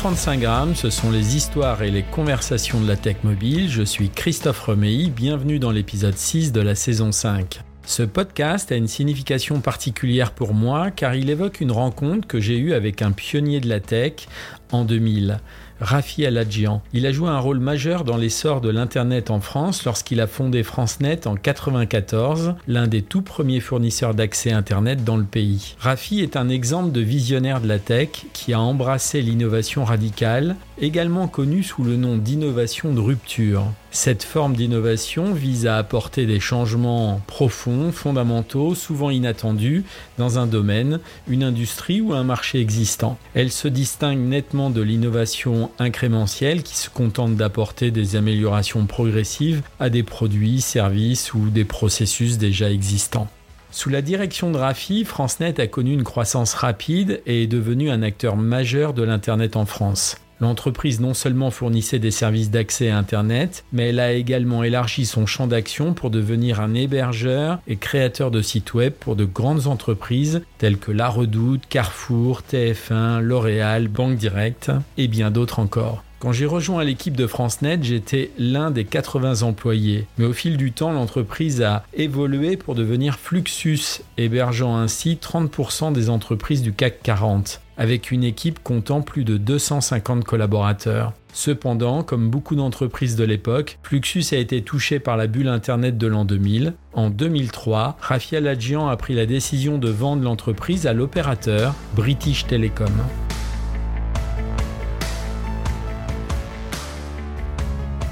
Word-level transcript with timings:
135 0.00 0.40
grammes, 0.40 0.74
ce 0.74 0.88
sont 0.88 1.10
les 1.10 1.36
histoires 1.36 1.82
et 1.82 1.90
les 1.90 2.02
conversations 2.02 2.80
de 2.80 2.88
la 2.88 2.96
tech 2.96 3.16
mobile. 3.22 3.68
Je 3.68 3.82
suis 3.82 4.08
Christophe 4.08 4.62
Remey, 4.62 5.10
bienvenue 5.10 5.58
dans 5.58 5.72
l'épisode 5.72 6.16
6 6.16 6.52
de 6.52 6.62
la 6.62 6.74
saison 6.74 7.12
5. 7.12 7.60
Ce 7.84 8.02
podcast 8.02 8.72
a 8.72 8.76
une 8.76 8.88
signification 8.88 9.60
particulière 9.60 10.32
pour 10.32 10.54
moi 10.54 10.90
car 10.90 11.14
il 11.16 11.28
évoque 11.28 11.60
une 11.60 11.70
rencontre 11.70 12.26
que 12.26 12.40
j'ai 12.40 12.56
eue 12.56 12.72
avec 12.72 13.02
un 13.02 13.12
pionnier 13.12 13.60
de 13.60 13.68
la 13.68 13.78
tech 13.78 14.26
en 14.72 14.86
2000. 14.86 15.38
Rafi 15.80 16.26
Aladjian. 16.26 16.82
Il 16.92 17.06
a 17.06 17.12
joué 17.12 17.28
un 17.28 17.38
rôle 17.38 17.58
majeur 17.58 18.04
dans 18.04 18.16
l'essor 18.16 18.60
de 18.60 18.68
l'Internet 18.68 19.30
en 19.30 19.40
France 19.40 19.84
lorsqu'il 19.84 20.20
a 20.20 20.26
fondé 20.26 20.62
FranceNet 20.62 21.26
en 21.26 21.32
1994, 21.32 22.54
l'un 22.68 22.86
des 22.86 23.02
tout 23.02 23.22
premiers 23.22 23.60
fournisseurs 23.60 24.14
d'accès 24.14 24.52
Internet 24.52 25.04
dans 25.04 25.16
le 25.16 25.24
pays. 25.24 25.74
Rafi 25.78 26.20
est 26.20 26.36
un 26.36 26.48
exemple 26.48 26.92
de 26.92 27.00
visionnaire 27.00 27.60
de 27.60 27.68
la 27.68 27.78
tech 27.78 28.26
qui 28.32 28.52
a 28.52 28.60
embrassé 28.60 29.22
l'innovation 29.22 29.84
radicale, 29.84 30.56
également 30.80 31.28
connue 31.28 31.62
sous 31.62 31.84
le 31.84 31.96
nom 31.96 32.16
d'innovation 32.16 32.94
de 32.94 33.00
rupture. 33.00 33.66
Cette 33.90 34.22
forme 34.22 34.54
d'innovation 34.54 35.32
vise 35.32 35.66
à 35.66 35.76
apporter 35.76 36.26
des 36.26 36.40
changements 36.40 37.20
profonds, 37.26 37.92
fondamentaux, 37.92 38.74
souvent 38.74 39.10
inattendus, 39.10 39.84
dans 40.16 40.38
un 40.38 40.46
domaine, 40.46 41.00
une 41.28 41.42
industrie 41.42 42.00
ou 42.00 42.14
un 42.14 42.24
marché 42.24 42.60
existant. 42.60 43.18
Elle 43.34 43.50
se 43.50 43.68
distingue 43.68 44.20
nettement 44.20 44.70
de 44.70 44.80
l'innovation 44.80 45.70
incrémentielle 45.78 46.62
qui 46.62 46.76
se 46.76 46.88
contente 46.88 47.36
d'apporter 47.36 47.90
des 47.90 48.16
améliorations 48.16 48.86
progressives 48.86 49.62
à 49.78 49.90
des 49.90 50.02
produits, 50.02 50.60
services 50.60 51.34
ou 51.34 51.50
des 51.50 51.64
processus 51.64 52.38
déjà 52.38 52.70
existants. 52.70 53.28
Sous 53.72 53.88
la 53.88 54.02
direction 54.02 54.50
de 54.50 54.56
Rafi, 54.56 55.04
FranceNet 55.04 55.60
a 55.60 55.66
connu 55.68 55.92
une 55.92 56.02
croissance 56.02 56.54
rapide 56.54 57.22
et 57.26 57.44
est 57.44 57.46
devenu 57.46 57.90
un 57.90 58.02
acteur 58.02 58.36
majeur 58.36 58.94
de 58.94 59.04
l'Internet 59.04 59.54
en 59.54 59.64
France. 59.64 60.16
L'entreprise 60.40 61.00
non 61.00 61.14
seulement 61.14 61.50
fournissait 61.50 61.98
des 61.98 62.10
services 62.10 62.50
d'accès 62.50 62.88
à 62.88 62.96
Internet, 62.96 63.64
mais 63.72 63.88
elle 63.88 64.00
a 64.00 64.12
également 64.12 64.62
élargi 64.62 65.04
son 65.04 65.26
champ 65.26 65.46
d'action 65.46 65.92
pour 65.92 66.10
devenir 66.10 66.60
un 66.60 66.74
hébergeur 66.74 67.58
et 67.68 67.76
créateur 67.76 68.30
de 68.30 68.40
sites 68.40 68.72
web 68.72 68.92
pour 68.98 69.16
de 69.16 69.26
grandes 69.26 69.66
entreprises 69.66 70.42
telles 70.58 70.78
que 70.78 70.92
La 70.92 71.08
Redoute, 71.08 71.62
Carrefour, 71.68 72.42
TF1, 72.50 73.20
L'Oréal, 73.20 73.88
Banque 73.88 74.16
Directe 74.16 74.72
et 74.96 75.08
bien 75.08 75.30
d'autres 75.30 75.58
encore. 75.58 76.04
Quand 76.20 76.32
j'ai 76.32 76.44
rejoint 76.44 76.84
l'équipe 76.84 77.16
de 77.16 77.26
FranceNet, 77.26 77.78
j'étais 77.82 78.30
l'un 78.38 78.70
des 78.70 78.84
80 78.84 79.40
employés. 79.40 80.06
Mais 80.18 80.26
au 80.26 80.34
fil 80.34 80.58
du 80.58 80.70
temps, 80.70 80.92
l'entreprise 80.92 81.62
a 81.62 81.82
évolué 81.94 82.58
pour 82.58 82.74
devenir 82.74 83.18
Fluxus, 83.18 84.02
hébergeant 84.18 84.76
ainsi 84.76 85.18
30% 85.20 85.94
des 85.94 86.10
entreprises 86.10 86.60
du 86.60 86.74
CAC 86.74 87.02
40 87.02 87.62
avec 87.80 88.10
une 88.10 88.24
équipe 88.24 88.62
comptant 88.62 89.00
plus 89.00 89.24
de 89.24 89.38
250 89.38 90.22
collaborateurs. 90.24 91.14
Cependant, 91.32 92.02
comme 92.02 92.28
beaucoup 92.28 92.54
d'entreprises 92.54 93.16
de 93.16 93.24
l'époque, 93.24 93.78
Fluxus 93.82 94.26
a 94.32 94.36
été 94.36 94.60
touché 94.60 95.00
par 95.00 95.16
la 95.16 95.26
bulle 95.26 95.48
Internet 95.48 95.96
de 95.96 96.06
l'an 96.06 96.26
2000. 96.26 96.74
En 96.92 97.08
2003, 97.08 97.96
Rafael 97.98 98.46
Adjian 98.48 98.88
a 98.88 98.96
pris 98.98 99.14
la 99.14 99.24
décision 99.24 99.78
de 99.78 99.88
vendre 99.88 100.22
l'entreprise 100.22 100.86
à 100.86 100.92
l'opérateur 100.92 101.74
British 101.96 102.46
Telecom. 102.46 102.92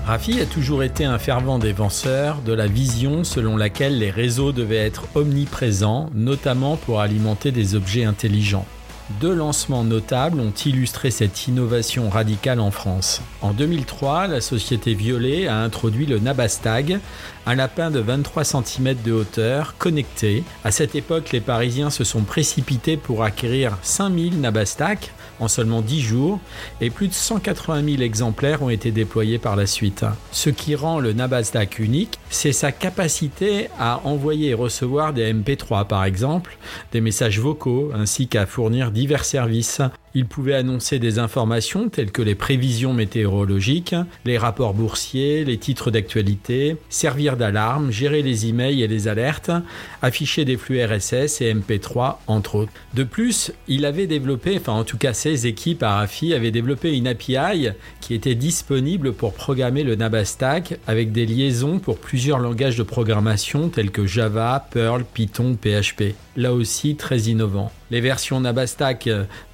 Rafi 0.06 0.40
a 0.40 0.46
toujours 0.46 0.82
été 0.82 1.04
un 1.04 1.18
fervent 1.18 1.58
défenseur 1.58 2.40
de 2.40 2.54
la 2.54 2.68
vision 2.68 3.22
selon 3.22 3.58
laquelle 3.58 3.98
les 3.98 4.10
réseaux 4.10 4.52
devaient 4.52 4.76
être 4.76 5.04
omniprésents, 5.14 6.08
notamment 6.14 6.78
pour 6.78 7.02
alimenter 7.02 7.52
des 7.52 7.74
objets 7.74 8.04
intelligents. 8.04 8.64
Deux 9.20 9.34
lancements 9.34 9.84
notables 9.84 10.38
ont 10.38 10.52
illustré 10.66 11.10
cette 11.10 11.46
innovation 11.48 12.10
radicale 12.10 12.60
en 12.60 12.70
France. 12.70 13.22
En 13.40 13.52
2003, 13.52 14.26
la 14.26 14.42
société 14.42 14.92
Violet 14.92 15.48
a 15.48 15.56
introduit 15.62 16.04
le 16.04 16.18
Nabastag, 16.18 17.00
un 17.46 17.54
lapin 17.54 17.90
de 17.90 18.00
23 18.00 18.44
cm 18.44 18.96
de 19.02 19.12
hauteur 19.12 19.76
connecté. 19.78 20.44
À 20.62 20.70
cette 20.72 20.94
époque, 20.94 21.32
les 21.32 21.40
Parisiens 21.40 21.88
se 21.88 22.04
sont 22.04 22.20
précipités 22.22 22.98
pour 22.98 23.24
acquérir 23.24 23.78
5000 23.80 24.42
Nabastag 24.42 24.98
en 25.40 25.48
seulement 25.48 25.80
10 25.80 26.00
jours 26.00 26.40
et 26.80 26.90
plus 26.90 27.08
de 27.08 27.14
180 27.14 27.84
000 27.84 28.02
exemplaires 28.02 28.62
ont 28.62 28.70
été 28.70 28.90
déployés 28.90 29.38
par 29.38 29.56
la 29.56 29.66
suite. 29.66 30.04
Ce 30.32 30.50
qui 30.50 30.74
rend 30.74 31.00
le 31.00 31.12
Nabastag 31.12 31.78
unique, 31.78 32.18
c'est 32.30 32.52
sa 32.52 32.72
capacité 32.72 33.68
à 33.78 34.00
envoyer 34.04 34.50
et 34.50 34.54
recevoir 34.54 35.12
des 35.12 35.32
MP3 35.32 35.86
par 35.86 36.04
exemple, 36.04 36.56
des 36.92 37.00
messages 37.00 37.40
vocaux 37.40 37.90
ainsi 37.94 38.28
qu'à 38.28 38.46
fournir 38.46 38.90
divers 38.90 39.24
services 39.24 39.80
il 40.14 40.26
pouvait 40.26 40.54
annoncer 40.54 40.98
des 40.98 41.18
informations 41.18 41.88
telles 41.88 42.10
que 42.10 42.22
les 42.22 42.34
prévisions 42.34 42.94
météorologiques, 42.94 43.94
les 44.24 44.38
rapports 44.38 44.74
boursiers, 44.74 45.44
les 45.44 45.58
titres 45.58 45.90
d'actualité, 45.90 46.76
servir 46.88 47.36
d'alarme, 47.36 47.90
gérer 47.90 48.22
les 48.22 48.46
emails 48.46 48.82
et 48.82 48.88
les 48.88 49.08
alertes, 49.08 49.50
afficher 50.02 50.44
des 50.44 50.56
flux 50.56 50.84
RSS 50.84 51.40
et 51.40 51.54
MP3 51.54 52.16
entre 52.26 52.56
autres. 52.56 52.72
De 52.94 53.04
plus, 53.04 53.52
il 53.68 53.84
avait 53.84 54.06
développé, 54.06 54.56
enfin 54.58 54.72
en 54.72 54.84
tout 54.84 54.98
cas 54.98 55.12
ses 55.12 55.46
équipes 55.46 55.82
à 55.82 55.96
Rafi 55.96 56.34
avaient 56.34 56.50
développé 56.50 56.96
une 56.96 57.06
API 57.06 57.68
qui 58.00 58.14
était 58.14 58.34
disponible 58.34 59.12
pour 59.12 59.34
programmer 59.34 59.82
le 59.82 59.94
Nabastack 59.94 60.78
avec 60.86 61.12
des 61.12 61.26
liaisons 61.26 61.78
pour 61.78 61.98
plusieurs 61.98 62.38
langages 62.38 62.76
de 62.76 62.82
programmation 62.82 63.68
tels 63.68 63.90
que 63.90 64.06
Java, 64.06 64.66
Perl, 64.70 65.04
Python, 65.04 65.56
PHP. 65.60 66.14
Là 66.36 66.52
aussi 66.52 66.96
très 66.96 67.18
innovant. 67.22 67.72
Les 67.90 68.00
versions 68.00 68.40
Nabastack 68.40 69.08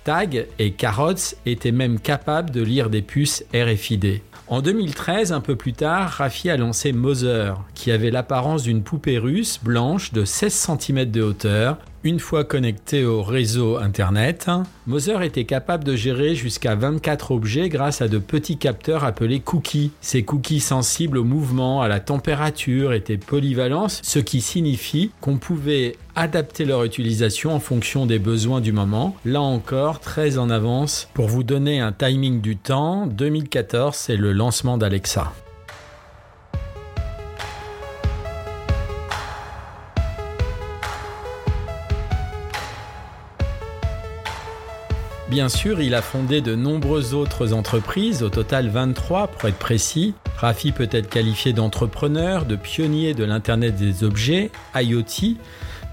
Tag 0.04 0.47
et 0.59 0.72
Carrots 0.72 1.15
étaient 1.47 1.72
même 1.72 1.98
capables 1.98 2.50
de 2.50 2.62
lire 2.62 2.91
des 2.91 3.00
puces 3.00 3.42
RFID. 3.54 4.20
En 4.48 4.60
2013, 4.60 5.32
un 5.32 5.41
peu 5.41 5.56
plus 5.56 5.72
tard, 5.72 6.10
Rafi 6.10 6.50
a 6.50 6.59
lancé 6.59 6.92
Mother, 6.92 7.59
qui 7.75 7.91
avait 7.91 8.10
l'apparence 8.10 8.65
d'une 8.65 8.82
poupée 8.82 9.16
russe 9.16 9.59
blanche 9.62 10.12
de 10.12 10.26
16 10.26 10.53
cm 10.78 11.10
de 11.10 11.22
hauteur, 11.22 11.78
une 12.04 12.20
fois 12.20 12.44
connecté 12.44 13.04
au 13.04 13.22
réseau 13.22 13.78
Internet, 13.78 14.50
Moser 14.87 15.25
était 15.25 15.44
capable 15.44 15.84
de 15.84 15.97
gérer 15.97 16.34
jusqu'à 16.34 16.75
24 16.75 17.31
objets 17.31 17.70
grâce 17.70 18.03
à 18.03 18.09
de 18.09 18.19
petits 18.19 18.59
capteurs 18.59 19.04
appelés 19.04 19.41
cookies. 19.41 19.91
Ces 20.03 20.22
cookies 20.22 20.60
sensibles 20.60 21.16
au 21.16 21.25
mouvement, 21.25 21.81
à 21.81 21.88
la 21.88 22.00
température 22.00 22.92
étaient 22.92 23.16
polyvalents, 23.16 23.89
ce 23.89 24.18
qui 24.18 24.42
signifie 24.42 25.10
qu'on 25.22 25.39
pouvait 25.39 25.97
adapter 26.15 26.66
leur 26.66 26.84
utilisation 26.84 27.54
en 27.54 27.60
fonction 27.60 28.04
des 28.04 28.18
besoins 28.18 28.60
du 28.60 28.72
moment. 28.72 29.16
Là 29.24 29.41
encore, 29.41 30.01
très 30.01 30.36
en 30.36 30.51
avance. 30.51 31.09
Pour 31.15 31.28
vous 31.28 31.42
donner 31.42 31.80
un 31.80 31.92
timing 31.92 32.42
du 32.42 32.56
temps, 32.56 33.06
2014, 33.06 33.97
c'est 33.97 34.16
le 34.16 34.33
lancement 34.33 34.77
d'Alexa. 34.77 35.33
Bien 45.34 45.48
sûr, 45.48 45.81
il 45.81 45.97
a 45.97 46.01
fondé 46.01 46.41
de 46.41 46.54
nombreuses 46.54 47.13
autres 47.13 47.54
entreprises, 47.54 48.22
au 48.22 48.28
total 48.28 48.69
23 48.69 49.27
pour 49.27 49.48
être 49.48 49.59
précis. 49.59 50.15
Rafi 50.36 50.71
peut 50.71 50.89
être 50.92 51.09
qualifié 51.09 51.53
d'entrepreneur, 51.53 52.45
de 52.45 52.54
pionnier 52.54 53.15
de 53.15 53.25
l'Internet 53.25 53.75
des 53.75 54.04
objets, 54.04 54.53
IoT, 54.77 55.34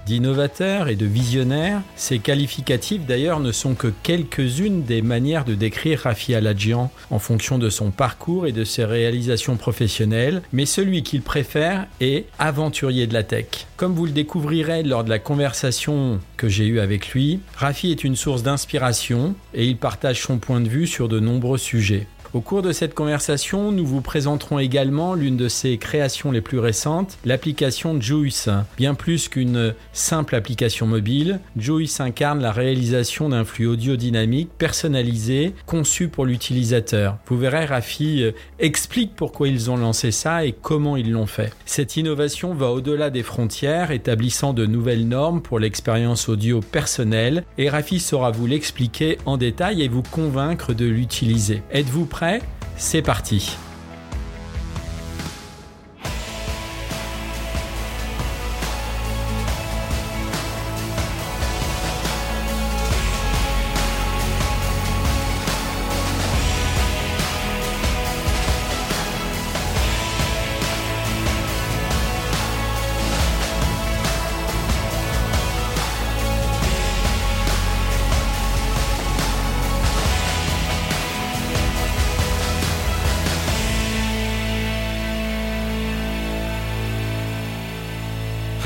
d'innovateur 0.06 0.88
et 0.88 0.96
de 0.96 1.06
visionnaire. 1.06 1.80
Ces 1.96 2.18
qualificatifs 2.18 3.06
d'ailleurs 3.06 3.40
ne 3.40 3.52
sont 3.52 3.74
que 3.74 3.92
quelques-unes 4.02 4.82
des 4.82 5.02
manières 5.02 5.44
de 5.44 5.54
décrire 5.54 6.00
Rafi 6.00 6.34
Aladjian 6.34 6.90
en 7.10 7.18
fonction 7.18 7.58
de 7.58 7.70
son 7.70 7.90
parcours 7.90 8.46
et 8.46 8.52
de 8.52 8.64
ses 8.64 8.84
réalisations 8.84 9.56
professionnelles, 9.56 10.42
mais 10.52 10.66
celui 10.66 11.02
qu'il 11.02 11.22
préfère 11.22 11.86
est 12.00 12.26
aventurier 12.38 13.06
de 13.06 13.14
la 13.14 13.22
tech. 13.22 13.66
Comme 13.76 13.94
vous 13.94 14.06
le 14.06 14.12
découvrirez 14.12 14.82
lors 14.82 15.04
de 15.04 15.10
la 15.10 15.18
conversation 15.18 16.20
que 16.36 16.48
j'ai 16.48 16.66
eue 16.66 16.80
avec 16.80 17.10
lui, 17.10 17.40
Rafi 17.56 17.90
est 17.90 18.04
une 18.04 18.16
source 18.16 18.42
d'inspiration 18.42 19.34
et 19.54 19.66
il 19.66 19.76
partage 19.76 20.22
son 20.22 20.38
point 20.38 20.60
de 20.60 20.68
vue 20.68 20.86
sur 20.86 21.08
de 21.08 21.20
nombreux 21.20 21.58
sujets. 21.58 22.06
Au 22.34 22.40
cours 22.40 22.62
de 22.62 22.72
cette 22.72 22.94
conversation, 22.94 23.72
nous 23.72 23.84
vous 23.84 24.00
présenterons 24.00 24.58
également 24.58 25.12
l'une 25.12 25.36
de 25.36 25.48
ses 25.48 25.76
créations 25.76 26.30
les 26.30 26.40
plus 26.40 26.58
récentes, 26.58 27.18
l'application 27.26 28.00
Juice. 28.00 28.48
Bien 28.78 28.94
plus 28.94 29.28
qu'une 29.28 29.74
simple 29.92 30.34
application 30.34 30.86
mobile, 30.86 31.40
Juice 31.58 32.00
incarne 32.00 32.40
la 32.40 32.50
réalisation 32.50 33.28
d'un 33.28 33.44
flux 33.44 33.66
audio 33.66 33.96
dynamique 33.96 34.48
personnalisé, 34.56 35.52
conçu 35.66 36.08
pour 36.08 36.24
l'utilisateur. 36.24 37.18
Vous 37.26 37.36
verrez, 37.36 37.66
Rafi 37.66 38.22
euh, 38.22 38.32
explique 38.58 39.14
pourquoi 39.14 39.48
ils 39.48 39.70
ont 39.70 39.76
lancé 39.76 40.10
ça 40.10 40.46
et 40.46 40.52
comment 40.52 40.96
ils 40.96 41.12
l'ont 41.12 41.26
fait. 41.26 41.52
Cette 41.66 41.98
innovation 41.98 42.54
va 42.54 42.70
au-delà 42.70 43.10
des 43.10 43.22
frontières, 43.22 43.90
établissant 43.90 44.54
de 44.54 44.64
nouvelles 44.64 45.06
normes 45.06 45.42
pour 45.42 45.58
l'expérience 45.58 46.30
audio 46.30 46.60
personnelle, 46.60 47.44
et 47.58 47.68
Rafi 47.68 48.00
saura 48.00 48.30
vous 48.30 48.46
l'expliquer 48.46 49.18
en 49.26 49.36
détail 49.36 49.82
et 49.82 49.88
vous 49.88 50.02
convaincre 50.02 50.72
de 50.72 50.86
l'utiliser. 50.86 51.62
Êtes-vous 51.70 52.06
prêt 52.06 52.21
c'est 52.76 53.02
parti. 53.02 53.56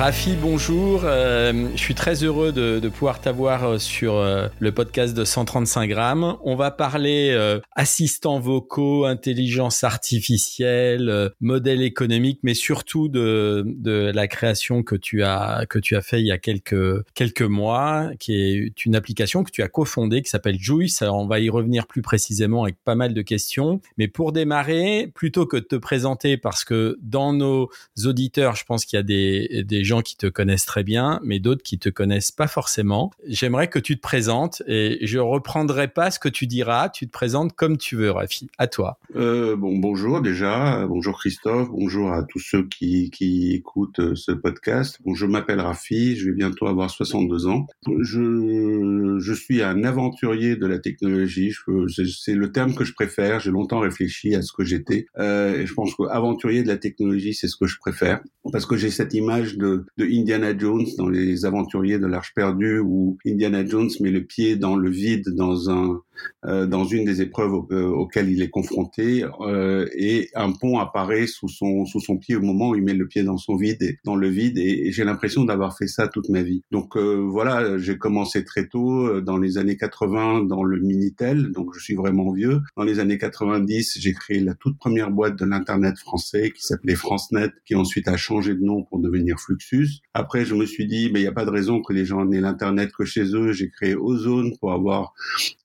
Rafi, 0.06 0.36
bonjour. 0.40 1.00
Euh, 1.02 1.70
je 1.74 1.80
suis 1.80 1.96
très 1.96 2.22
heureux 2.22 2.52
de, 2.52 2.88
pouvoir 2.88 3.20
t'avoir 3.20 3.64
euh, 3.64 3.78
sur 3.78 4.14
euh, 4.14 4.46
le 4.60 4.70
podcast 4.70 5.16
de 5.16 5.24
135 5.24 5.88
grammes. 5.88 6.36
On 6.44 6.54
va 6.54 6.70
parler 6.70 7.36
assistants 7.74 8.38
vocaux, 8.38 9.04
intelligence 9.04 9.82
artificielle, 9.82 11.32
modèle 11.40 11.82
économique, 11.82 12.38
mais 12.44 12.54
surtout 12.54 13.08
de, 13.08 13.64
de 13.66 14.12
la 14.14 14.28
création 14.28 14.84
que 14.84 14.94
tu 14.94 15.24
as 15.24 15.66
que 15.68 15.80
tu 15.80 15.96
as 15.96 16.02
fait 16.02 16.20
il 16.20 16.26
y 16.26 16.30
a 16.30 16.38
quelques 16.38 17.04
quelques 17.14 17.42
mois, 17.42 18.10
qui 18.20 18.34
est 18.40 18.84
une 18.84 18.94
application 18.94 19.42
que 19.42 19.50
tu 19.50 19.64
as 19.64 19.68
cofondée 19.68 20.22
qui 20.22 20.30
s'appelle 20.30 20.60
Juice. 20.60 21.02
Alors 21.02 21.16
on 21.16 21.26
va 21.26 21.40
y 21.40 21.50
revenir 21.50 21.88
plus 21.88 22.02
précisément 22.02 22.62
avec 22.62 22.76
pas 22.84 22.94
mal 22.94 23.12
de 23.12 23.22
questions. 23.22 23.80
Mais 23.98 24.06
pour 24.06 24.30
démarrer, 24.30 25.10
plutôt 25.12 25.46
que 25.46 25.56
de 25.56 25.64
te 25.64 25.76
présenter, 25.76 26.36
parce 26.36 26.64
que 26.64 26.96
dans 27.02 27.32
nos 27.32 27.70
auditeurs, 28.04 28.54
je 28.54 28.64
pense 28.64 28.84
qu'il 28.84 28.98
y 28.98 29.00
a 29.00 29.02
des, 29.02 29.64
des 29.64 29.82
gens 29.82 29.95
qui 30.02 30.16
te 30.16 30.26
connaissent 30.26 30.66
très 30.66 30.84
bien, 30.84 31.20
mais 31.22 31.38
d'autres 31.38 31.62
qui 31.62 31.78
te 31.78 31.88
connaissent 31.88 32.30
pas 32.30 32.46
forcément. 32.46 33.10
J'aimerais 33.26 33.68
que 33.68 33.78
tu 33.78 33.96
te 33.96 34.00
présentes 34.00 34.62
et 34.66 34.98
je 35.02 35.18
reprendrai 35.18 35.88
pas 35.88 36.10
ce 36.10 36.18
que 36.18 36.28
tu 36.28 36.46
diras. 36.46 36.88
Tu 36.88 37.06
te 37.06 37.12
présentes 37.12 37.54
comme 37.54 37.76
tu 37.76 37.96
veux, 37.96 38.10
Rafi. 38.10 38.48
À 38.58 38.66
toi. 38.66 38.98
Euh, 39.16 39.56
bon, 39.56 39.76
bonjour 39.78 40.20
déjà. 40.20 40.86
Bonjour 40.86 41.18
Christophe. 41.18 41.68
Bonjour 41.70 42.12
à 42.12 42.22
tous 42.22 42.38
ceux 42.38 42.66
qui, 42.66 43.10
qui 43.10 43.52
écoutent 43.52 44.00
euh, 44.00 44.14
ce 44.14 44.32
podcast. 44.32 44.98
Je 45.14 45.26
m'appelle 45.26 45.60
Rafi. 45.60 46.16
Je 46.16 46.26
vais 46.26 46.36
bientôt 46.36 46.66
avoir 46.66 46.90
62 46.90 47.46
ans. 47.46 47.66
Je, 47.86 49.16
je 49.18 49.32
suis 49.32 49.62
un 49.62 49.84
aventurier 49.84 50.56
de 50.56 50.66
la 50.66 50.78
technologie. 50.78 51.52
C'est 51.96 52.34
le 52.34 52.52
terme 52.52 52.74
que 52.74 52.84
je 52.84 52.92
préfère. 52.92 53.40
J'ai 53.40 53.50
longtemps 53.50 53.80
réfléchi 53.80 54.34
à 54.34 54.42
ce 54.42 54.52
que 54.52 54.64
j'étais. 54.64 55.06
Euh, 55.18 55.64
je 55.64 55.74
pense 55.74 55.94
qu'aventurier 55.94 56.62
de 56.62 56.68
la 56.68 56.76
technologie, 56.76 57.34
c'est 57.34 57.48
ce 57.48 57.56
que 57.56 57.66
je 57.66 57.78
préfère. 57.78 58.20
Parce 58.52 58.66
que 58.66 58.76
j'ai 58.76 58.90
cette 58.90 59.14
image 59.14 59.56
de 59.56 59.85
de, 59.96 60.04
Indiana 60.04 60.56
Jones 60.56 60.86
dans 60.98 61.08
les 61.08 61.44
aventuriers 61.44 61.98
de 61.98 62.06
l'Arche 62.06 62.32
perdue 62.34 62.78
où 62.78 63.18
Indiana 63.26 63.64
Jones 63.64 63.90
met 64.00 64.10
le 64.10 64.24
pied 64.24 64.56
dans 64.56 64.76
le 64.76 64.90
vide 64.90 65.28
dans 65.34 65.70
un 65.70 66.00
dans 66.44 66.84
une 66.84 67.04
des 67.04 67.22
épreuves 67.22 67.52
euh, 67.70 67.86
auxquelles 67.88 68.30
il 68.30 68.42
est 68.42 68.50
confronté 68.50 69.24
euh, 69.40 69.88
et 69.96 70.28
un 70.34 70.52
pont 70.52 70.78
apparaît 70.78 71.26
sous 71.26 71.48
son 71.48 71.84
sous 71.84 72.00
son 72.00 72.16
pied 72.18 72.36
au 72.36 72.40
moment 72.40 72.70
où 72.70 72.74
il 72.74 72.82
met 72.82 72.94
le 72.94 73.06
pied 73.06 73.22
dans 73.22 73.36
son 73.36 73.56
vide 73.56 73.82
et 73.82 73.98
dans 74.04 74.16
le 74.16 74.28
vide 74.28 74.58
et, 74.58 74.92
j'ai 74.92 75.04
l'impression 75.04 75.44
d'avoir 75.44 75.76
fait 75.76 75.88
ça 75.88 76.08
toute 76.08 76.28
ma 76.28 76.42
vie. 76.42 76.62
Donc 76.70 76.96
voilà, 76.96 77.76
j'ai 77.76 77.98
commencé 77.98 78.44
très 78.44 78.66
tôt 78.68 79.20
dans 79.20 79.36
les 79.36 79.58
années 79.58 79.76
80 79.76 80.44
dans 80.44 80.62
le 80.62 80.80
Minitel, 80.80 81.50
donc 81.52 81.74
je 81.74 81.80
suis 81.80 81.94
vraiment 81.94 82.32
vieux. 82.32 82.60
Dans 82.76 82.84
les 82.84 82.98
années 82.98 83.18
90, 83.18 83.98
j'ai 83.98 84.12
créé 84.12 84.40
la 84.40 84.54
toute 84.54 84.78
première 84.78 85.10
boîte 85.10 85.36
de 85.36 85.44
l'internet 85.44 85.98
français 85.98 86.52
qui 86.52 86.62
s'appelait 86.62 86.94
FranceNet 86.94 87.50
qui 87.66 87.74
ensuite 87.74 88.08
a 88.08 88.16
changé 88.16 88.54
de 88.54 88.62
nom 88.62 88.84
pour 88.84 89.00
devenir 89.00 89.38
Fluxus. 89.38 90.00
Après, 90.14 90.44
je 90.44 90.54
me 90.54 90.64
suis 90.64 90.86
dit 90.86 91.10
mais 91.12 91.20
il 91.20 91.24
n'y 91.24 91.28
a 91.28 91.32
pas 91.32 91.44
de 91.44 91.50
raison 91.50 91.82
que 91.82 91.92
les 91.92 92.04
gens 92.04 92.30
aient 92.30 92.40
l'internet 92.40 92.90
que 92.96 93.04
chez 93.04 93.34
eux, 93.34 93.52
j'ai 93.52 93.68
créé 93.68 93.94
Ozone 93.94 94.56
pour 94.58 94.72
avoir 94.72 95.12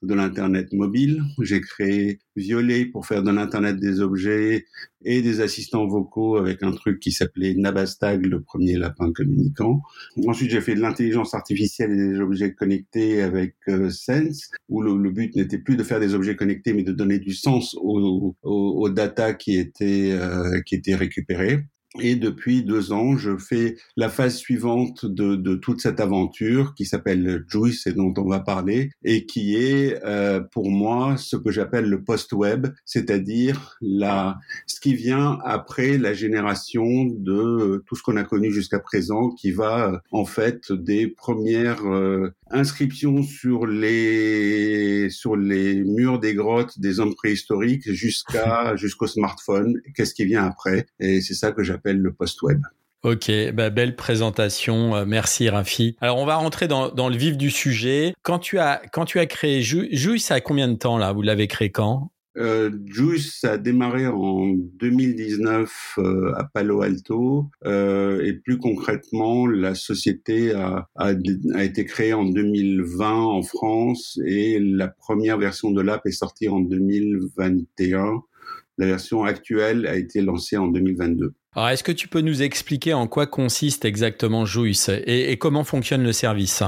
de 0.02 0.14
l'internet 0.14 0.41
Internet 0.42 0.74
mobile. 0.74 1.22
J'ai 1.40 1.62
créé 1.62 2.20
Violet 2.36 2.86
pour 2.86 3.06
faire 3.06 3.22
de 3.22 3.30
l'Internet 3.30 3.78
des 3.80 4.02
objets 4.02 4.66
et 5.06 5.22
des 5.22 5.40
assistants 5.40 5.86
vocaux 5.86 6.38
avec 6.38 6.64
un 6.64 6.72
truc 6.72 7.00
qui 7.00 7.12
s'appelait 7.12 7.54
Nabastag, 7.54 8.26
le 8.26 8.42
premier 8.42 8.76
lapin 8.76 9.12
communicant. 9.14 9.84
Ensuite, 10.26 10.50
j'ai 10.50 10.62
fait 10.62 10.74
de 10.74 10.82
l'intelligence 10.82 11.36
artificielle 11.36 11.92
et 11.92 11.96
des 11.96 12.20
objets 12.20 12.56
connectés 12.56 13.22
avec 13.22 13.56
euh, 13.68 13.92
Sense, 13.92 14.50
où 14.68 14.82
le, 14.82 15.12
but 15.12 15.36
n'était 15.36 15.60
plus 15.60 15.78
de 15.78 15.84
faire 15.84 16.00
des 16.00 16.16
objets 16.16 16.36
connectés, 16.36 16.74
mais 16.74 16.84
de 16.84 16.92
donner 16.92 17.20
du 17.20 17.34
sens 17.36 17.76
aux, 17.80 18.90
data 18.90 19.36
qui 19.36 19.58
étaient, 19.60 20.12
euh, 20.14 20.60
qui 20.62 20.74
étaient 20.74 20.96
récupérés. 20.96 21.60
Et 22.00 22.16
depuis 22.16 22.64
deux 22.64 22.94
ans, 22.94 23.18
je 23.18 23.36
fais 23.36 23.76
la 23.98 24.08
phase 24.08 24.38
suivante 24.38 25.06
de, 25.06 25.36
de 25.36 25.56
toute 25.56 25.82
cette 25.82 26.00
aventure 26.00 26.74
qui 26.74 26.86
s'appelle 26.86 27.44
Juice 27.50 27.86
et 27.86 27.92
dont 27.92 28.14
on 28.16 28.30
va 28.30 28.40
parler 28.40 28.92
et 29.04 29.26
qui 29.26 29.58
est 29.58 30.02
euh, 30.06 30.40
pour 30.40 30.72
moi 30.72 31.18
ce 31.18 31.36
que 31.36 31.52
j'appelle 31.52 31.90
le 31.90 32.02
post-web, 32.02 32.68
c'est-à-dire 32.86 33.76
la 33.82 34.40
ce 34.68 34.80
qui 34.80 34.96
vient 34.96 35.38
après 35.44 35.98
la 35.98 36.14
génération 36.14 37.06
de 37.06 37.84
tout 37.86 37.96
ce 37.98 38.04
qu'on 38.04 38.16
a 38.16 38.24
connu 38.24 38.54
jusqu'à 38.54 38.80
présent, 38.80 39.32
qui 39.32 39.52
va 39.52 40.02
en 40.12 40.26
fait 40.26 40.72
des 40.72 41.08
premières 41.08 41.86
euh, 41.86 42.34
inscriptions 42.52 43.22
sur 43.22 43.66
les 43.66 45.10
sur 45.10 45.36
les 45.36 45.84
murs 45.84 46.20
des 46.20 46.36
grottes 46.36 46.80
des 46.80 47.02
hommes 47.02 47.16
préhistoriques 47.16 47.92
jusqu'à 47.92 48.76
jusqu'au 48.78 49.08
smartphone. 49.08 49.82
Qu'est-ce 49.94 50.14
qui 50.14 50.24
vient 50.24 50.46
après? 50.46 50.86
Et 51.02 51.20
c'est 51.20 51.34
ça 51.34 51.52
que 51.52 51.64
j'appelle 51.64 51.81
le 51.86 52.12
post-web. 52.12 52.62
Ok, 53.04 53.32
bah, 53.54 53.72
belle 53.72 53.96
présentation, 53.96 54.96
euh, 54.96 55.06
merci 55.06 55.50
Rafi. 55.50 55.96
Alors 56.02 56.20
on 56.20 56.26
va 56.26 56.36
rentrer 56.36 56.68
dans, 56.68 56.92
le 56.92 57.16
vif 57.16 57.36
du 57.36 57.50
sujet. 57.50 58.14
Quand 58.22 58.38
tu 58.38 58.60
as 58.60 58.80
quand 58.94 59.06
tu 59.06 59.18
as 59.18 59.26
créé 59.26 59.64
Juice, 59.64 60.26
ça 60.26 60.36
a 60.36 60.40
combien 60.40 60.68
de 60.68 60.76
temps 60.76 61.00
là? 61.00 61.12
Vous 61.12 61.24
l'avez 61.24 61.48
créé 61.48 61.72
quand? 61.72 62.12
Euh, 62.38 62.72
Juice 62.86 63.44
a 63.44 63.58
démarré 63.58 64.08
en 64.08 64.48
2019 64.48 65.96
euh, 65.98 66.34
à 66.38 66.46
Palo 66.46 66.82
Alto 66.82 67.50
euh, 67.66 68.24
et 68.24 68.34
plus 68.34 68.58
concrètement 68.58 69.48
la 69.48 69.76
société 69.76 70.54
a, 70.54 70.88
a, 70.96 71.12
été 71.62 71.84
créée 71.84 72.14
en 72.14 72.24
2020 72.24 73.12
en 73.12 73.42
France 73.42 74.18
et 74.26 74.60
la 74.60 74.88
première 74.88 75.38
version 75.38 75.72
de 75.72 75.82
l'app 75.82 76.06
est 76.06 76.12
sortie 76.12 76.48
en 76.48 76.62
2021. 76.62 78.22
La 78.78 78.86
version 78.86 79.24
actuelle 79.24 79.86
a 79.86 79.98
été 79.98 80.22
lancée 80.22 80.56
en 80.56 80.68
2022. 80.68 81.34
Alors, 81.54 81.68
est-ce 81.68 81.84
que 81.84 81.92
tu 81.92 82.08
peux 82.08 82.22
nous 82.22 82.44
expliquer 82.44 82.94
en 82.94 83.08
quoi 83.08 83.28
consiste 83.28 83.84
exactement 83.84 84.46
Juice 84.46 84.90
et, 85.06 85.38
comment 85.38 85.66
fonctionne 85.66 86.02
le 86.02 86.14
service? 86.14 86.64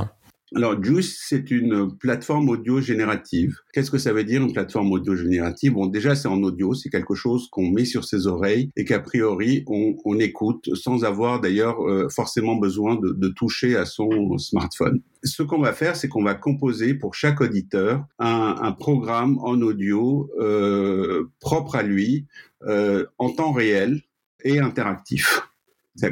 Alors, 0.54 0.84
Juice, 0.84 1.24
c'est 1.26 1.50
une 1.52 1.98
plateforme 1.98 2.50
audio 2.50 2.82
générative. 2.82 3.56
Qu'est-ce 3.72 3.90
que 3.90 3.98
ça 3.98 4.12
veut 4.12 4.26
dire 4.26 4.42
une 4.42 4.52
plateforme 4.52 4.92
audio 4.92 5.16
générative? 5.16 5.72
Bon, 5.72 5.88
déjà, 5.88 6.16
c'est 6.16 6.28
en 6.28 6.44
audio, 6.44 6.74
c'est 6.74 6.90
quelque 6.90 7.16
chose 7.16 7.48
qu'on 7.50 7.70
met 7.70 7.86
sur 7.86 8.04
ses 8.04 8.28
oreilles 8.28 8.72
et 8.76 8.84
qu'a 8.84 9.00
priori, 9.00 9.64
on, 9.68 10.20
écoute 10.20 10.70
sans 10.76 11.06
avoir 11.06 11.40
d'ailleurs 11.40 11.82
euh, 11.88 12.10
forcément 12.10 12.58
besoin 12.58 13.00
de, 13.02 13.28
toucher 13.30 13.78
à 13.78 13.86
son 13.86 14.38
smartphone. 14.38 15.02
Ce 15.24 15.44
qu'on 15.44 15.62
va 15.62 15.72
faire, 15.72 15.96
c'est 15.96 16.10
qu'on 16.10 16.24
va 16.24 16.36
composer 16.36 16.94
pour 16.94 17.16
chaque 17.16 17.40
auditeur 17.40 18.04
un, 18.20 18.74
programme 18.74 19.40
en 19.40 19.60
audio 19.62 20.30
euh, 20.42 21.32
propre 21.40 21.78
à 21.78 21.84
lui, 21.84 22.28
euh, 22.68 23.06
en 23.18 23.32
temps 23.32 23.54
réel, 23.54 24.02
et 24.44 24.60
interactif. 24.60 25.42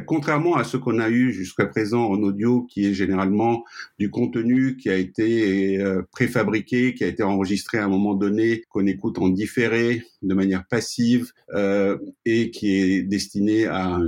Contrairement 0.05 0.55
à 0.55 0.63
ce 0.63 0.77
qu'on 0.77 0.99
a 0.99 1.09
eu 1.09 1.31
jusqu'à 1.31 1.65
présent 1.65 2.05
en 2.05 2.21
audio, 2.21 2.63
qui 2.63 2.85
est 2.85 2.93
généralement 2.93 3.63
du 3.97 4.11
contenu 4.11 4.77
qui 4.77 4.89
a 4.89 4.95
été 4.95 5.79
euh, 5.79 6.03
préfabriqué, 6.11 6.93
qui 6.93 7.03
a 7.03 7.07
été 7.07 7.23
enregistré 7.23 7.79
à 7.79 7.85
un 7.85 7.89
moment 7.89 8.13
donné, 8.13 8.63
qu'on 8.69 8.85
écoute 8.85 9.17
en 9.17 9.29
différé, 9.29 10.03
de 10.21 10.33
manière 10.35 10.65
passive, 10.67 11.31
euh, 11.55 11.97
et 12.25 12.51
qui 12.51 12.75
est 12.75 13.01
destiné 13.01 13.65
à 13.65 13.99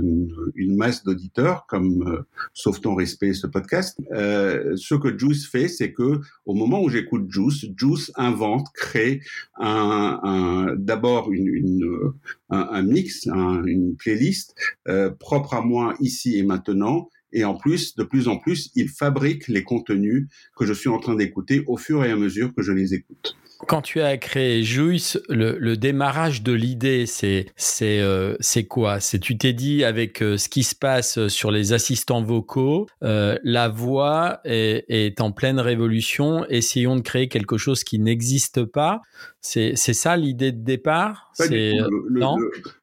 une, 0.54 0.76
masse 0.76 1.04
d'auditeurs, 1.04 1.66
comme 1.68 2.02
euh, 2.06 2.22
Sauf 2.52 2.80
ton 2.80 2.94
respect, 2.94 3.32
ce 3.32 3.46
podcast. 3.46 3.98
Euh, 4.12 4.76
ce 4.76 4.94
que 4.94 5.16
Juice 5.16 5.46
fait, 5.46 5.68
c'est 5.68 5.92
que 5.92 6.20
au 6.46 6.54
moment 6.54 6.82
où 6.82 6.88
j'écoute 6.88 7.26
Juice, 7.28 7.66
Juice 7.76 8.12
invente, 8.16 8.68
crée 8.74 9.20
un, 9.58 10.20
un 10.22 10.74
d'abord 10.76 11.32
une, 11.32 11.48
une 11.48 12.12
un, 12.50 12.68
un, 12.70 12.82
mix, 12.82 13.26
une 13.26 13.96
playlist 13.96 14.54
euh, 14.88 15.10
propre 15.10 15.54
à 15.54 15.62
moi 15.64 15.94
ici 16.00 16.38
et 16.38 16.42
maintenant. 16.42 17.08
Et 17.32 17.44
en 17.44 17.56
plus, 17.56 17.96
de 17.96 18.04
plus 18.04 18.28
en 18.28 18.38
plus, 18.38 18.70
il 18.76 18.88
fabrique 18.88 19.48
les 19.48 19.64
contenus 19.64 20.28
que 20.56 20.64
je 20.64 20.72
suis 20.72 20.88
en 20.88 21.00
train 21.00 21.16
d'écouter 21.16 21.64
au 21.66 21.76
fur 21.76 22.04
et 22.04 22.10
à 22.10 22.16
mesure 22.16 22.54
que 22.54 22.62
je 22.62 22.72
les 22.72 22.94
écoute. 22.94 23.36
Quand 23.66 23.82
tu 23.82 24.00
as 24.00 24.16
créé 24.16 24.62
Juice, 24.62 25.18
le, 25.28 25.74
démarrage 25.76 26.42
de 26.42 26.52
l'idée, 26.52 27.06
c'est 27.06 27.46
c'est 27.56 28.00
euh, 28.00 28.36
c'est 28.40 28.64
quoi? 28.64 29.00
C'est 29.00 29.18
tu 29.18 29.36
t'es 29.36 29.52
dit 29.52 29.84
avec 29.84 30.22
euh, 30.22 30.36
ce 30.36 30.48
qui 30.48 30.62
se 30.62 30.74
passe 30.74 31.28
sur 31.28 31.50
les 31.50 31.72
assistants 31.72 32.22
vocaux, 32.22 32.86
euh, 33.02 33.36
la 33.42 33.68
voix 33.68 34.40
est, 34.44 34.84
est, 34.88 35.20
en 35.20 35.32
pleine 35.32 35.58
révolution. 35.58 36.44
Essayons 36.48 36.96
de 36.96 37.00
créer 37.00 37.28
quelque 37.28 37.56
chose 37.56 37.84
qui 37.84 37.98
n'existe 37.98 38.64
pas. 38.64 39.02
C'est 39.40 39.72
c'est 39.76 39.94
ça 39.94 40.16
l'idée 40.16 40.52
de 40.52 40.62
départ? 40.62 41.30
C'est 41.34 41.72
le, 41.72 41.88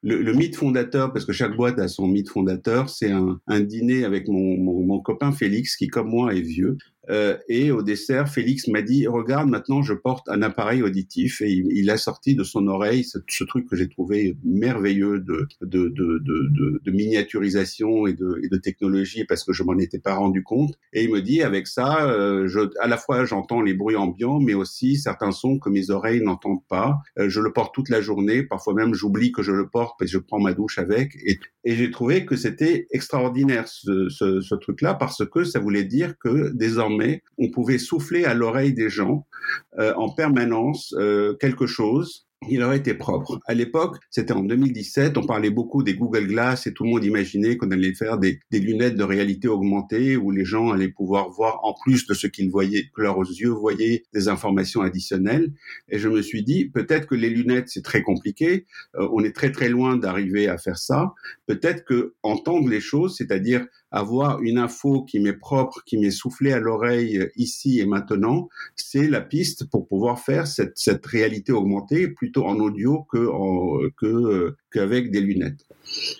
le, 0.03 0.21
le, 0.21 0.33
mythe 0.33 0.55
fondateur, 0.55 1.13
parce 1.13 1.25
que 1.25 1.31
chaque 1.31 1.55
boîte 1.55 1.79
a 1.79 1.87
son 1.87 2.07
mythe 2.07 2.29
fondateur. 2.29 2.89
C'est 2.89 3.11
un, 3.11 3.39
un, 3.47 3.59
dîner 3.61 4.03
avec 4.03 4.27
mon, 4.27 4.57
mon, 4.57 4.81
mon 4.81 4.99
copain 4.99 5.31
Félix, 5.31 5.77
qui 5.77 5.87
comme 5.87 6.09
moi 6.09 6.33
est 6.35 6.41
vieux, 6.41 6.77
euh, 7.09 7.37
et 7.49 7.71
au 7.71 7.81
dessert, 7.81 8.29
Félix 8.29 8.67
m'a 8.67 8.81
dit 8.81 9.07
"Regarde, 9.07 9.49
maintenant 9.49 9.81
je 9.81 9.93
porte 9.93 10.29
un 10.29 10.41
appareil 10.41 10.83
auditif." 10.83 11.41
Et 11.41 11.51
il, 11.51 11.89
a 11.89 11.97
sorti 11.97 12.35
de 12.35 12.43
son 12.43 12.67
oreille 12.67 13.03
ce, 13.03 13.43
truc 13.43 13.67
que 13.67 13.75
j'ai 13.75 13.89
trouvé 13.89 14.37
merveilleux 14.43 15.19
de 15.19 15.47
de, 15.61 15.89
de, 15.89 16.19
de, 16.19 16.81
de 16.83 16.91
miniaturisation 16.91 18.05
et 18.05 18.13
de, 18.13 18.39
et 18.43 18.49
de, 18.49 18.57
technologie, 18.57 19.25
parce 19.25 19.43
que 19.43 19.51
je 19.51 19.63
m'en 19.63 19.77
étais 19.79 19.99
pas 19.99 20.13
rendu 20.13 20.43
compte. 20.43 20.75
Et 20.93 21.03
il 21.03 21.11
me 21.11 21.21
dit 21.21 21.41
"Avec 21.41 21.67
ça, 21.67 22.05
euh, 22.07 22.47
je, 22.47 22.59
à 22.79 22.87
la 22.87 22.97
fois 22.97 23.25
j'entends 23.25 23.61
les 23.61 23.73
bruits 23.73 23.95
ambiants, 23.95 24.39
mais 24.39 24.53
aussi 24.53 24.97
certains 24.97 25.31
sons 25.31 25.57
que 25.57 25.69
mes 25.69 25.89
oreilles 25.89 26.21
n'entendent 26.21 26.65
pas. 26.69 26.99
Euh, 27.17 27.29
je 27.29 27.39
le 27.39 27.51
porte 27.51 27.73
toute 27.73 27.89
la 27.89 28.01
journée. 28.01 28.43
Parfois 28.43 28.75
même, 28.75 28.93
j'oublie 28.93 29.31
que 29.31 29.41
je 29.41 29.51
le 29.51 29.67
porte 29.67 29.97
parce 29.97 30.11
que 30.11 30.17
je 30.17 30.23
prends 30.23 30.39
ma 30.39 30.53
douche 30.53 30.77
avec. 30.77 31.15
Et, 31.25 31.39
et 31.63 31.75
j'ai 31.75 31.89
trouvé 31.89 32.25
que 32.25 32.35
c'était 32.35 32.87
extraordinaire 32.91 33.67
ce, 33.67 34.09
ce, 34.09 34.41
ce 34.41 34.55
truc-là 34.55 34.93
parce 34.93 35.25
que 35.25 35.43
ça 35.43 35.59
voulait 35.59 35.83
dire 35.83 36.15
que 36.19 36.51
désormais 36.53 36.90
on 37.37 37.49
pouvait 37.51 37.77
souffler 37.77 38.25
à 38.25 38.33
l'oreille 38.33 38.73
des 38.73 38.89
gens 38.89 39.27
euh, 39.79 39.93
en 39.95 40.09
permanence 40.09 40.93
euh, 40.97 41.35
quelque 41.39 41.67
chose 41.67 42.27
il 42.49 42.63
aurait 42.63 42.77
été 42.77 42.95
propre. 42.95 43.39
À 43.45 43.53
l'époque, 43.53 43.97
c'était 44.09 44.33
en 44.33 44.41
2017, 44.41 45.17
on 45.17 45.25
parlait 45.25 45.51
beaucoup 45.51 45.83
des 45.83 45.93
Google 45.93 46.27
Glass 46.27 46.65
et 46.65 46.73
tout 46.73 46.83
le 46.83 46.89
monde 46.89 47.05
imaginait 47.05 47.55
qu'on 47.55 47.69
allait 47.69 47.93
faire 47.93 48.17
des, 48.17 48.39
lunettes 48.51 48.95
de 48.95 49.03
réalité 49.03 49.47
augmentée 49.47 50.17
où 50.17 50.31
les 50.31 50.43
gens 50.43 50.71
allaient 50.71 50.89
pouvoir 50.89 51.29
voir 51.29 51.59
en 51.63 51.75
plus 51.83 52.07
de 52.07 52.13
ce 52.15 52.25
qu'ils 52.25 52.49
voyaient, 52.49 52.85
que 52.95 53.01
leurs 53.01 53.19
yeux 53.19 53.51
voyaient 53.51 54.03
des 54.13 54.27
informations 54.27 54.81
additionnelles. 54.81 55.53
Et 55.89 55.99
je 55.99 56.09
me 56.09 56.21
suis 56.21 56.43
dit, 56.43 56.65
peut-être 56.69 57.05
que 57.05 57.15
les 57.15 57.29
lunettes, 57.29 57.69
c'est 57.69 57.83
très 57.83 58.01
compliqué, 58.01 58.65
euh, 58.95 59.07
on 59.13 59.23
est 59.23 59.35
très 59.35 59.51
très 59.51 59.69
loin 59.69 59.95
d'arriver 59.95 60.47
à 60.47 60.57
faire 60.57 60.79
ça. 60.79 61.13
Peut-être 61.45 61.85
que 61.85 62.15
entendre 62.23 62.67
les 62.69 62.81
choses, 62.81 63.15
c'est-à-dire 63.17 63.65
avoir 63.91 64.41
une 64.41 64.57
info 64.57 65.03
qui 65.03 65.19
m'est 65.19 65.33
propre, 65.33 65.83
qui 65.85 65.97
m'est 65.97 66.11
soufflée 66.11 66.53
à 66.53 66.59
l'oreille 66.59 67.19
euh, 67.19 67.29
ici 67.35 67.79
et 67.79 67.85
maintenant, 67.85 68.49
c'est 68.75 69.07
la 69.07 69.21
piste 69.21 69.69
pour 69.69 69.87
pouvoir 69.87 70.19
faire 70.19 70.47
cette, 70.47 70.77
cette 70.77 71.05
réalité 71.05 71.51
augmentée 71.51 72.07
plutôt 72.07 72.45
en 72.45 72.57
audio 72.59 73.05
que 73.11 73.27
en, 73.27 73.79
que 73.97 74.05
euh, 74.05 74.57
qu'avec 74.71 75.11
des 75.11 75.21
lunettes. 75.21 75.65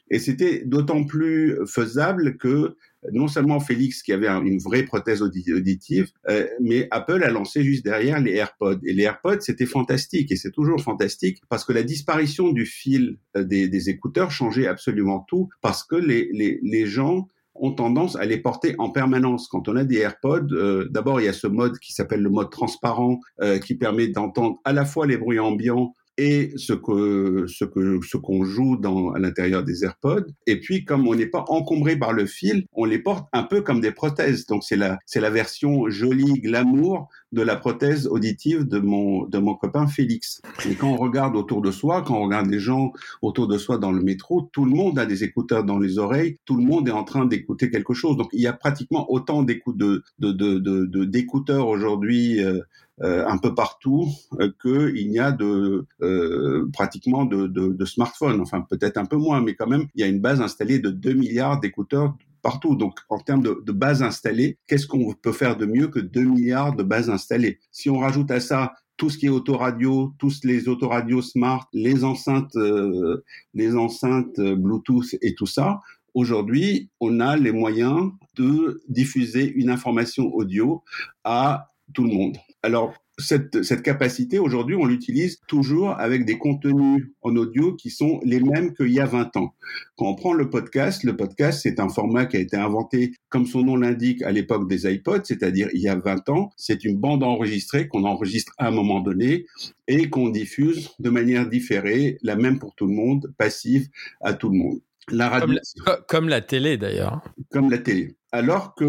Et 0.10 0.20
c'était 0.20 0.64
d'autant 0.66 1.06
plus 1.06 1.58
faisable 1.66 2.38
que 2.38 2.76
non 3.14 3.28
seulement 3.28 3.60
Félix 3.60 4.04
qui 4.04 4.14
avait 4.14 4.28
une 4.28 4.60
vraie 4.60 4.84
prothèse 4.84 5.24
auditive, 5.24 6.12
euh, 6.30 6.46
mais 6.60 6.88
Apple 6.92 7.24
a 7.24 7.32
lancé 7.32 7.64
juste 7.64 7.84
derrière 7.84 8.20
les 8.20 8.34
AirPods. 8.34 8.80
Et 8.86 8.94
les 8.94 9.04
AirPods, 9.04 9.40
c'était 9.40 9.66
fantastique 9.66 10.32
et 10.32 10.36
c'est 10.36 10.52
toujours 10.52 10.82
fantastique 10.82 11.42
parce 11.50 11.66
que 11.66 11.74
la 11.74 11.84
disparition 11.84 12.52
du 12.52 12.66
fil 12.66 13.18
des, 13.36 13.68
des 13.68 13.90
écouteurs 13.90 14.30
changeait 14.30 14.68
absolument 14.68 15.26
tout 15.28 15.50
parce 15.62 15.84
que 15.84 15.96
les, 15.96 16.30
les, 16.32 16.60
les 16.62 16.86
gens 16.86 17.28
ont 17.62 17.72
tendance 17.72 18.16
à 18.16 18.26
les 18.26 18.38
porter 18.38 18.76
en 18.80 18.90
permanence. 18.90 19.48
Quand 19.48 19.70
on 19.70 19.76
a 19.76 19.84
des 19.84 20.00
AirPods, 20.00 20.52
euh, 20.52 20.90
d'abord 20.90 21.22
il 21.22 21.26
y 21.26 21.30
a 21.30 21.34
ce 21.34 21.48
mode 21.48 21.78
qui 21.78 21.94
s'appelle 21.94 22.22
le 22.22 22.30
mode 22.30 22.50
transparent 22.50 23.20
euh, 23.42 23.60
qui 23.60 23.76
permet 23.76 24.08
d'entendre 24.08 24.60
à 24.66 24.74
la 24.74 24.84
fois 24.84 25.06
les 25.06 25.18
bruits 25.18 25.40
ambiants 25.40 25.94
et 26.18 26.52
ce 26.56 26.74
que 26.74 27.46
ce 27.48 27.66
que 27.66 28.00
ce 28.04 28.18
qu'on 28.18 28.44
joue 28.44 28.78
dans 28.78 29.12
à 29.12 29.20
l'intérieur 29.20 29.64
des 29.64 29.84
AirPods. 29.84 30.28
Et 30.48 30.60
puis 30.60 30.86
comme 30.86 31.08
on 31.08 31.16
n'est 31.16 31.28
pas 31.28 31.46
encombré 31.48 31.98
par 31.98 32.14
le 32.14 32.26
fil 32.26 32.66
on 32.74 32.86
les 32.86 33.00
porte 33.00 33.28
un 33.34 33.44
peu 33.44 33.62
comme 33.62 33.82
des 33.82 33.92
prothèses. 33.92 34.46
Donc 34.46 34.64
c'est 34.64 34.76
la 34.76 35.00
c'est 35.06 35.22
la 35.22 35.30
version 35.30 35.90
jolie 35.90 36.42
glamour 36.42 37.10
de 37.32 37.42
la 37.42 37.56
prothèse 37.56 38.08
auditive 38.08 38.68
de 38.68 38.80
mon 38.80 39.26
de 39.26 39.38
mon 39.38 39.56
copain 39.56 39.88
Félix. 39.88 40.42
Et 40.70 40.76
quand 40.76 40.90
on 40.90 40.98
regarde 40.98 41.36
autour 41.36 41.62
de 41.62 41.72
soi 41.72 42.02
quand 42.02 42.18
on 42.18 42.24
regarde 42.26 42.50
les 42.50 42.60
gens 42.60 42.92
autour 43.22 43.48
de 43.48 43.58
soi 43.58 43.78
dans 43.78 43.92
le 43.92 44.02
métro 44.02 44.50
tout 44.52 44.66
le 44.66 44.72
monde 44.72 45.00
a 45.00 45.06
des 45.06 45.24
écouteurs 45.24 45.64
dans 45.64 45.80
les 45.80 45.98
oreilles. 45.98 46.38
Tout 46.46 46.58
le 46.58 46.64
monde 46.64 46.88
est 46.88 46.94
en 46.94 47.04
train 47.04 47.26
d'écouter 47.26 47.70
quelque 47.70 47.94
chose. 47.94 48.18
Donc 48.18 48.30
il 48.34 48.42
y 48.42 48.48
a 48.48 48.54
pratiquement 48.54 49.12
autant 49.12 49.44
d'écoute 49.44 49.78
de 49.78 50.04
de 50.20 50.32
de 50.32 51.06
d'écouteurs 51.06 51.68
aujourd'hui 51.68 52.44
euh, 52.44 52.62
un 53.04 53.38
peu 53.38 53.56
partout 53.56 54.08
euh, 54.40 54.52
qu'il 54.62 55.10
n'y 55.10 55.20
a 55.20 55.32
de 55.32 55.86
euh, 56.02 56.70
pratiquement 56.72 57.26
de, 57.26 57.48
de, 57.48 57.70
de 57.70 57.86
smartphones. 57.86 58.42
Enfin, 58.42 58.62
peut-être 58.62 58.98
un 58.98 59.06
peu 59.06 59.18
moins, 59.18 59.42
mais 59.42 59.56
quand 59.56 59.68
même, 59.68 59.88
il 59.96 60.02
y 60.02 60.04
a 60.04 60.08
une 60.08 60.20
base 60.20 60.42
installée 60.42 60.80
de 60.80 60.90
2 60.90 61.14
milliards 61.14 61.60
d'écouteurs 61.60 62.16
partout. 62.42 62.76
Donc, 62.76 63.00
en 63.10 63.20
termes 63.20 63.42
de, 63.42 63.62
de 63.66 63.72
base 63.72 64.04
installée, 64.04 64.58
qu'est-ce 64.68 64.88
qu'on 64.88 65.14
peut 65.14 65.32
faire 65.32 65.58
de 65.58 65.66
mieux 65.66 65.88
que 65.88 66.00
2 66.00 66.22
milliards 66.22 66.76
de 66.76 66.84
bases 66.84 67.10
installées? 67.10 67.60
Si 67.72 67.90
on 67.90 67.98
rajoute 67.98 68.32
à 68.32 68.40
ça 68.40 68.74
tout 68.98 69.10
ce 69.10 69.18
qui 69.18 69.26
est 69.26 69.30
autoradio, 69.30 70.14
tous 70.20 70.44
les 70.44 70.70
autoradios 70.70 71.24
smart, 71.24 71.68
les 71.74 72.04
enceintes, 72.04 72.56
euh, 72.56 73.24
les 73.56 73.76
enceintes 73.76 74.40
Bluetooth 74.40 75.16
et 75.22 75.34
tout 75.34 75.48
ça, 75.48 75.80
aujourd'hui, 76.14 76.90
on 77.00 77.20
a 77.20 77.36
les 77.36 77.52
moyens 77.52 78.12
de 78.36 78.82
diffuser 78.88 79.52
une 79.56 79.70
information 79.70 80.32
audio 80.34 80.84
à 81.24 81.72
tout 81.94 82.04
le 82.04 82.12
monde. 82.12 82.38
Alors, 82.64 82.94
cette, 83.18 83.64
cette 83.64 83.82
capacité, 83.82 84.40
aujourd'hui, 84.40 84.76
on 84.76 84.86
l'utilise 84.86 85.40
toujours 85.48 85.92
avec 86.00 86.26
des 86.26 86.38
contenus 86.38 87.08
en 87.22 87.36
audio 87.36 87.76
qui 87.76 87.90
sont 87.90 88.20
les 88.24 88.40
mêmes 88.40 88.74
qu'il 88.74 88.92
y 88.92 89.00
a 89.00 89.06
20 89.06 89.36
ans. 89.38 89.56
Quand 89.96 90.08
on 90.08 90.16
prend 90.16 90.34
le 90.34 90.50
podcast, 90.50 91.04
le 91.04 91.16
podcast, 91.16 91.62
c'est 91.64 91.80
un 91.80 91.90
format 91.90 92.26
qui 92.26 92.38
a 92.38 92.40
été 92.40 92.58
inventé, 92.58 93.14
comme 93.30 93.46
son 93.46 93.64
nom 93.64 93.76
l'indique, 93.76 94.22
à 94.24 94.32
l'époque 94.32 94.68
des 94.70 94.92
iPods, 94.92 95.24
c'est-à-dire 95.24 95.70
il 95.74 95.82
y 95.82 95.90
a 95.90 95.96
20 95.96 96.30
ans. 96.30 96.52
C'est 96.56 96.84
une 96.84 96.98
bande 96.98 97.24
enregistrée 97.24 97.88
qu'on 97.88 98.04
enregistre 98.04 98.54
à 98.58 98.68
un 98.68 98.72
moment 98.72 99.02
donné 99.02 99.46
et 99.88 100.10
qu'on 100.10 100.30
diffuse 100.30 100.92
de 101.00 101.10
manière 101.10 101.50
différée, 101.50 102.18
la 102.22 102.36
même 102.36 102.60
pour 102.60 102.76
tout 102.76 102.88
le 102.88 102.94
monde, 102.94 103.34
passive 103.38 103.88
à 104.22 104.34
tout 104.34 104.50
le 104.50 104.58
monde. 104.58 104.80
La 105.10 105.30
radio... 105.30 105.48
comme, 105.48 105.60
la, 105.86 105.98
comme 106.08 106.30
la 106.30 106.42
télé 106.42 106.78
d'ailleurs. 106.78 107.22
Comme 107.52 107.70
la 107.72 107.80
télé. 107.80 108.16
Alors 108.34 108.76
que 108.76 108.86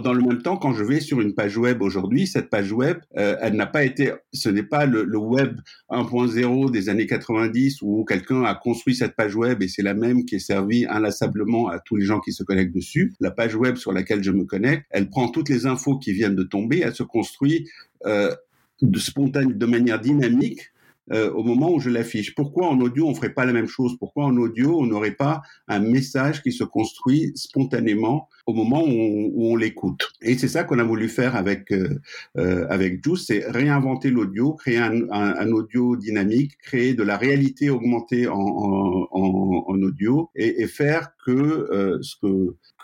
dans 0.00 0.12
le 0.12 0.22
même 0.22 0.42
temps, 0.42 0.56
quand 0.56 0.72
je 0.72 0.82
vais 0.82 0.98
sur 0.98 1.20
une 1.20 1.34
page 1.34 1.56
web 1.56 1.82
aujourd'hui, 1.82 2.26
cette 2.26 2.50
page 2.50 2.72
web, 2.72 2.98
euh, 3.16 3.36
elle 3.40 3.54
n'a 3.54 3.66
pas 3.66 3.84
été, 3.84 4.12
ce 4.32 4.48
n'est 4.48 4.64
pas 4.64 4.86
le, 4.86 5.16
web 5.16 5.60
1.0 5.88 6.70
des 6.72 6.88
années 6.88 7.06
90 7.06 7.80
où 7.82 8.04
quelqu'un 8.04 8.42
a 8.42 8.56
construit 8.56 8.96
cette 8.96 9.14
page 9.14 9.36
web 9.36 9.62
et 9.62 9.68
c'est 9.68 9.82
la 9.82 9.94
même 9.94 10.24
qui 10.24 10.34
est 10.34 10.40
servie 10.40 10.84
inlassablement 10.86 11.68
à 11.68 11.78
tous 11.78 11.94
les 11.94 12.04
gens 12.04 12.18
qui 12.18 12.32
se 12.32 12.42
connectent 12.42 12.74
dessus. 12.74 13.14
La 13.20 13.30
page 13.30 13.54
web 13.54 13.76
sur 13.76 13.92
laquelle 13.92 14.24
je 14.24 14.32
me 14.32 14.44
connecte, 14.44 14.84
elle 14.90 15.08
prend 15.08 15.28
toutes 15.28 15.48
les 15.48 15.66
infos 15.66 15.98
qui 15.98 16.12
viennent 16.12 16.34
de 16.34 16.42
tomber, 16.42 16.80
elle 16.80 16.94
se 16.94 17.04
construit 17.04 17.68
euh, 18.06 18.34
de 18.80 18.98
spontané, 18.98 19.54
de 19.54 19.66
manière 19.66 20.00
dynamique 20.00 20.71
euh, 21.10 21.32
au 21.32 21.42
moment 21.42 21.72
où 21.72 21.80
je 21.80 21.90
l'affiche. 21.90 22.34
Pourquoi 22.34 22.68
en 22.68 22.80
audio 22.80 23.08
on 23.08 23.14
ferait 23.14 23.34
pas 23.34 23.44
la 23.44 23.52
même 23.52 23.66
chose? 23.66 23.96
Pourquoi 23.98 24.24
en 24.24 24.36
audio 24.36 24.78
on 24.78 24.86
n'aurait 24.86 25.16
pas 25.16 25.42
un 25.66 25.80
message 25.80 26.42
qui 26.42 26.52
se 26.52 26.62
construit 26.62 27.32
spontanément 27.34 28.28
au 28.46 28.52
moment 28.52 28.84
où 28.84 29.50
on, 29.50 29.56
l'écoute? 29.56 30.12
Et 30.20 30.38
c'est 30.38 30.48
ça 30.48 30.62
qu'on 30.62 30.78
a 30.78 30.84
voulu 30.84 31.08
faire 31.08 31.34
avec 31.34 31.72
euh, 31.72 32.00
euh, 32.38 32.66
avec 32.68 33.04
Juice, 33.04 33.24
c'est 33.26 33.44
réinventer 33.48 34.10
l'audio, 34.10 34.52
créer 34.52 34.78
un, 34.78 35.50
audio 35.50 35.96
dynamique, 35.96 36.56
créer 36.58 36.94
de 36.94 37.02
la 37.02 37.16
réalité 37.16 37.68
augmentée 37.68 38.28
en, 38.28 39.08
audio 39.82 40.30
et, 40.36 40.66
faire 40.66 41.11
que 41.22 41.30
euh, 41.30 42.00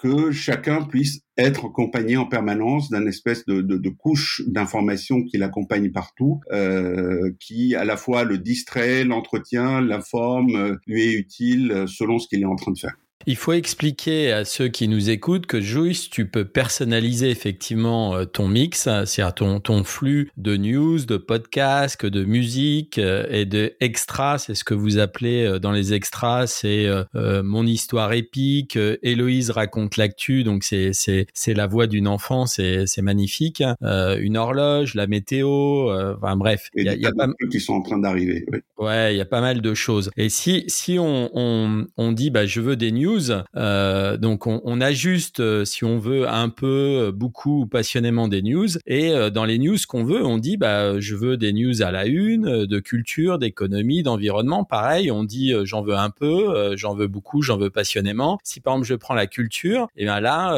que 0.01 0.31
chacun 0.31 0.83
puisse 0.85 1.23
être 1.37 1.67
accompagné 1.67 2.17
en 2.17 2.27
permanence 2.27 2.89
d'un 2.89 3.07
espèce 3.07 3.45
de, 3.47 3.89
couche 3.91 4.43
d'information 4.47 5.25
qui 5.25 5.39
l'accompagne 5.39 5.91
partout, 5.91 6.41
euh, 6.53 7.33
qui 7.41 7.75
à 7.75 7.85
la 7.85 7.97
fois 7.97 8.25
le 8.25 8.39
distrait, 8.39 9.05
l'entretient, 9.05 9.81
l'informe, 9.81 10.55
euh, 10.55 10.77
lui 10.87 11.03
est 11.03 11.15
utile 11.15 11.85
selon 11.89 12.19
ce 12.19 12.29
qu'il 12.29 12.43
est 12.43 12.47
en 12.47 12.57
train 12.57 12.73
de 12.73 12.79
faire. 12.79 12.97
Il 13.31 13.37
faut 13.37 13.53
expliquer 13.53 14.33
à 14.33 14.47
ceux 14.47 14.69
qui 14.69 14.89
nous 14.89 15.11
écoutent 15.11 15.45
que 15.45 15.61
Juice, 15.61 16.09
tu 16.09 16.27
peux 16.31 16.47
personnaliser 16.47 17.29
effectivement 17.29 18.17
euh, 18.17 18.25
ton 18.25 18.49
mix, 18.49 18.85
c'est-à-dire 19.05 19.35
ton, 19.35 19.61
ton 19.61 19.85
flux 19.85 20.31
de 20.39 20.57
news, 20.57 21.05
de 21.05 21.19
podcasts, 21.19 22.07
de 22.07 22.25
musique 22.25 22.97
euh, 22.97 23.27
et 23.29 23.45
de 23.45 23.75
extras. 23.81 24.39
C'est 24.39 24.55
ce 24.55 24.65
que 24.65 24.73
vous 24.73 24.97
appelez 24.97 25.45
euh, 25.45 25.59
dans 25.59 25.73
les 25.73 25.93
extras, 25.93 26.47
c'est 26.47 26.89
mon 27.15 27.67
histoire 27.67 28.15
épique. 28.15 28.79
Héloïse 29.03 29.51
raconte 29.51 29.99
l'actu, 29.99 30.43
donc 30.43 30.65
c'est 30.65 30.95
c'est 30.95 31.27
c'est 31.35 31.53
la 31.53 31.67
voix 31.67 31.87
d'une 31.87 32.09
enfant, 32.09 32.47
c'est 32.47 32.87
c'est 32.87 33.03
magnifique. 33.03 33.63
une 33.83 34.39
horloge, 34.39 34.95
la 34.95 35.07
météo, 35.07 35.91
enfin 36.17 36.37
bref, 36.37 36.71
il 36.75 36.87
y 36.87 36.89
a, 36.89 36.95
y 36.95 37.05
a 37.05 37.13
pas 37.13 37.29
qui 37.51 37.61
sont 37.61 37.75
en 37.75 37.83
train 37.83 37.99
d'arriver. 37.99 38.47
Ouais, 38.79 39.15
il 39.15 39.19
y 39.19 39.21
a 39.21 39.27
pas 39.27 39.43
mal 39.43 39.61
de 39.61 39.75
choses. 39.75 40.11
Et 40.17 40.31
si 40.31 40.65
si 40.69 40.99
on 40.99 41.31
on, 41.35 41.87
on 41.99 42.13
dit 42.13 42.31
bah 42.31 42.47
je 42.47 42.61
veux 42.63 42.77
des 42.77 42.93
news, 42.93 43.18
euh, 43.57 44.17
donc 44.17 44.47
on, 44.47 44.81
ajuste 44.81 45.41
euh, 45.41 45.65
si 45.65 45.85
on 45.85 45.99
veut 45.99 46.29
un 46.29 46.49
peu, 46.49 47.07
euh, 47.07 47.13
beaucoup, 47.13 47.67
passionnément 47.67 48.29
des 48.29 48.43
news. 48.43 48.69
Et 48.87 49.13
dans 49.33 49.45
les 49.45 49.59
news 49.59 49.77
qu'on 49.89 50.05
veut, 50.05 50.25
on 50.25 50.39
dit 50.39 50.57
bah 50.57 51.01
je 51.01 51.15
veux 51.15 51.37
des 51.37 51.53
news 51.53 51.83
à 51.83 51.91
la 51.91 52.07
une, 52.07 52.67
de 52.67 52.79
culture, 52.79 53.39
d'économie, 53.39 54.03
d'environnement. 54.03 54.65
Pareil, 54.65 55.11
on 55.11 55.25
dit 55.25 55.53
j'en 55.65 55.83
veux 55.83 55.97
un 55.97 56.11
peu, 56.11 56.77
j'en 56.77 56.95
veux 56.95 57.07
beaucoup, 57.07 57.43
j'en 57.43 57.57
veux 57.57 57.71
passionnément. 57.71 58.39
Si 58.45 58.61
par 58.61 58.75
exemple 58.75 58.89
je 58.89 58.95
prends 58.95 59.15
la 59.15 59.27
culture, 59.27 59.89
et 59.97 60.05
bien 60.05 60.21
là, 60.21 60.57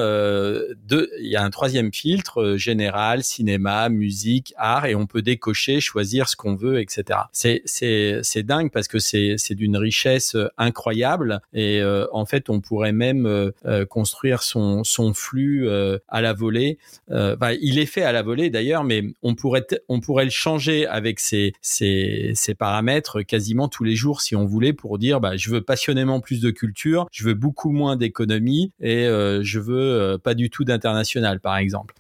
il 0.91 1.29
y 1.29 1.37
a 1.37 1.43
un 1.43 1.51
troisième 1.51 1.93
filtre 1.93 2.57
général, 2.57 3.23
cinéma, 3.23 3.89
musique, 3.89 4.53
art, 4.57 4.87
et 4.87 4.95
on 4.95 5.07
peut 5.07 5.23
décocher, 5.23 5.81
choisir 5.81 6.29
ce 6.29 6.37
qu'on 6.37 6.57
veut, 6.57 6.81
etc. 6.81 7.21
C'est 7.33 7.63
c'est 7.65 8.43
dingue 8.43 8.71
parce 8.71 8.89
que 8.89 8.99
c'est 8.99 9.35
c'est 9.39 9.55
d'une 9.55 9.77
richesse 9.77 10.37
incroyable 10.59 11.41
et 11.53 11.83
en 12.13 12.27
fait 12.27 12.50
on 12.51 12.61
pourrait 12.61 12.93
même 12.93 13.27
euh, 13.27 13.51
euh, 13.65 13.87
construire 13.87 14.43
son, 14.43 14.85
son 14.85 15.15
flux 15.15 15.69
euh, 15.69 15.99
à 16.09 16.21
la 16.21 16.33
volée. 16.33 16.79
Bah, 17.09 17.55
il 17.55 17.79
est 17.79 17.87
fait 17.87 18.03
à 18.03 18.13
la 18.13 18.23
volée 18.23 18.51
d'ailleurs, 18.51 18.85
mais 18.85 19.03
on 19.23 19.35
pourrait, 19.35 19.67
on 19.89 20.01
pourrait 20.01 20.25
le 20.25 20.31
changer 20.31 20.87
avec 20.87 21.21
ces, 21.21 21.53
ces, 21.61 22.33
ces 22.35 22.55
paramètres 22.55 23.23
quasiment 23.23 23.69
tous 23.69 23.85
les 23.85 23.95
jours 23.95 24.21
si 24.21 24.37
on 24.37 24.45
voulait 24.45 24.73
pour 24.73 24.99
dire 24.99 25.21
bah, 25.21 25.37
je 25.37 25.51
veux 25.51 25.61
passionnément 25.61 26.21
plus 26.21 26.41
de 26.41 26.51
culture, 26.51 27.07
je 27.11 27.25
veux 27.25 27.35
beaucoup 27.35 27.71
moins 27.71 27.97
d'économie 27.97 28.73
et 28.81 29.05
je 29.07 29.59
veux 29.59 30.19
pas 30.23 30.35
du 30.35 30.51
tout 30.51 30.65
d'international 30.65 31.41
par 31.41 31.57
exemple. 31.57 31.95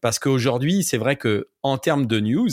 parce 0.00 0.18
qu'aujourd'hui, 0.18 0.82
c'est 0.82 0.98
vrai 0.98 1.16
que 1.16 1.48
en 1.62 1.78
termes 1.78 2.06
de 2.06 2.20
news, 2.20 2.50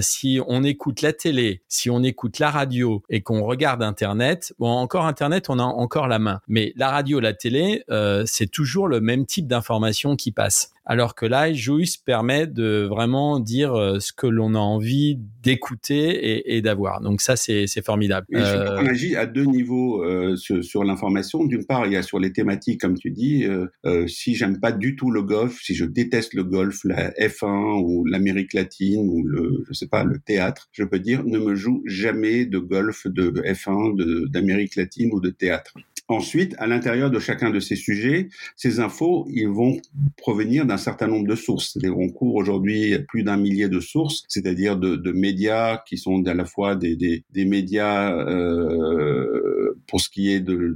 si 0.00 0.40
on 0.46 0.64
écoute 0.64 1.02
la 1.02 1.12
télé, 1.12 1.62
si 1.68 1.90
on 1.90 2.02
écoute 2.02 2.38
la 2.38 2.50
radio 2.50 3.02
et 3.08 3.20
qu'on 3.22 3.44
regarde 3.44 3.82
Internet, 3.82 4.52
bon 4.58 4.70
encore 4.70 5.06
Internet, 5.06 5.48
on 5.48 5.58
a 5.58 5.62
encore 5.62 6.08
la 6.08 6.18
main. 6.18 6.40
Mais 6.48 6.72
la 6.76 6.90
radio, 6.90 7.20
la 7.20 7.32
télé, 7.32 7.84
euh, 7.90 8.24
c'est 8.26 8.50
toujours 8.50 8.88
le 8.88 9.00
même 9.00 9.26
type 9.26 9.46
d'information 9.46 10.16
qui 10.16 10.32
passe 10.32 10.72
alors 10.88 11.14
que 11.14 11.26
là, 11.26 11.52
Juice 11.52 11.98
permet 11.98 12.46
de 12.46 12.86
vraiment 12.88 13.40
dire 13.40 13.74
euh, 13.74 14.00
ce 14.00 14.10
que 14.10 14.26
l'on 14.26 14.54
a 14.54 14.58
envie 14.58 15.18
d'écouter 15.42 16.56
et, 16.56 16.62
d'avoir. 16.62 17.02
Donc 17.02 17.20
ça, 17.20 17.36
c'est 17.36 17.84
formidable. 17.84 18.26
Euh... 18.34 18.78
On 18.80 18.86
agit 18.86 19.14
à 19.14 19.26
deux 19.26 19.44
niveaux 19.44 20.02
euh, 20.02 20.34
sur, 20.36 20.84
l'information. 20.84 21.44
D'une 21.44 21.66
part, 21.66 21.86
il 21.86 21.92
y 21.92 21.96
a 21.96 22.02
sur 22.02 22.18
les 22.18 22.32
thématiques, 22.32 22.80
comme 22.80 22.96
tu 22.96 23.10
dis. 23.10 23.44
Euh, 23.44 24.06
si 24.08 24.34
j'aime 24.34 24.60
pas 24.60 24.72
du 24.72 24.96
tout 24.96 25.10
le 25.10 25.22
golf, 25.22 25.60
si 25.62 25.74
je 25.74 25.84
déteste 25.84 26.32
le 26.32 26.42
golf, 26.42 26.80
la 26.84 27.10
F1 27.12 27.82
ou 27.84 28.06
l'Amérique 28.06 28.54
latine 28.54 29.10
ou 29.10 29.22
le, 29.24 29.64
je 29.68 29.74
sais 29.74 29.88
pas, 29.88 30.04
le 30.04 30.18
théâtre, 30.18 30.68
je 30.72 30.84
peux 30.84 31.00
dire 31.00 31.22
ne 31.24 31.38
me 31.38 31.54
joue 31.54 31.82
jamais 31.84 32.46
de 32.46 32.58
golf, 32.58 33.06
de 33.06 33.30
F1, 33.30 34.30
d'Amérique 34.30 34.74
latine 34.76 35.10
ou 35.12 35.20
de 35.20 35.28
théâtre. 35.28 35.74
Ensuite, 36.10 36.54
à 36.58 36.66
l'intérieur 36.66 37.10
de 37.10 37.18
chacun 37.18 37.50
de 37.50 37.60
ces 37.60 37.76
sujets, 37.76 38.30
ces 38.56 38.80
infos, 38.80 39.26
ils 39.30 39.48
vont 39.48 39.76
provenir 40.16 40.64
d'un 40.64 40.78
certain 40.78 41.06
nombre 41.06 41.28
de 41.28 41.36
sources. 41.36 41.76
On 41.84 42.08
couvre 42.08 42.36
aujourd'hui 42.36 42.98
plus 43.08 43.24
d'un 43.24 43.36
millier 43.36 43.68
de 43.68 43.78
sources, 43.78 44.24
c'est-à-dire 44.26 44.78
de, 44.78 45.12
médias 45.12 45.82
qui 45.86 45.98
sont 45.98 46.26
à 46.26 46.32
la 46.32 46.46
fois 46.46 46.76
des, 46.76 47.24
médias 47.34 48.16
euh, 48.26 49.74
pour 49.86 50.00
ce 50.00 50.08
qui 50.08 50.32
est 50.32 50.40
de, 50.40 50.74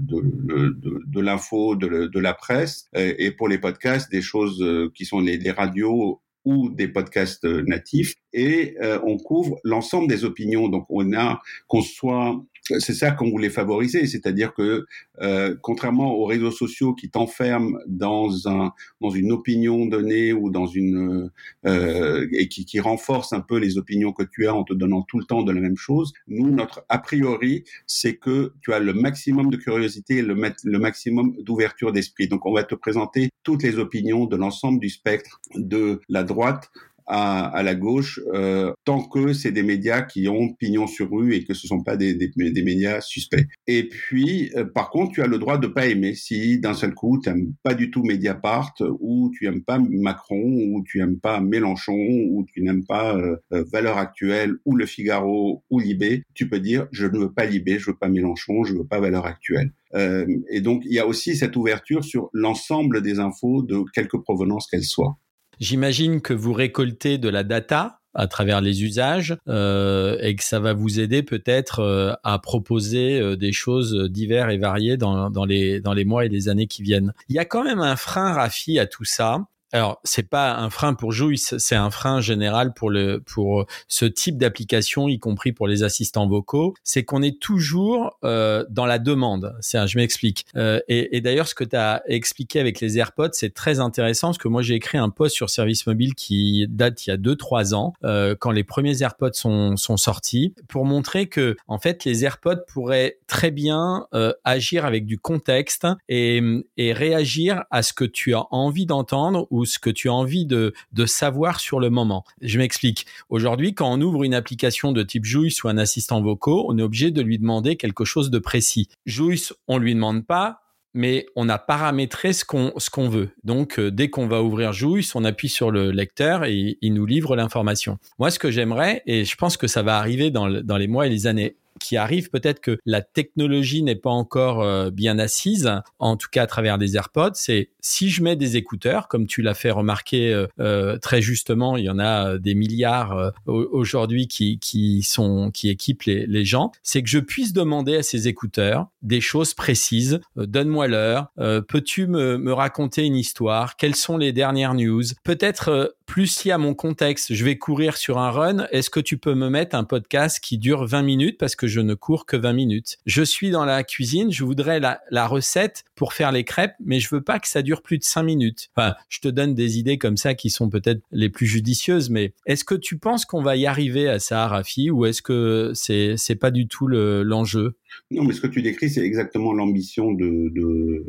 l'info, 1.14 1.76
de, 1.76 2.20
la 2.20 2.34
presse, 2.34 2.90
et 2.94 3.30
pour 3.30 3.48
les 3.48 3.58
podcasts, 3.58 4.10
des 4.10 4.22
choses 4.22 4.60
euh, 4.60 4.90
qui 4.94 5.06
sont 5.06 5.20
les, 5.20 5.50
radios 5.50 6.20
ou 6.44 6.68
des 6.70 6.88
podcasts 6.88 7.44
natifs 7.44 8.16
et 8.32 8.76
euh, 8.82 8.98
on 9.04 9.16
couvre 9.18 9.58
l'ensemble 9.64 10.08
des 10.08 10.24
opinions. 10.24 10.68
Donc 10.68 10.86
on 10.88 11.12
a 11.12 11.40
qu'on 11.68 11.82
soit 11.82 12.42
c'est 12.62 12.94
ça 12.94 13.10
qu'on 13.10 13.30
voulait 13.30 13.50
favoriser, 13.50 14.06
c'est-à-dire 14.06 14.54
que 14.54 14.86
euh, 15.20 15.56
contrairement 15.62 16.14
aux 16.14 16.24
réseaux 16.24 16.50
sociaux 16.50 16.94
qui 16.94 17.10
t'enferment 17.10 17.78
dans 17.86 18.48
un 18.48 18.72
dans 19.00 19.10
une 19.10 19.32
opinion 19.32 19.86
donnée 19.86 20.32
ou 20.32 20.50
dans 20.50 20.66
une 20.66 21.30
euh, 21.66 22.26
et 22.32 22.48
qui, 22.48 22.64
qui 22.64 22.80
renforce 22.80 23.32
un 23.32 23.40
peu 23.40 23.58
les 23.58 23.78
opinions 23.78 24.12
que 24.12 24.22
tu 24.22 24.46
as 24.46 24.54
en 24.54 24.64
te 24.64 24.72
donnant 24.72 25.02
tout 25.02 25.18
le 25.18 25.24
temps 25.24 25.42
de 25.42 25.52
la 25.52 25.60
même 25.60 25.76
chose, 25.76 26.12
nous 26.28 26.50
notre 26.50 26.84
a 26.88 26.98
priori 26.98 27.64
c'est 27.86 28.16
que 28.16 28.52
tu 28.62 28.72
as 28.72 28.78
le 28.78 28.92
maximum 28.92 29.50
de 29.50 29.56
curiosité 29.56 30.18
et 30.18 30.22
le, 30.22 30.36
le 30.64 30.78
maximum 30.78 31.34
d'ouverture 31.42 31.92
d'esprit. 31.92 32.28
Donc 32.28 32.46
on 32.46 32.52
va 32.52 32.62
te 32.62 32.74
présenter 32.74 33.30
toutes 33.42 33.62
les 33.62 33.78
opinions 33.78 34.26
de 34.26 34.36
l'ensemble 34.36 34.78
du 34.78 34.88
spectre 34.88 35.40
de 35.56 36.00
la 36.08 36.22
droite 36.22 36.70
à, 37.06 37.46
à 37.46 37.62
la 37.62 37.74
gauche, 37.74 38.20
euh, 38.32 38.72
tant 38.84 39.02
que 39.02 39.32
c'est 39.32 39.52
des 39.52 39.62
médias 39.62 40.02
qui 40.02 40.28
ont 40.28 40.52
pignon 40.54 40.86
sur 40.86 41.10
rue 41.10 41.34
et 41.34 41.44
que 41.44 41.54
ce 41.54 41.66
sont 41.66 41.82
pas 41.82 41.96
des, 41.96 42.14
des, 42.14 42.30
des 42.36 42.62
médias 42.62 43.00
suspects. 43.00 43.46
Et 43.66 43.88
puis, 43.88 44.50
euh, 44.56 44.64
par 44.64 44.90
contre, 44.90 45.12
tu 45.12 45.22
as 45.22 45.26
le 45.26 45.38
droit 45.38 45.58
de 45.58 45.66
pas 45.66 45.86
aimer. 45.86 46.14
Si 46.14 46.58
d'un 46.58 46.74
seul 46.74 46.94
coup, 46.94 47.20
tu 47.22 47.28
n'aimes 47.28 47.52
pas 47.62 47.74
du 47.74 47.90
tout 47.90 48.02
Mediapart, 48.02 48.74
ou 49.00 49.30
tu 49.36 49.46
aimes 49.46 49.62
pas 49.62 49.78
Macron, 49.78 50.42
ou 50.42 50.82
tu 50.86 51.00
aimes 51.00 51.18
pas 51.18 51.40
Mélenchon, 51.40 51.92
ou 51.94 52.44
tu 52.52 52.62
n'aimes 52.62 52.84
pas 52.84 53.16
euh, 53.16 53.36
euh, 53.52 53.64
Valeurs 53.72 53.98
Actuelles, 53.98 54.54
ou 54.64 54.76
Le 54.76 54.86
Figaro, 54.86 55.62
ou 55.70 55.80
Libé, 55.80 56.22
tu 56.34 56.48
peux 56.48 56.60
dire, 56.60 56.86
je 56.92 57.06
ne 57.06 57.18
veux 57.18 57.32
pas 57.32 57.46
Libé, 57.46 57.78
je 57.78 57.90
veux 57.90 57.96
pas 57.96 58.08
Mélenchon, 58.08 58.64
je 58.64 58.74
veux 58.74 58.86
pas 58.86 59.00
Valeurs 59.00 59.26
Actuelles. 59.26 59.72
Euh, 59.94 60.26
et 60.50 60.60
donc, 60.60 60.82
il 60.86 60.92
y 60.92 60.98
a 60.98 61.06
aussi 61.06 61.36
cette 61.36 61.56
ouverture 61.56 62.04
sur 62.04 62.30
l'ensemble 62.32 63.02
des 63.02 63.18
infos 63.18 63.62
de 63.62 63.82
quelque 63.92 64.16
provenance 64.16 64.66
qu'elles 64.66 64.84
soient. 64.84 65.18
J'imagine 65.62 66.20
que 66.22 66.34
vous 66.34 66.52
récoltez 66.52 67.18
de 67.18 67.28
la 67.28 67.44
data 67.44 68.00
à 68.14 68.26
travers 68.26 68.60
les 68.60 68.82
usages 68.82 69.36
euh, 69.46 70.18
et 70.20 70.34
que 70.34 70.42
ça 70.42 70.58
va 70.58 70.72
vous 70.72 70.98
aider 70.98 71.22
peut-être 71.22 71.78
euh, 71.78 72.14
à 72.24 72.40
proposer 72.40 73.20
euh, 73.20 73.36
des 73.36 73.52
choses 73.52 73.94
diverses 74.10 74.52
et 74.52 74.58
variées 74.58 74.96
dans, 74.96 75.28
les, 75.44 75.80
dans 75.80 75.92
les 75.92 76.04
mois 76.04 76.24
et 76.24 76.28
les 76.28 76.48
années 76.48 76.66
qui 76.66 76.82
viennent. 76.82 77.12
Il 77.28 77.36
y 77.36 77.38
a 77.38 77.44
quand 77.44 77.62
même 77.62 77.78
un 77.78 77.94
frein, 77.94 78.32
Rafi, 78.32 78.80
à 78.80 78.86
tout 78.86 79.04
ça 79.04 79.44
alors, 79.72 80.00
c'est 80.04 80.28
pas 80.28 80.54
un 80.54 80.68
frein 80.68 80.92
pour 80.92 81.12
Juice, 81.12 81.54
c'est 81.56 81.74
un 81.74 81.90
frein 81.90 82.20
général 82.20 82.74
pour 82.74 82.90
le 82.90 83.22
pour 83.24 83.64
ce 83.88 84.04
type 84.04 84.36
d'application, 84.36 85.08
y 85.08 85.18
compris 85.18 85.52
pour 85.52 85.66
les 85.66 85.82
assistants 85.82 86.28
vocaux. 86.28 86.74
C'est 86.84 87.04
qu'on 87.04 87.22
est 87.22 87.40
toujours 87.40 88.18
euh, 88.22 88.66
dans 88.68 88.84
la 88.84 88.98
demande. 88.98 89.56
C'est, 89.60 89.86
je 89.86 89.96
m'explique. 89.96 90.44
Euh, 90.56 90.80
et, 90.88 91.16
et 91.16 91.22
d'ailleurs, 91.22 91.48
ce 91.48 91.54
que 91.54 91.64
tu 91.64 91.74
as 91.74 92.02
expliqué 92.06 92.60
avec 92.60 92.80
les 92.80 92.98
AirPods, 92.98 93.30
c'est 93.32 93.54
très 93.54 93.80
intéressant 93.80 94.28
parce 94.28 94.38
que 94.38 94.48
moi, 94.48 94.60
j'ai 94.60 94.74
écrit 94.74 94.98
un 94.98 95.08
post 95.08 95.34
sur 95.34 95.48
Service 95.48 95.86
Mobile 95.86 96.14
qui 96.14 96.66
date 96.68 97.06
il 97.06 97.10
y 97.10 97.12
a 97.14 97.16
2-3 97.16 97.74
ans, 97.74 97.94
euh, 98.04 98.36
quand 98.38 98.50
les 98.50 98.64
premiers 98.64 99.02
AirPods 99.02 99.32
sont 99.32 99.76
sont 99.78 99.96
sortis, 99.96 100.54
pour 100.68 100.84
montrer 100.84 101.28
que 101.28 101.56
en 101.66 101.78
fait, 101.78 102.04
les 102.04 102.24
AirPods 102.26 102.64
pourraient 102.68 103.18
très 103.26 103.50
bien 103.50 104.06
euh, 104.12 104.34
agir 104.44 104.84
avec 104.84 105.06
du 105.06 105.18
contexte 105.18 105.86
et 106.10 106.42
et 106.76 106.92
réagir 106.92 107.64
à 107.70 107.82
ce 107.82 107.94
que 107.94 108.04
tu 108.04 108.34
as 108.34 108.44
envie 108.50 108.84
d'entendre 108.84 109.46
ou 109.50 109.61
ce 109.64 109.78
que 109.78 109.90
tu 109.90 110.08
as 110.08 110.12
envie 110.12 110.46
de, 110.46 110.72
savoir 111.06 111.60
sur 111.60 111.80
le 111.80 111.90
moment. 111.90 112.24
Je 112.40 112.58
m'explique. 112.58 113.06
Aujourd'hui, 113.28 113.74
quand 113.74 113.92
on 113.92 114.00
ouvre 114.00 114.24
une 114.24 114.34
application 114.34 114.92
de 114.92 115.02
type 115.02 115.24
Juice 115.24 115.62
ou 115.64 115.68
un 115.68 115.78
assistant 115.78 116.22
vocaux, 116.22 116.66
on 116.68 116.78
est 116.78 116.82
obligé 116.82 117.10
de 117.10 117.20
lui 117.22 117.38
demander 117.38 117.76
quelque 117.76 118.04
chose 118.04 118.30
de 118.30 118.38
précis. 118.38 118.88
Juice, 119.04 119.52
on 119.68 119.78
lui 119.78 119.94
demande 119.94 120.24
pas, 120.24 120.60
mais 120.94 121.26
on 121.36 121.48
a 121.48 121.58
paramétré 121.58 122.32
ce 122.32 122.44
qu'on 122.44 123.08
veut. 123.08 123.30
Donc 123.44 123.78
euh, 123.78 123.90
dès 123.90 124.10
qu'on 124.10 124.26
va 124.26 124.42
ouvrir 124.42 124.72
Juice, 124.72 125.14
on 125.14 125.24
appuie 125.24 125.48
sur 125.48 125.70
le 125.70 125.90
lecteur 125.90 126.44
et 126.44 126.78
il 126.80 126.94
nous 126.94 127.06
livre 127.06 127.34
l'information. 127.36 127.98
Moi, 128.18 128.30
ce 128.30 128.38
que 128.38 128.50
j'aimerais, 128.50 129.02
et 129.06 129.24
je 129.24 129.36
pense 129.36 129.56
que 129.56 129.66
ça 129.66 129.82
va 129.82 129.98
arriver 129.98 130.30
dans 130.30 130.46
les 130.46 130.88
mois 130.88 131.06
et 131.06 131.10
les 131.10 131.26
années 131.26 131.56
qui 131.82 131.96
arrive. 131.96 132.30
Peut-être 132.30 132.60
que 132.60 132.78
la 132.86 133.02
technologie 133.02 133.82
n'est 133.82 133.96
pas 133.96 134.10
encore 134.10 134.62
euh, 134.62 134.90
bien 134.90 135.18
assise, 135.18 135.70
en 135.98 136.16
tout 136.16 136.28
cas 136.30 136.44
à 136.44 136.46
travers 136.46 136.78
des 136.78 136.96
AirPods. 136.96 137.32
C'est 137.34 137.70
si 137.80 138.10
je 138.10 138.22
mets 138.22 138.36
des 138.36 138.56
écouteurs, 138.56 139.08
comme 139.08 139.26
tu 139.26 139.42
l'as 139.42 139.54
fait 139.54 139.70
remarquer 139.70 140.32
euh, 140.32 140.46
euh, 140.60 140.98
très 140.98 141.22
justement, 141.22 141.76
il 141.76 141.84
y 141.84 141.90
en 141.90 141.98
a 141.98 142.38
des 142.38 142.54
milliards 142.54 143.32
aujourd'hui 143.46 144.28
qui, 144.28 144.58
qui 144.58 145.02
sont 145.02 145.50
qui 145.50 145.68
équipent 145.68 146.04
les, 146.04 146.26
les 146.26 146.44
gens. 146.44 146.72
C'est 146.82 147.02
que 147.02 147.08
je 147.08 147.18
puisse 147.18 147.52
demander 147.52 147.96
à 147.96 148.02
ces 148.02 148.28
écouteurs 148.28 148.86
des 149.02 149.20
choses 149.20 149.54
précises. 149.54 150.20
Donne-moi 150.36 150.88
l'heure. 150.88 151.28
Peux-tu 151.36 152.06
me, 152.06 152.38
me 152.38 152.52
raconter 152.52 153.04
une 153.04 153.16
histoire? 153.16 153.76
Quelles 153.76 153.96
sont 153.96 154.16
les 154.16 154.32
dernières 154.32 154.74
news? 154.74 155.02
Peut-être 155.24 155.94
plus 156.12 156.26
si 156.26 156.50
à 156.50 156.58
mon 156.58 156.74
contexte, 156.74 157.32
je 157.32 157.42
vais 157.42 157.56
courir 157.56 157.96
sur 157.96 158.18
un 158.18 158.30
run, 158.30 158.66
est-ce 158.70 158.90
que 158.90 159.00
tu 159.00 159.16
peux 159.16 159.34
me 159.34 159.48
mettre 159.48 159.74
un 159.74 159.84
podcast 159.84 160.40
qui 160.40 160.58
dure 160.58 160.84
20 160.84 161.00
minutes 161.00 161.38
parce 161.38 161.56
que 161.56 161.66
je 161.66 161.80
ne 161.80 161.94
cours 161.94 162.26
que 162.26 162.36
20 162.36 162.52
minutes? 162.52 162.98
Je 163.06 163.22
suis 163.22 163.50
dans 163.50 163.64
la 163.64 163.82
cuisine, 163.82 164.30
je 164.30 164.44
voudrais 164.44 164.78
la, 164.78 165.26
recette 165.26 165.84
pour 165.94 166.12
faire 166.12 166.30
les 166.30 166.44
crêpes, 166.44 166.74
mais 166.84 167.00
je 167.00 167.08
veux 167.10 167.22
pas 167.22 167.38
que 167.38 167.48
ça 167.48 167.62
dure 167.62 167.80
plus 167.80 167.96
de 167.96 168.04
5 168.04 168.24
minutes. 168.24 168.68
Enfin, 168.76 168.94
je 169.08 169.20
te 169.20 169.28
donne 169.28 169.54
des 169.54 169.78
idées 169.78 169.96
comme 169.96 170.18
ça 170.18 170.34
qui 170.34 170.50
sont 170.50 170.68
peut-être 170.68 171.00
les 171.12 171.30
plus 171.30 171.46
judicieuses, 171.46 172.10
mais 172.10 172.34
est-ce 172.44 172.64
que 172.64 172.74
tu 172.74 172.98
penses 172.98 173.24
qu'on 173.24 173.42
va 173.42 173.56
y 173.56 173.64
arriver 173.64 174.10
à 174.10 174.18
ça, 174.18 174.46
Rafi, 174.48 174.90
ou 174.90 175.06
est-ce 175.06 175.22
que 175.22 175.72
c'est 175.74 176.18
c'est 176.18 176.36
pas 176.36 176.50
du 176.50 176.68
tout 176.68 176.88
l'enjeu? 176.88 177.78
Non, 178.10 178.24
mais 178.24 178.34
ce 178.34 178.40
que 178.40 178.46
tu 178.46 178.60
décris, 178.62 178.90
c'est 178.90 179.04
exactement 179.04 179.52
l'ambition 179.52 180.12
de, 180.12 180.50
de, 180.50 181.04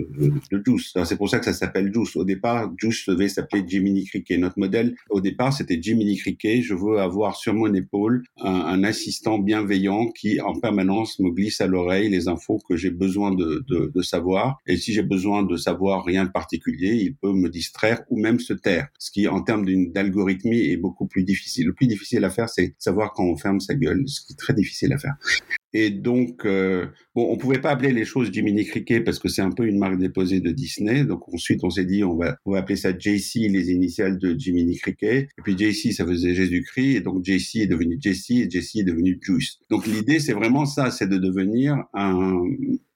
de 0.52 0.63
Juice. 0.65 0.93
C'est 1.04 1.17
pour 1.17 1.30
ça 1.30 1.39
que 1.39 1.46
ça 1.46 1.54
s'appelle 1.54 1.93
Juice. 1.93 2.15
Au 2.15 2.24
départ, 2.24 2.72
Juice 2.78 3.08
devait 3.08 3.28
s'appeler 3.28 3.63
Jiminy 3.67 4.06
Cricket. 4.06 4.39
Notre 4.39 4.58
modèle, 4.58 4.96
au 5.10 5.19
départ, 5.19 5.52
c'était 5.52 5.82
Jiminy 5.82 6.17
Cricket. 6.17 6.62
Je 6.62 6.74
veux 6.74 7.00
avoir 7.00 7.36
sur 7.36 7.54
mon 7.54 7.74
épaule 7.74 8.24
un, 8.39 8.52
un, 8.52 8.84
assistant 8.84 9.39
bienveillant 9.39 10.08
qui, 10.12 10.39
en 10.39 10.60
permanence, 10.60 11.19
me 11.19 11.30
glisse 11.32 11.60
à 11.62 11.67
l'oreille 11.67 12.10
les 12.10 12.28
infos 12.28 12.60
que 12.67 12.78
j'ai 12.78 12.91
besoin 12.91 13.32
de, 13.32 13.65
de, 13.67 13.91
de, 13.93 14.02
savoir. 14.02 14.62
Et 14.65 14.78
si 14.78 14.93
j'ai 14.93 15.04
besoin 15.04 15.43
de 15.43 15.58
savoir 15.58 16.06
rien 16.06 16.24
de 16.26 16.32
particulier, 16.32 16.96
il 16.96 17.15
peut 17.15 17.34
me 17.34 17.50
distraire 17.50 18.02
ou 18.10 18.17
même 18.17 18.39
se 18.39 18.54
taire. 18.54 18.88
Ce 18.98 19.12
qui, 19.12 19.28
en 19.28 19.41
termes 19.41 19.65
d'algorithmie, 19.91 20.72
est 20.72 20.78
beaucoup 20.78 21.08
plus 21.08 21.24
difficile. 21.24 21.67
Le 21.67 21.74
plus 21.74 21.88
difficile 21.88 22.24
à 22.24 22.30
faire, 22.30 22.50
c'est 22.50 22.76
savoir 22.80 23.13
quand 23.13 23.26
on 23.26 23.36
ferme 23.36 23.60
sa 23.60 23.76
gueule, 23.76 24.04
ce 24.08 24.22
qui 24.26 24.34
est 24.34 24.38
très 24.38 24.54
difficile 24.54 24.93
à 24.93 24.98
faire. 24.98 25.15
Et 25.74 25.90
donc, 25.90 26.46
euh, 26.46 26.86
bon, 27.16 27.28
on 27.32 27.38
pouvait 27.38 27.60
pas 27.60 27.72
appeler 27.72 27.92
les 27.92 28.06
choses 28.06 28.32
Jiminy 28.32 28.66
Cricket 28.66 29.04
parce 29.04 29.18
que 29.18 29.28
c'est 29.28 29.42
un 29.42 29.52
peu 29.52 29.66
une 29.66 29.80
marque 29.80 29.98
déposée 29.98 30.40
de 30.40 30.52
Disney. 30.52 31.04
Donc 31.04 31.28
ensuite, 31.34 31.64
on 31.64 31.70
s'est 31.72 31.86
dit, 31.86 32.04
on 32.04 32.16
va, 32.16 32.38
on 32.46 32.52
va 32.52 32.60
appeler 32.60 32.76
ça 32.76 32.98
JC, 32.98 33.50
les 33.50 33.72
initiales 33.72 34.20
de 34.20 34.38
Jiminy 34.38 34.78
Cricket. 34.78 35.30
Et 35.38 35.42
puis 35.42 35.58
JC, 35.58 35.92
ça 35.92 36.06
faisait 36.06 36.36
Jésus-Christ. 36.36 36.98
Et 36.98 37.02
donc 37.02 37.26
JC 37.26 37.62
est 37.62 37.68
devenu 37.68 37.98
Jesse 38.00 38.30
et 38.32 38.50
Jesse 38.50 38.76
est 38.76 38.84
devenu 38.84 39.20
Juice. 39.22 39.60
Donc 39.70 39.88
l'idée, 39.88 40.20
c'est 40.20 40.34
vraiment 40.34 40.66
ça, 40.66 40.92
c'est 40.92 41.08
de 41.08 41.18
devenir 41.18 41.76
un, 41.94 42.44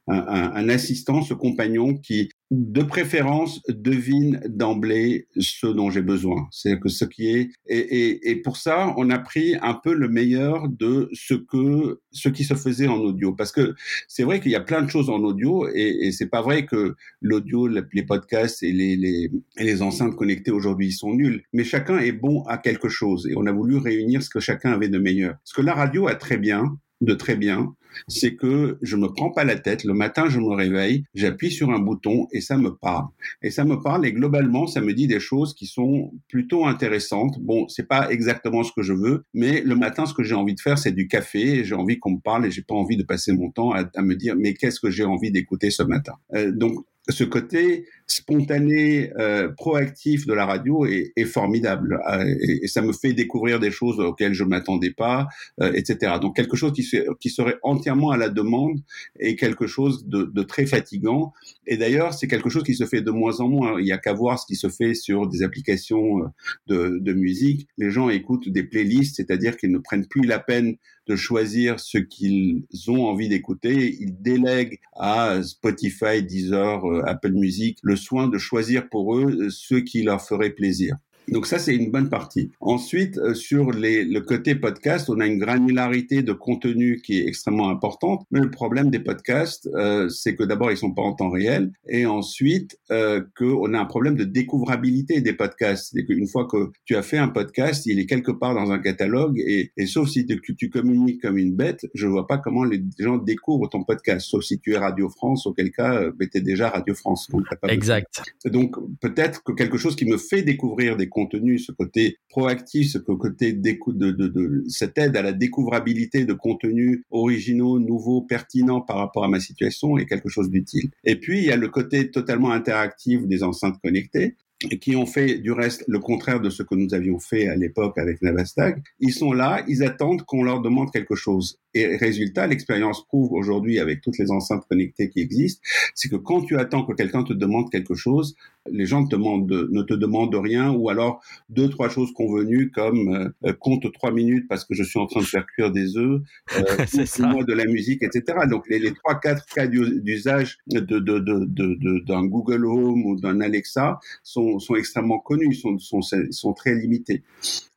un, 0.08 0.52
un, 0.56 0.70
assistant, 0.70 1.22
ce 1.22 1.34
compagnon 1.34 1.96
qui, 1.96 2.30
de 2.50 2.82
préférence, 2.82 3.62
devine 3.68 4.42
d'emblée 4.48 5.28
ce 5.38 5.68
dont 5.68 5.90
j'ai 5.90 6.02
besoin. 6.02 6.48
C'est 6.52 6.80
que 6.80 6.90
ce 6.90 7.06
qui 7.06 7.28
est 7.30 7.50
et, 7.68 7.78
et, 7.78 8.32
et, 8.32 8.36
pour 8.38 8.58
ça, 8.58 8.94
on 8.98 9.10
a 9.10 9.20
pris 9.20 9.56
un 9.62 9.74
peu 9.74 9.94
le 9.94 10.08
meilleur 10.08 10.70
de 10.70 11.10
ce 11.14 11.34
que 11.34 12.00
ce 12.12 12.30
qui 12.30 12.44
se 12.44 12.54
faisait 12.54 12.88
en 12.88 12.98
audio, 12.98 13.34
parce 13.34 13.52
que 13.52 13.76
c'est 14.08 14.24
vrai 14.24 14.40
qu'il 14.40 14.52
y 14.52 14.56
a 14.56 14.62
plein 14.62 14.82
de 14.82 14.90
choses 14.90 15.10
en 15.10 15.20
audio 15.20 15.68
et, 15.74 16.08
et 16.08 16.12
c'est 16.12 16.30
pas 16.30 16.42
vrai 16.42 16.66
que 16.66 16.96
l'audio, 17.22 17.68
les 17.68 18.04
podcasts 18.04 18.64
et 18.64 18.72
les, 18.72 18.96
les, 18.96 19.30
les 19.58 19.82
enceintes 19.82 20.16
connectées 20.16 20.52
aujourd'hui 20.52 20.92
sont 20.92 21.14
nuls, 21.14 21.44
mais 21.54 21.64
chacun 21.64 22.00
est 22.00 22.12
bon 22.14 22.44
à 22.44 22.58
quelque 22.58 22.90
chose 22.90 23.28
et 23.30 23.34
on 23.36 23.46
a 23.46 23.52
voulu 23.52 23.78
réunir 23.78 24.24
ce 24.24 24.30
que 24.30 24.40
chacun 24.40 24.72
avait 24.72 24.90
de 24.90 25.00
meilleur. 25.00 25.36
Ce 25.44 25.54
que 25.54 25.62
la 25.62 25.74
radio 25.74 26.08
a 26.08 26.16
très 26.16 26.38
bien, 26.38 26.78
de 27.02 27.14
très 27.14 27.36
bien, 27.36 27.76
c'est 28.08 28.36
que 28.36 28.78
je 28.82 28.96
me 28.96 29.08
prends 29.08 29.32
pas 29.32 29.44
la 29.44 29.58
tête. 29.58 29.84
Le 29.84 29.94
matin, 29.94 30.30
je 30.30 30.40
me 30.40 30.54
réveille, 30.54 31.04
j'appuie 31.14 31.52
sur 31.52 31.72
un 31.72 31.80
bouton 31.80 32.28
et 32.32 32.42
ça 32.42 32.58
me 32.58 32.76
parle. 32.76 33.08
Et 33.42 33.52
ça 33.52 33.66
me 33.66 33.82
parle 33.82 34.06
et 34.06 34.14
globalement, 34.14 34.68
ça 34.68 34.82
me 34.82 34.94
dit 34.94 35.08
des 35.08 35.20
choses 35.20 35.54
qui 35.54 35.66
sont 35.66 36.12
plutôt 36.28 36.66
intéressantes. 36.66 37.40
Bon, 37.40 37.68
c'est 37.68 37.88
pas 37.88 38.10
exactement 38.10 38.64
ce 38.64 38.72
que 38.72 38.82
je 38.82 38.94
veux, 38.94 39.24
mais 39.34 39.62
le 39.62 39.76
matin, 39.76 40.06
ce 40.06 40.14
que 40.14 40.24
j'ai 40.24 40.36
envie 40.36 40.56
de 40.56 40.62
faire, 40.62 40.78
c'est 40.78 40.92
du 40.92 41.08
café. 41.08 41.64
J'ai 41.64 41.76
envie 41.76 42.00
qu'on 42.00 42.12
me 42.12 42.20
parle 42.20 42.46
et 42.46 42.52
j'ai 42.52 42.64
pas 42.64 42.76
envie 42.76 42.98
de 42.98 43.04
passer 43.04 43.34
mon 43.34 43.52
temps 43.52 43.72
à, 43.72 44.02
me 44.02 44.16
dire 44.16 44.36
mais 44.38 44.54
qu'est-ce 44.54 44.80
que 44.80 44.90
j'ai 44.90 45.04
envie 45.04 45.32
d'écouter 45.32 45.70
ce 45.70 45.84
matin? 45.84 46.14
Euh, 46.34 46.52
donc 46.52 46.86
ce 47.10 47.24
côté 47.24 47.86
spontané, 48.08 49.12
euh, 49.20 49.50
proactif 49.50 50.26
de 50.26 50.34
la 50.34 50.46
radio 50.46 50.86
est, 50.86 51.12
est 51.18 51.26
formidable 51.26 52.00
euh, 52.10 52.36
et, 52.42 52.68
ça 52.68 52.82
me 52.82 52.94
fait 52.94 53.14
découvrir 53.14 53.60
des 53.60 53.72
choses 53.72 54.00
auxquelles 54.00 54.34
je 54.34 54.44
m'attendais 54.44 54.92
pas, 54.92 55.28
euh, 55.62 55.74
etc. 55.74 56.14
Donc 56.22 56.36
quelque 56.36 56.56
chose 56.56 56.72
qui, 56.74 56.88
qui, 57.20 57.30
serait 57.30 57.58
entièrement 57.64 58.12
à 58.12 58.18
la 58.18 58.30
demande 58.30 58.80
et 59.20 59.36
quelque 59.36 59.68
chose 59.68 60.08
de, 60.08 60.24
de 60.24 60.44
très 60.44 60.66
fatigant. 60.66 61.34
Et 61.66 61.76
d'ailleurs, 61.76 62.14
c'est 62.14 62.28
quelque 62.28 62.50
chose 62.50 62.64
qui 62.64 62.76
se 62.76 62.86
fait 62.86 63.02
de 63.02 63.12
moins 63.12 63.42
en 63.42 63.50
moins. 63.50 63.80
Il 63.80 63.86
y 63.86 63.92
a 63.92 63.98
qu'à 63.98 64.14
voir 64.14 64.40
ce 64.40 64.46
qui 64.46 64.56
se 64.56 64.70
fait 64.70 64.94
sur 64.94 65.28
des 65.28 65.44
applications 65.44 66.20
euh, 66.20 66.28
de, 66.68 67.00
de 67.00 67.14
musique. 67.14 67.68
Les 67.78 67.92
gens 67.92 68.10
écoutent 68.10 68.48
des 68.48 68.64
playlists, 68.64 69.18
c'est-à-dire 69.18 69.58
qu'ils 69.58 69.72
ne 69.72 69.80
prennent 69.80 70.08
plus 70.08 70.24
la 70.24 70.40
peine 70.40 70.78
de 71.08 71.16
choisir 71.16 71.80
ce 71.80 71.98
qu'ils 71.98 72.66
ont 72.88 73.06
envie 73.06 73.30
d'écouter. 73.30 73.96
Ils 74.00 74.22
délèguent 74.22 74.80
à 74.94 75.42
Spotify, 75.44 76.24
Deezer, 76.24 76.86
euh, 76.86 77.04
Apple 77.06 77.34
Music 77.34 77.80
le 77.84 77.96
soin 77.98 78.28
de 78.28 78.38
choisir 78.38 78.90
pour 78.90 79.18
eux 79.18 79.26
euh, 79.26 79.50
ce 79.50 79.76
qui 79.76 80.04
leur 80.04 80.22
ferait 80.22 80.52
plaisir. 80.52 80.96
Donc 81.30 81.46
ça, 81.46 81.60
c'est 81.60 81.76
une 81.76 81.92
bonne 81.92 82.10
partie. 82.10 82.52
Ensuite, 82.62 83.18
euh, 83.18 83.34
sur 83.34 83.72
les, 83.72 84.06
le 84.06 84.22
côté 84.22 84.56
podcast, 84.56 85.10
on 85.10 85.20
a 85.20 85.26
une 85.26 85.38
granularité 85.38 86.24
de 86.24 86.34
contenu 86.34 87.02
qui 87.04 87.20
est 87.20 87.28
extrêmement 87.28 87.70
importante. 87.70 88.26
Mais 88.32 88.40
le 88.40 88.50
problème 88.50 88.90
des 88.90 89.00
podcasts, 89.00 89.70
euh, 89.76 90.10
c'est 90.10 90.36
que 90.36 90.44
d'abord, 90.44 90.72
ils 90.72 90.78
sont 90.78 90.94
pas 90.94 91.02
en 91.02 91.14
temps 91.14 91.30
réel. 91.30 91.72
Et 91.90 92.06
ensuite, 92.06 92.78
euh, 92.92 93.22
qu'on 93.38 93.74
a 93.74 93.80
un 93.80 93.86
problème 93.86 94.16
de 94.16 94.24
découvrabilité 94.24 95.22
des 95.22 95.34
podcasts. 95.34 95.92
C'est 95.94 96.06
qu'une 96.06 96.28
fois 96.28 96.46
que 96.46 96.72
tu 96.86 96.96
as 96.96 97.02
fait 97.02 97.18
un 97.18 97.28
podcast, 97.28 97.86
il 97.86 98.00
est 98.00 98.06
quelque 98.06 98.32
part 98.32 98.54
dans 98.54 98.72
un 98.72 98.80
catalogue. 98.80 99.40
Et, 99.46 99.72
et 99.76 99.86
sauf 99.86 100.10
si 100.10 100.26
tu, 100.26 100.56
tu, 100.56 100.70
communiques 100.70 101.22
comme 101.22 101.38
une 101.38 101.56
bête, 101.56 101.86
je 101.94 102.08
vois 102.08 102.28
pas 102.28 102.38
comment 102.38 102.64
les 102.64 102.82
gens 103.00 103.18
découvrent 103.18 103.70
ton 103.70 103.84
podcast. 103.84 104.28
Sauf 104.28 104.44
si 104.44 104.60
tu 104.60 104.74
es 104.74 104.78
Radio 104.78 105.10
France, 105.10 105.46
auquel 105.46 105.72
cas, 105.72 105.96
euh, 105.96 106.12
tu 106.20 106.38
es 106.38 106.42
déjà 106.42 106.70
Radio 106.70 106.94
France. 106.94 107.28
Donc, 107.32 107.44
pas 107.62 107.68
exact. 107.68 108.22
Donc 108.46 108.76
peut-être 109.02 109.44
que 109.44 109.52
quelque 109.52 109.78
chose 109.78 109.96
qui 109.96 110.06
me 110.06 110.18
fait 110.18 110.42
découvrir 110.42 110.96
des 110.96 111.10
contenu, 111.18 111.58
ce 111.58 111.72
côté 111.72 112.18
proactif, 112.30 112.92
ce 112.92 113.00
côté 113.00 113.52
d'écoute 113.52 113.98
de, 113.98 114.64
cette 114.70 115.00
aide 115.00 115.18
à 115.18 115.24
la 115.24 115.32
découvrabilité 115.32 116.26
de 116.26 116.34
contenus 116.34 117.02
originaux, 117.10 117.80
nouveaux, 117.80 118.22
pertinents 118.22 118.82
par 118.82 118.98
rapport 118.98 119.24
à 119.24 119.28
ma 119.28 119.40
situation 119.40 119.98
est 119.98 120.06
quelque 120.06 120.30
chose 120.30 120.52
d'utile. 120.52 120.92
Et 121.04 121.16
puis, 121.16 121.40
il 121.40 121.46
y 121.46 121.52
a 121.52 121.56
le 121.56 121.70
côté 121.70 122.12
totalement 122.12 122.52
interactif 122.52 123.26
des 123.26 123.42
enceintes 123.42 123.80
connectées 123.82 124.36
qui 124.82 124.96
ont 124.96 125.06
fait 125.06 125.38
du 125.38 125.52
reste 125.52 125.84
le 125.88 126.00
contraire 126.00 126.40
de 126.40 126.50
ce 126.50 126.64
que 126.64 126.74
nous 126.76 126.94
avions 126.94 127.20
fait 127.20 127.48
à 127.48 127.56
l'époque 127.56 127.98
avec 127.98 128.22
Navastag. 128.22 128.82
Ils 129.00 129.14
sont 129.14 129.32
là, 129.32 129.64
ils 129.68 129.84
attendent 129.84 130.24
qu'on 130.24 130.44
leur 130.44 130.62
demande 130.62 130.92
quelque 130.92 131.16
chose. 131.16 131.60
Et 131.74 131.96
résultat, 131.98 132.48
l'expérience 132.48 133.06
prouve 133.06 133.34
aujourd'hui 133.34 133.80
avec 133.80 134.02
toutes 134.02 134.18
les 134.18 134.32
enceintes 134.32 134.66
connectées 134.68 135.10
qui 135.10 135.20
existent, 135.20 135.62
c'est 135.94 136.10
que 136.10 136.16
quand 136.16 136.42
tu 136.42 136.58
attends 136.58 136.84
que 136.84 136.94
quelqu'un 136.94 137.24
te 137.24 137.34
demande 137.34 137.70
quelque 137.70 137.94
chose, 137.94 138.36
les 138.72 138.86
gens 138.86 139.06
te 139.06 139.16
demandent, 139.16 139.50
ne 139.50 139.82
te 139.82 139.94
demandent 139.94 140.36
rien 140.36 140.72
ou 140.72 140.90
alors 140.90 141.22
deux, 141.50 141.70
trois 141.70 141.90
choses 141.90 142.14
convenues 142.14 142.72
comme 142.72 143.32
euh, 143.44 143.54
compte 143.54 143.92
trois 143.94 144.12
minutes 144.12 144.48
parce 144.48 144.66
que 144.66 144.74
je 144.74 144.84
suis 144.84 145.00
en 145.00 145.08
train 145.08 145.22
de 145.22 145.26
faire 145.26 145.46
cuire 145.46 145.72
des 145.72 145.98
œufs, 145.98 146.22
euh, 146.58 146.86
moi 147.20 147.44
de 147.44 147.54
la 147.54 147.66
musique, 147.66 148.04
etc. 148.04 148.40
Donc 148.50 148.68
les, 148.70 148.80
les 148.80 148.94
trois, 148.94 149.20
quatre 149.20 149.46
cas 149.46 149.68
d'usage 149.68 150.58
de, 150.68 150.80
de, 150.80 151.00
de, 151.00 151.20
de, 151.20 152.06
d'un 152.06 152.26
Google 152.26 152.66
Home 152.66 153.06
ou 153.06 153.20
d'un 153.20 153.42
Alexa 153.42 154.00
sont, 154.24 154.60
sont 154.60 154.76
extrêmement 154.76 155.20
connus, 155.20 155.56
sont, 155.56 155.78
sont, 155.80 156.02
sont 156.02 156.54
très 156.54 156.76
limités. 156.76 157.24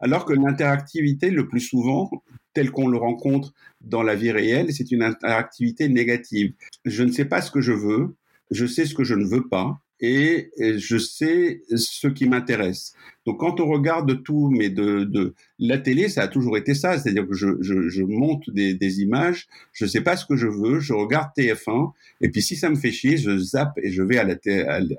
Alors 0.01 0.25
que 0.25 0.33
l'interactivité, 0.33 1.31
le 1.31 1.49
plus 1.49 1.61
souvent, 1.61 2.11
tel 2.55 2.71
qu'on 2.71 2.89
le 2.89 2.99
rencontre 2.99 3.53
dans 3.81 4.03
la 4.03 4.15
vie 4.15 4.33
réelle, 4.33 4.73
c'est 4.73 4.91
une 4.91 5.03
interactivité 5.03 5.89
négative. 5.89 6.53
Je 6.85 7.03
ne 7.03 7.13
sais 7.13 7.25
pas 7.25 7.41
ce 7.41 7.51
que 7.51 7.61
je 7.61 7.73
veux, 7.73 8.17
je 8.51 8.67
sais 8.67 8.87
ce 8.87 8.95
que 8.95 9.05
je 9.05 9.15
ne 9.15 9.25
veux 9.25 9.47
pas, 9.49 9.81
et 10.01 10.51
je 10.79 10.97
sais 10.97 11.63
ce 11.75 12.09
qui 12.09 12.27
m'intéresse. 12.29 12.95
Donc 13.27 13.41
quand 13.41 13.61
on 13.61 13.69
regarde 13.69 14.23
tout, 14.23 14.51
mais 14.51 14.71
de, 14.71 15.05
de 15.05 15.35
la 15.59 15.79
télé, 15.79 16.09
ça 16.09 16.23
a 16.23 16.29
toujours 16.29 16.57
été 16.57 16.75
ça, 16.75 16.99
c'est-à-dire 16.99 17.29
que 17.29 17.35
je, 17.35 17.49
je, 17.61 17.89
je 17.89 18.03
monte 18.03 18.49
des, 18.51 18.75
des, 18.75 19.03
images, 19.03 19.47
je 19.73 19.85
sais 19.85 20.01
pas 20.01 20.17
ce 20.17 20.25
que 20.25 20.37
je 20.37 20.47
veux, 20.47 20.81
je 20.81 20.95
regarde 20.95 21.29
TF1, 21.37 21.93
et 22.23 22.31
puis 22.31 22.41
si 22.41 22.57
ça 22.57 22.71
me 22.71 22.77
fait 22.77 22.93
chier, 22.93 23.19
je 23.19 23.37
zappe 23.37 23.79
et 23.83 23.91
je 23.91 24.03
vais 24.03 24.19
à 24.19 24.25
la 24.25 24.37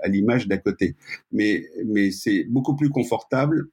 à 0.03 0.07
l'image 0.07 0.47
d'à 0.47 0.57
côté. 0.57 0.95
Mais 1.31 1.65
mais 1.85 2.11
c'est 2.11 2.45
beaucoup 2.47 2.75
plus 2.75 2.89
confortable 2.89 3.69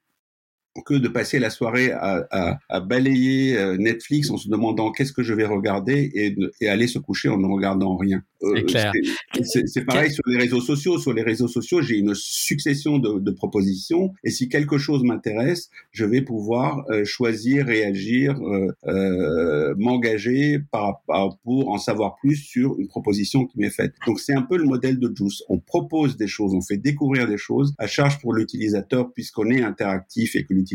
que 0.85 0.95
de 0.95 1.09
passer 1.09 1.39
la 1.39 1.51
soirée 1.51 1.93
à, 1.93 2.27
à, 2.31 2.59
à, 2.69 2.81
balayer 2.81 3.57
euh, 3.57 3.77
Netflix 3.77 4.31
en 4.31 4.37
se 4.37 4.49
demandant 4.49 4.91
qu'est-ce 4.93 5.13
que 5.13 5.23
je 5.23 5.35
vais 5.35 5.47
regarder 5.47 6.11
et, 6.15 6.37
et, 6.61 6.69
aller 6.69 6.87
se 6.87 6.99
coucher 6.99 7.29
en 7.29 7.39
ne 7.39 7.47
regardant 7.47 7.97
rien. 7.97 8.23
Euh, 8.43 8.63
c'est 9.43 9.85
pareil 9.85 10.11
sur 10.13 10.23
les 10.27 10.39
réseaux 10.39 10.61
sociaux. 10.61 10.99
Sur 10.99 11.13
les 11.13 11.23
réseaux 11.23 11.49
sociaux, 11.49 11.83
j'ai 11.83 11.97
une 11.97 12.15
succession 12.15 12.99
de, 12.99 13.19
de, 13.19 13.31
propositions 13.31 14.13
et 14.25 14.31
si 14.31 14.49
quelque 14.49 14.79
chose 14.79 15.03
m'intéresse, 15.03 15.71
je 15.91 16.05
vais 16.05 16.23
pouvoir 16.23 16.85
euh, 16.91 17.05
choisir, 17.05 17.67
réagir, 17.67 18.39
euh, 18.41 18.69
euh 18.87 19.75
m'engager 19.77 20.61
pour 21.45 21.69
en 21.69 21.79
savoir 21.79 22.17
plus 22.17 22.37
sur 22.37 22.79
une 22.79 22.89
proposition 22.89 23.47
qui 23.47 23.59
m'est 23.59 23.71
faite. 23.71 23.95
Donc 24.07 24.21
c'est 24.21 24.35
un 24.35 24.43
peu 24.43 24.57
le 24.57 24.65
modèle 24.65 24.99
de 24.99 25.13
Juice. 25.15 25.43
On 25.49 25.59
propose 25.59 26.17
des 26.17 26.27
choses, 26.27 26.55
on 26.55 26.63
fait 26.63 26.77
découvrir 26.77 27.27
des 27.27 27.37
choses 27.37 27.75
à 27.79 27.87
charge 27.87 28.19
pour 28.21 28.33
l'utilisateur 28.35 29.13
puisqu'on 29.13 29.51
est 29.51 29.63
interactif 29.63 30.37
et 30.37 30.45
que 30.45 30.55
l'utilisateur 30.55 30.68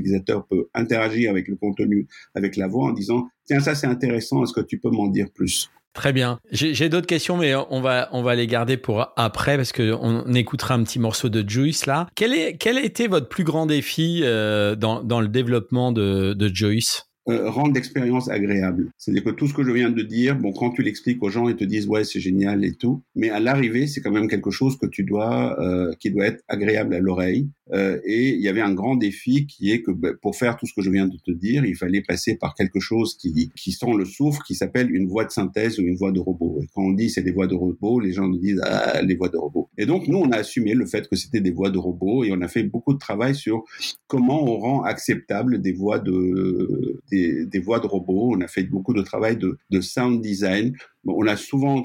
peut 0.50 0.70
interagir 0.74 1.30
avec 1.30 1.48
le 1.48 1.56
contenu, 1.56 2.08
avec 2.36 2.58
la 2.58 2.68
voix 2.68 2.90
en 2.90 2.94
disant 2.94 3.28
tiens 3.46 3.60
ça 3.60 3.76
c'est 3.76 3.88
intéressant, 3.88 4.44
est-ce 4.44 4.54
que 4.54 4.62
tu 4.62 4.80
peux 4.80 4.90
m'en 4.90 5.08
dire 5.08 5.28
plus? 5.34 5.70
Très 5.94 6.12
bien. 6.12 6.40
J'ai 6.52 6.90
d'autres 6.90 7.06
questions, 7.06 7.38
mais 7.38 7.54
on 7.54 7.80
va, 7.80 8.10
on 8.14 8.24
va 8.24 8.34
les 8.34 8.48
garder 8.48 8.78
pour 8.78 9.14
après 9.16 9.58
parce 9.58 9.72
qu'on 9.72 10.34
écoutera 10.34 10.74
un 10.74 10.84
petit 10.84 10.98
morceau 10.98 11.30
de 11.30 11.48
Joyce 11.48 11.86
là. 11.86 12.08
Quel, 12.16 12.34
est, 12.34 12.58
quel 12.58 12.80
a 12.80 12.84
été 12.84 13.08
votre 13.08 13.30
plus 13.30 13.44
grand 13.44 13.68
défi 13.68 14.22
euh, 14.24 14.76
dans, 14.76 15.04
dans 15.04 15.22
le 15.22 15.28
développement 15.28 15.92
de, 15.92 16.34
de 16.34 16.48
Joyce? 16.52 17.13
Euh, 17.30 17.50
rendre 17.50 17.74
l'expérience 17.74 18.30
agréable. 18.30 18.90
C'est-à-dire 18.98 19.24
que 19.24 19.30
tout 19.30 19.48
ce 19.48 19.54
que 19.54 19.64
je 19.64 19.72
viens 19.72 19.90
de 19.90 20.02
dire, 20.02 20.36
bon, 20.36 20.52
quand 20.52 20.72
tu 20.72 20.82
l'expliques 20.82 21.24
aux 21.24 21.30
gens, 21.30 21.48
ils 21.48 21.56
te 21.56 21.64
disent 21.64 21.88
ouais 21.88 22.04
c'est 22.04 22.20
génial 22.20 22.66
et 22.66 22.74
tout, 22.74 23.02
mais 23.16 23.30
à 23.30 23.40
l'arrivée 23.40 23.88
c'est 23.88 24.02
quand 24.02 24.12
même 24.12 24.28
quelque 24.28 24.52
chose 24.52 24.78
que 24.78 24.86
tu 24.86 25.04
dois, 25.04 25.58
euh, 25.62 25.94
qui 26.00 26.12
doit 26.12 26.26
être 26.26 26.44
agréable 26.50 26.94
à 26.94 27.00
l'oreille. 27.00 27.48
Euh, 27.72 27.98
et 28.04 28.32
il 28.32 28.42
y 28.42 28.50
avait 28.50 28.62
un 28.62 28.74
grand 28.74 28.98
défi 28.98 29.48
qui 29.48 29.72
est 29.72 29.82
que 29.82 29.92
bah, 29.92 30.10
pour 30.22 30.36
faire 30.36 30.58
tout 30.58 30.66
ce 30.66 30.74
que 30.74 30.82
je 30.82 30.90
viens 30.90 31.08
de 31.08 31.16
te 31.16 31.32
dire, 31.32 31.64
il 31.66 31.78
fallait 31.78 32.02
passer 32.02 32.36
par 32.36 32.56
quelque 32.56 32.82
chose 32.82 33.16
qui 33.16 33.52
qui 33.56 33.72
sent 33.72 33.94
le 33.98 34.04
soufre, 34.04 34.44
qui 34.44 34.54
s'appelle 34.54 34.94
une 34.94 35.08
voix 35.08 35.24
de 35.24 35.32
synthèse 35.32 35.80
ou 35.80 35.84
une 35.84 35.96
voix 35.96 36.12
de 36.12 36.20
robot. 36.20 36.60
Et 36.62 36.68
quand 36.74 36.84
on 36.84 36.92
dit 36.92 37.10
c'est 37.10 37.24
des 37.24 37.32
voix 37.32 37.48
de 37.48 37.56
robot, 37.56 38.02
les 38.02 38.12
gens 38.12 38.28
nous 38.28 38.38
disent 38.38 38.62
ah 38.66 39.02
les 39.02 39.16
voix 39.16 39.30
de 39.30 39.38
robot. 39.38 39.70
Et 39.78 39.86
donc 39.86 40.10
nous 40.10 40.18
on 40.18 40.30
a 40.32 40.38
assumé 40.38 40.74
le 40.74 40.86
fait 40.86 41.08
que 41.08 41.16
c'était 41.16 41.40
des 41.40 41.52
voix 41.52 41.70
de 41.70 41.78
robot 41.78 42.26
et 42.26 42.34
on 42.34 42.42
a 42.42 42.50
fait 42.50 42.64
beaucoup 42.64 42.94
de 42.94 43.00
travail 43.00 43.34
sur 43.34 43.64
comment 44.08 44.44
on 44.44 44.58
rend 44.58 44.84
acceptable 44.84 45.62
des 45.62 45.72
voix 45.72 46.00
de 46.00 47.02
des, 47.14 47.60
voix 47.60 47.80
de 47.80 47.88
robots. 47.88 48.34
On 48.36 48.42
a 48.42 48.48
fait 48.48 48.64
beaucoup 48.64 48.94
de 48.94 49.02
travail 49.02 49.38
de, 49.38 49.82
sound 49.82 50.22
design. 50.22 50.76
on 51.06 51.28
a 51.28 51.36
souvent 51.36 51.84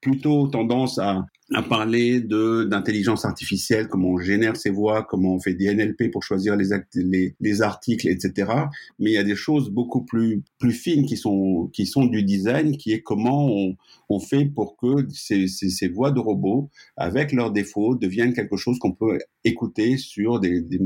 plutôt 0.00 0.48
tendance 0.48 0.98
à, 0.98 1.26
parler 1.68 2.20
d'intelligence 2.20 3.24
artificielle, 3.24 3.88
comment 3.88 4.10
on 4.10 4.18
génère 4.18 4.56
ses 4.56 4.70
voix, 4.70 5.02
comment 5.02 5.34
on 5.34 5.40
fait 5.40 5.54
des 5.54 5.74
NLP 5.74 6.12
pour 6.12 6.22
choisir 6.22 6.54
les 6.54 7.62
articles, 7.62 8.06
etc. 8.06 8.52
Mais 9.00 9.10
il 9.10 9.14
y 9.14 9.18
a 9.18 9.24
des 9.24 9.34
choses 9.34 9.68
beaucoup 9.68 10.04
plus 10.04 10.44
plus 10.60 10.72
fines 10.72 11.06
qui 11.06 11.16
sont 11.16 11.68
qui 11.72 11.86
sont 11.86 12.04
du 12.04 12.22
design, 12.22 12.76
qui 12.76 12.92
est 12.92 13.00
comment 13.00 13.48
on, 13.48 13.76
on 14.10 14.20
fait 14.20 14.44
pour 14.44 14.76
que 14.76 15.08
ces, 15.10 15.48
ces, 15.48 15.70
ces, 15.70 15.88
voix 15.88 16.12
de 16.12 16.20
robots, 16.20 16.68
avec 16.96 17.32
leurs 17.32 17.50
défauts, 17.50 17.96
deviennent 17.96 18.34
quelque 18.34 18.56
chose 18.56 18.78
qu'on 18.78 18.92
peut 18.92 19.18
écouter 19.42 19.96
sur 19.96 20.38
des, 20.38 20.60
des, 20.60 20.78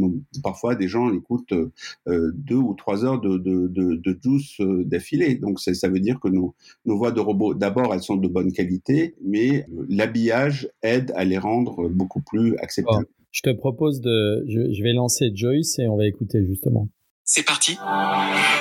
parfois 0.43 0.77
des 0.77 0.87
gens 0.87 1.13
écoutent 1.13 1.53
euh, 1.53 2.33
deux 2.35 2.57
ou 2.57 2.75
trois 2.75 3.05
heures 3.05 3.21
de 3.21 3.37
de 3.37 3.67
de, 3.67 3.97
de 3.97 4.19
juice 4.23 4.61
euh, 4.61 4.85
d'affilée. 4.85 5.35
Donc 5.35 5.59
ça 5.61 5.89
veut 5.89 6.01
dire 6.01 6.21
que 6.21 6.29
nos 6.29 6.55
nos 6.87 6.97
voix 6.97 7.11
de 7.11 7.21
robots, 7.21 7.55
d'abord 7.55 7.93
elles 7.93 8.03
sont 8.03 8.17
de 8.17 8.29
bonne 8.29 8.53
qualité, 8.53 9.17
mais 9.23 9.67
l'habillage 9.89 10.69
aide 10.83 11.13
à 11.17 11.25
les 11.25 11.39
rendre 11.39 11.89
beaucoup 11.89 12.23
plus 12.23 12.57
acceptables. 12.59 13.07
je 13.33 13.43
te 13.43 13.51
propose 13.51 14.01
de, 14.01 14.45
je, 14.47 14.83
vais 14.83 14.93
lancer 14.93 15.33
Joyce 15.35 15.81
et 15.81 15.89
on 15.89 15.97
va 15.97 16.07
écouter 16.07 16.47
justement. 16.47 16.89
C'est 17.27 17.43
parti. 17.43 17.79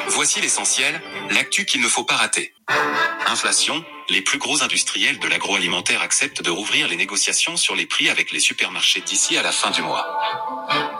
Voici 0.08 0.40
l'essentiel, 0.40 1.02
l'actu 1.32 1.66
qu'il 1.66 1.82
ne 1.82 1.88
faut 1.90 2.06
pas 2.06 2.16
rater. 2.16 2.54
Inflation, 3.28 3.84
les 4.10 4.22
plus 4.22 4.38
gros 4.38 4.64
industriels 4.64 5.20
de 5.20 5.28
l'agroalimentaire 5.28 6.02
acceptent 6.02 6.42
de 6.42 6.50
rouvrir 6.50 6.88
les 6.88 6.96
négociations 6.96 7.58
sur 7.58 7.76
les 7.76 7.86
prix 7.86 8.10
avec 8.10 8.32
les 8.32 8.40
supermarchés 8.40 9.02
d'ici 9.02 9.36
à 9.36 9.42
la 9.42 9.52
fin 9.52 9.72
du 9.72 9.82
mois. 9.82 10.18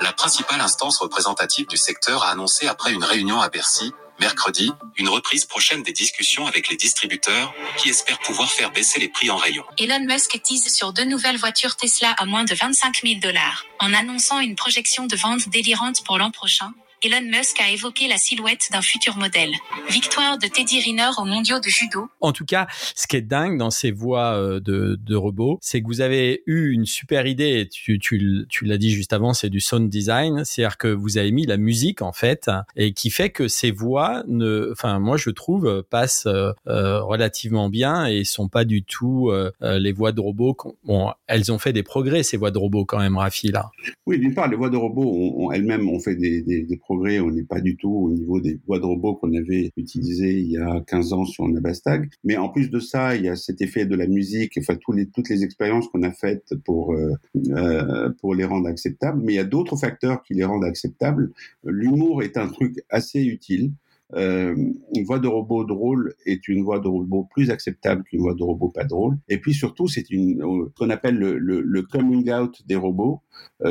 La 0.02 0.12
principale 0.12 0.60
instance 0.60 0.98
représentative 0.98 1.66
du 1.68 1.78
secteur 1.78 2.24
a 2.24 2.32
annoncé 2.32 2.68
après 2.68 2.92
une 2.92 3.04
réunion 3.04 3.40
à 3.40 3.48
Bercy 3.48 3.94
mercredi, 4.20 4.72
une 4.98 5.10
reprise 5.10 5.46
prochaine 5.46 5.84
des 5.84 5.92
discussions 5.92 6.46
avec 6.48 6.70
les 6.70 6.78
distributeurs, 6.78 7.54
qui 7.78 7.90
espèrent 7.90 8.20
pouvoir 8.20 8.52
faire 8.52 8.72
baisser 8.72 9.00
les 9.00 9.10
prix 9.10 9.30
en 9.30 9.38
rayon. 9.38 9.64
Elon 9.78 10.06
Musk 10.06 10.40
tease 10.44 10.68
sur 10.74 10.94
deux 10.94 11.06
nouvelles 11.06 11.38
voitures 11.38 11.76
Tesla 11.76 12.12
à 12.12 12.26
moins 12.26 12.44
de 12.44 12.54
25 12.54 13.02
000 13.04 13.20
dollars, 13.20 13.66
en 13.80 13.94
annonçant 13.94 14.40
une 14.40 14.56
projection 14.56 15.08
de 15.08 15.16
vente 15.16 15.50
délirante 15.50 16.04
pour 16.06 16.18
l'an 16.18 16.32
prochain, 16.32 16.72
Elon 17.06 17.28
Musk 17.28 17.60
a 17.60 17.70
évoqué 17.70 18.08
la 18.08 18.16
silhouette 18.16 18.70
d'un 18.72 18.82
futur 18.82 19.18
modèle. 19.18 19.50
Victoire 19.90 20.38
de 20.38 20.48
Teddy 20.48 20.80
Riner 20.80 21.10
aux 21.18 21.26
mondiaux 21.26 21.60
de 21.60 21.68
judo. 21.68 22.08
En 22.22 22.32
tout 22.32 22.46
cas, 22.46 22.68
ce 22.96 23.08
qui 23.08 23.18
est 23.18 23.22
dingue 23.22 23.58
dans 23.58 23.72
ces 23.72 23.92
voix 23.92 24.36
euh, 24.36 24.62
de, 24.62 24.98
de 25.02 25.16
robots, 25.16 25.58
c'est 25.62 25.82
que 25.82 25.88
vous 25.88 26.00
avez 26.00 26.44
eu 26.46 26.72
une 26.72 26.86
super 26.86 27.28
idée. 27.28 27.68
Tu, 27.70 28.00
tu, 28.00 28.46
tu 28.48 28.64
l'as 28.64 28.78
dit 28.78 28.90
juste 28.92 29.12
avant, 29.12 29.34
c'est 29.34 29.50
du 29.50 29.60
sound 29.60 29.90
design. 29.90 30.46
C'est-à-dire 30.46 30.78
que 30.78 30.88
vous 30.88 31.18
avez 31.18 31.34
mis 31.34 31.46
la 31.46 31.58
musique, 31.58 32.02
en 32.02 32.14
fait, 32.14 32.50
et 32.78 32.94
qui 32.94 33.10
fait 33.10 33.32
que 33.32 33.50
ces 33.50 33.72
voix 33.72 34.24
ne, 34.28 34.70
enfin, 34.72 35.00
moi, 35.00 35.18
je 35.18 35.30
trouve, 35.30 35.84
passent 35.90 36.26
euh, 36.26 36.54
euh, 36.68 37.02
relativement 37.04 37.68
bien 37.68 38.06
et 38.06 38.24
sont 38.24 38.48
pas 38.48 38.64
du 38.64 38.84
tout 38.84 39.30
les 39.62 39.92
voix 39.92 40.14
de 40.14 40.22
robots. 40.22 40.56
Bon, 40.86 41.12
elles 41.28 41.52
ont 41.52 41.58
fait 41.58 41.74
des 41.74 41.84
progrès, 41.84 42.24
ces 42.24 42.38
voix 42.38 42.52
de 42.52 42.58
robots, 42.58 42.86
quand 42.86 43.00
même, 43.00 43.18
Rafi, 43.18 43.50
là. 43.50 43.72
Oui, 44.06 44.20
d'une 44.20 44.34
part, 44.34 44.48
les 44.48 44.56
voix 44.56 44.70
de 44.70 44.78
robots 44.78 45.52
elles-mêmes 45.52 45.90
ont 45.90 46.00
fait 46.00 46.16
des, 46.16 46.42
des, 46.42 46.64
des 46.64 46.78
progrès 46.78 46.93
on 46.94 47.32
n'est 47.32 47.44
pas 47.44 47.62
du 47.62 47.76
tout 47.76 47.92
au 47.92 48.12
niveau 48.12 48.40
des 48.40 48.60
voies 48.68 48.80
de 48.80 48.86
robots 48.86 49.16
qu'on 49.16 49.34
avait 49.34 49.72
utilisées 49.78 50.40
il 50.40 50.52
y 50.52 50.58
a 50.58 50.82
15 50.88 51.14
ans 51.14 51.26
sur 51.26 51.48
Nabastag. 51.48 52.10
Mais 52.24 52.38
en 52.38 52.50
plus 52.50 52.70
de 52.70 52.80
ça, 52.80 53.16
il 53.16 53.26
y 53.26 53.30
a 53.30 53.36
cet 53.36 53.62
effet 53.62 53.86
de 53.86 53.96
la 53.96 54.08
musique, 54.08 54.58
enfin 54.58 54.78
les, 54.94 55.08
toutes 55.08 55.30
les 55.30 55.44
expériences 55.44 55.88
qu'on 55.88 56.04
a 56.04 56.12
faites 56.12 56.54
pour 56.66 56.94
euh, 56.94 57.14
euh, 57.50 58.10
pour 58.20 58.36
les 58.36 58.46
rendre 58.46 58.68
acceptables. 58.68 59.22
Mais 59.24 59.34
il 59.34 59.36
y 59.36 59.40
a 59.40 59.44
d'autres 59.44 59.78
facteurs 59.78 60.24
qui 60.24 60.34
les 60.34 60.46
rendent 60.46 60.66
acceptables. 60.66 61.32
L'humour 61.64 62.24
est 62.24 62.38
un 62.38 62.48
truc 62.48 62.84
assez 62.90 63.24
utile. 63.24 63.72
Euh, 64.16 64.56
une 64.96 65.06
voix 65.06 65.18
de 65.18 65.28
robot 65.28 65.64
drôle 65.64 66.14
est 66.28 66.48
une 66.48 66.64
voix 66.64 66.80
de 66.80 66.88
robot 66.88 67.28
plus 67.32 67.50
acceptable 67.50 68.04
qu'une 68.04 68.20
voix 68.20 68.36
de 68.36 68.44
robot 68.44 68.70
pas 68.70 68.84
drôle. 68.84 69.18
Et 69.28 69.40
puis 69.40 69.56
surtout, 69.56 69.88
c'est 69.88 70.10
une 70.12 70.44
qu'on 70.78 70.90
appelle 70.92 71.18
le, 71.18 71.40
le, 71.40 71.82
coming 71.82 72.32
out 72.32 72.62
des 72.68 72.76
robots. 72.76 73.22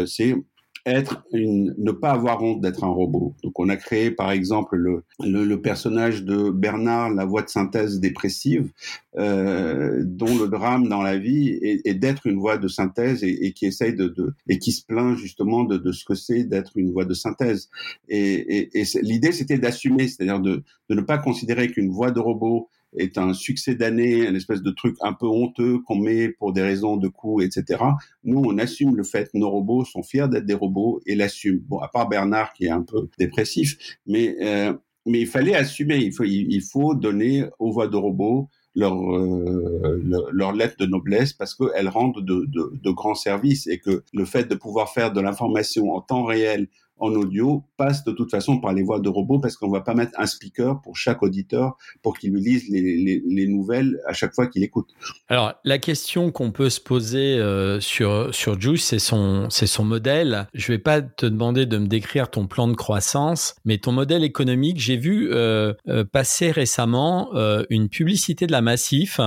c'est 0.06 0.34
être 0.84 1.24
une, 1.32 1.74
ne 1.78 1.92
pas 1.92 2.10
avoir 2.10 2.42
honte 2.42 2.60
d'être 2.60 2.82
un 2.82 2.88
robot. 2.88 3.34
Donc 3.42 3.58
on 3.60 3.68
a 3.68 3.76
créé 3.76 4.10
par 4.10 4.32
exemple 4.32 4.76
le, 4.76 5.04
le, 5.20 5.60
personnage 5.60 6.24
de 6.24 6.50
Bernard, 6.50 7.10
la 7.10 7.24
voix 7.24 7.42
de 7.42 7.48
synthèse 7.48 8.00
dépressive, 8.00 8.70
euh, 9.16 10.02
dont 10.04 10.36
le 10.36 10.48
drame 10.48 10.88
dans 10.88 11.02
la 11.02 11.18
vie 11.18 11.50
est, 11.62 11.86
est 11.86 11.94
d'être 11.94 12.26
une 12.26 12.38
voix 12.38 12.58
de 12.58 12.66
synthèse 12.66 13.22
et, 13.22 13.46
et, 13.46 13.52
qui 13.52 13.66
essaye 13.66 13.94
de, 13.94 14.08
de, 14.08 14.34
et 14.48 14.58
qui 14.58 14.72
se 14.72 14.84
plaint 14.84 15.16
justement 15.16 15.62
de, 15.64 15.76
de 15.76 15.92
ce 15.92 16.04
que 16.04 16.14
c'est 16.14 16.44
d'être 16.44 16.72
une 16.76 16.92
voix 16.92 17.04
de 17.04 17.14
synthèse. 17.14 17.68
Et, 18.08 18.70
et 18.78 18.84
l'idée 19.02 19.32
c'était 19.32 19.58
d'assumer, 19.58 20.08
c'est-à-dire 20.08 20.40
de, 20.40 20.64
de 20.88 20.94
ne 20.94 21.02
pas 21.02 21.18
considérer 21.18 21.70
qu'une 21.70 21.90
voix 21.90 22.10
de 22.10 22.18
robot 22.20 22.68
est 22.96 23.18
un 23.18 23.32
succès 23.32 23.74
d'année, 23.74 24.26
un 24.26 24.34
espèce 24.34 24.62
de 24.62 24.70
truc 24.70 24.96
un 25.00 25.12
peu 25.12 25.26
honteux 25.26 25.78
qu'on 25.80 25.96
met 25.96 26.28
pour 26.28 26.52
des 26.52 26.62
raisons 26.62 26.96
de 26.96 27.08
coût, 27.08 27.40
etc. 27.40 27.82
Nous, 28.24 28.42
on 28.44 28.58
assume 28.58 28.96
le 28.96 29.04
fait, 29.04 29.30
nos 29.34 29.50
robots 29.50 29.84
sont 29.84 30.02
fiers 30.02 30.28
d'être 30.28 30.46
des 30.46 30.54
robots 30.54 31.00
et 31.06 31.14
l'assument. 31.14 31.60
Bon, 31.68 31.78
à 31.78 31.88
part 31.88 32.08
Bernard 32.08 32.52
qui 32.52 32.66
est 32.66 32.70
un 32.70 32.82
peu 32.82 33.08
dépressif, 33.18 33.98
mais 34.06 34.36
euh, 34.40 34.72
mais 35.06 35.20
il 35.20 35.26
fallait 35.26 35.54
assumer. 35.54 35.96
Il 35.96 36.12
faut 36.12 36.24
il, 36.24 36.62
faut 36.62 36.94
donner 36.94 37.44
aux 37.58 37.72
voix 37.72 37.88
de 37.88 37.96
robots 37.96 38.48
leur, 38.74 38.94
euh, 38.94 40.00
leur, 40.32 40.52
lettre 40.52 40.76
de 40.78 40.86
noblesse 40.86 41.32
parce 41.32 41.54
qu'elles 41.54 41.88
rendent 41.88 42.24
de, 42.24 42.46
de, 42.46 42.72
de, 42.72 42.90
grands 42.90 43.14
services 43.14 43.66
et 43.66 43.78
que 43.78 44.02
le 44.12 44.24
fait 44.24 44.44
de 44.44 44.54
pouvoir 44.54 44.90
faire 44.90 45.12
de 45.12 45.20
l'information 45.20 45.92
en 45.92 46.00
temps 46.00 46.24
réel 46.24 46.68
en 47.02 47.12
audio 47.14 47.64
passe 47.76 48.04
de 48.04 48.12
toute 48.12 48.30
façon 48.30 48.60
par 48.60 48.72
les 48.72 48.82
voix 48.84 49.00
de 49.00 49.08
robots 49.08 49.40
parce 49.40 49.56
qu'on 49.56 49.70
va 49.70 49.80
pas 49.80 49.92
mettre 49.94 50.12
un 50.18 50.26
speaker 50.26 50.80
pour 50.82 50.96
chaque 50.96 51.20
auditeur 51.22 51.76
pour 52.00 52.16
qu'il 52.16 52.32
lui 52.32 52.40
lise 52.40 52.68
les, 52.70 53.20
les, 53.26 53.46
nouvelles 53.48 54.00
à 54.06 54.12
chaque 54.12 54.34
fois 54.34 54.46
qu'il 54.46 54.62
écoute. 54.62 54.88
Alors 55.28 55.54
la 55.64 55.78
question 55.78 56.30
qu'on 56.30 56.52
peut 56.52 56.70
se 56.70 56.80
poser 56.80 57.38
euh, 57.38 57.80
sur 57.80 58.32
sur 58.32 58.58
Juice, 58.60 58.84
c'est 58.84 59.00
son 59.00 59.50
c'est 59.50 59.66
son 59.66 59.84
modèle. 59.84 60.46
Je 60.54 60.68
vais 60.68 60.78
pas 60.78 61.02
te 61.02 61.26
demander 61.26 61.66
de 61.66 61.76
me 61.76 61.88
décrire 61.88 62.30
ton 62.30 62.46
plan 62.46 62.68
de 62.68 62.76
croissance, 62.76 63.56
mais 63.64 63.78
ton 63.78 63.90
modèle 63.90 64.22
économique. 64.22 64.78
J'ai 64.78 64.96
vu 64.96 65.30
euh, 65.32 65.74
euh 65.88 66.04
passer 66.04 66.52
récemment 66.52 67.30
une 67.70 67.88
publicité 67.88 68.46
de 68.46 68.52
la 68.52 68.60
Massif. 68.60 69.18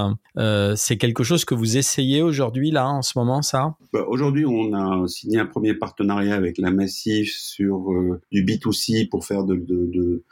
C'est 0.76 0.98
quelque 0.98 1.24
chose 1.24 1.46
que 1.46 1.56
vous 1.56 1.78
essayez 1.78 2.22
aujourd'hui 2.22 2.72
là 2.72 2.88
en 2.90 3.02
ce 3.02 3.18
moment, 3.18 3.42
ça? 3.42 3.76
Bah, 3.94 4.06
Aujourd'hui, 4.08 4.46
on 4.46 4.74
a 4.74 5.08
signé 5.08 5.40
un 5.40 5.46
premier 5.46 5.74
partenariat 5.74 6.36
avec 6.36 6.58
la 6.58 6.72
Massif 6.72 7.34
sur 7.34 7.92
euh, 7.92 8.22
du 8.32 8.44
B2C 8.44 9.10
pour 9.10 9.26
faire 9.26 9.44
de, 9.44 9.56
euh, 9.56 10.24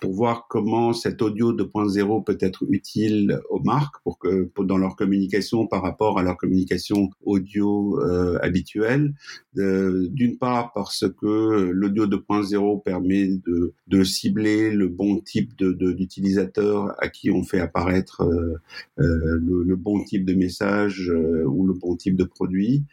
pour 0.00 0.12
voir 0.12 0.46
comment 0.48 0.92
cet 0.92 1.22
audio 1.22 1.52
2.0 1.52 2.24
peut 2.24 2.38
être 2.40 2.64
utile 2.68 3.40
aux 3.48 3.60
marques 3.60 3.94
pour 4.02 4.18
que 4.18 4.44
pour, 4.44 4.64
dans 4.64 4.76
leur 4.76 4.96
communication 4.96 5.66
par 5.66 5.82
rapport 5.82 6.18
à 6.18 6.22
leur 6.22 6.36
communication 6.36 7.10
audio 7.24 8.00
euh, 8.00 8.38
habituelle. 8.42 9.14
D'une 9.54 10.38
part 10.38 10.72
parce 10.72 11.04
que 11.20 11.70
l'audio 11.70 12.06
2.0 12.06 12.82
permet 12.82 13.28
de, 13.28 13.74
de 13.86 14.04
cibler 14.04 14.70
le 14.72 14.88
bon 14.88 15.20
type 15.20 15.56
de 15.56 15.72
d'utilisateur 15.92 16.94
à 16.98 17.08
qui 17.08 17.30
on 17.30 17.42
fait 17.42 17.60
apparaître 17.60 18.22
euh, 18.22 18.54
euh, 18.98 19.38
le, 19.40 19.62
le, 19.64 19.76
bon 19.76 20.02
type 20.04 20.24
de 20.24 20.34
message 20.34 21.10
euh, 21.10 21.44
ou 21.44 21.66
le 21.66 21.74
bon 21.74 21.96
type 21.96 22.16
de 22.16 22.24
produit, 22.24 22.84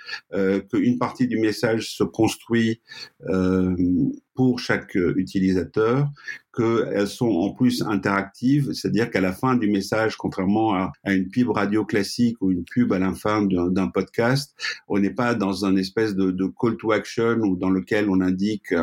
qu'une 0.71 0.97
partie 0.97 1.27
du 1.27 1.39
message 1.39 1.95
se 1.95 2.03
construit 2.03 2.82
pour 4.39 4.58
chaque 4.58 4.95
utilisateur, 4.95 6.08
qu'elles 6.56 7.10
sont 7.10 7.28
en 7.28 7.49
plus 7.52 7.82
interactives, 7.82 8.71
c'est-à-dire 8.71 9.12
qu'à 9.12 9.19
la 9.19 9.34
fin 9.34 9.58
du 9.58 9.69
message, 9.69 10.15
contrairement 10.15 10.75
à, 10.75 10.93
une 11.08 11.28
pub 11.28 11.49
radio 11.49 11.84
classique 11.84 12.38
ou 12.39 12.49
une 12.49 12.63
pub 12.63 12.93
à 12.93 12.99
la 12.99 13.13
fin 13.13 13.41
d'un 13.41 13.88
podcast, 13.89 14.56
on 14.88 14.97
n'est 14.97 15.10
pas 15.10 15.36
dans 15.36 15.65
un 15.65 15.75
espèce 15.75 16.15
de, 16.15 16.54
call 16.58 16.78
to 16.78 16.93
action 16.93 17.39
ou 17.41 17.58
dans 17.58 17.69
lequel 17.69 18.10
on 18.10 18.21
indique 18.21 18.73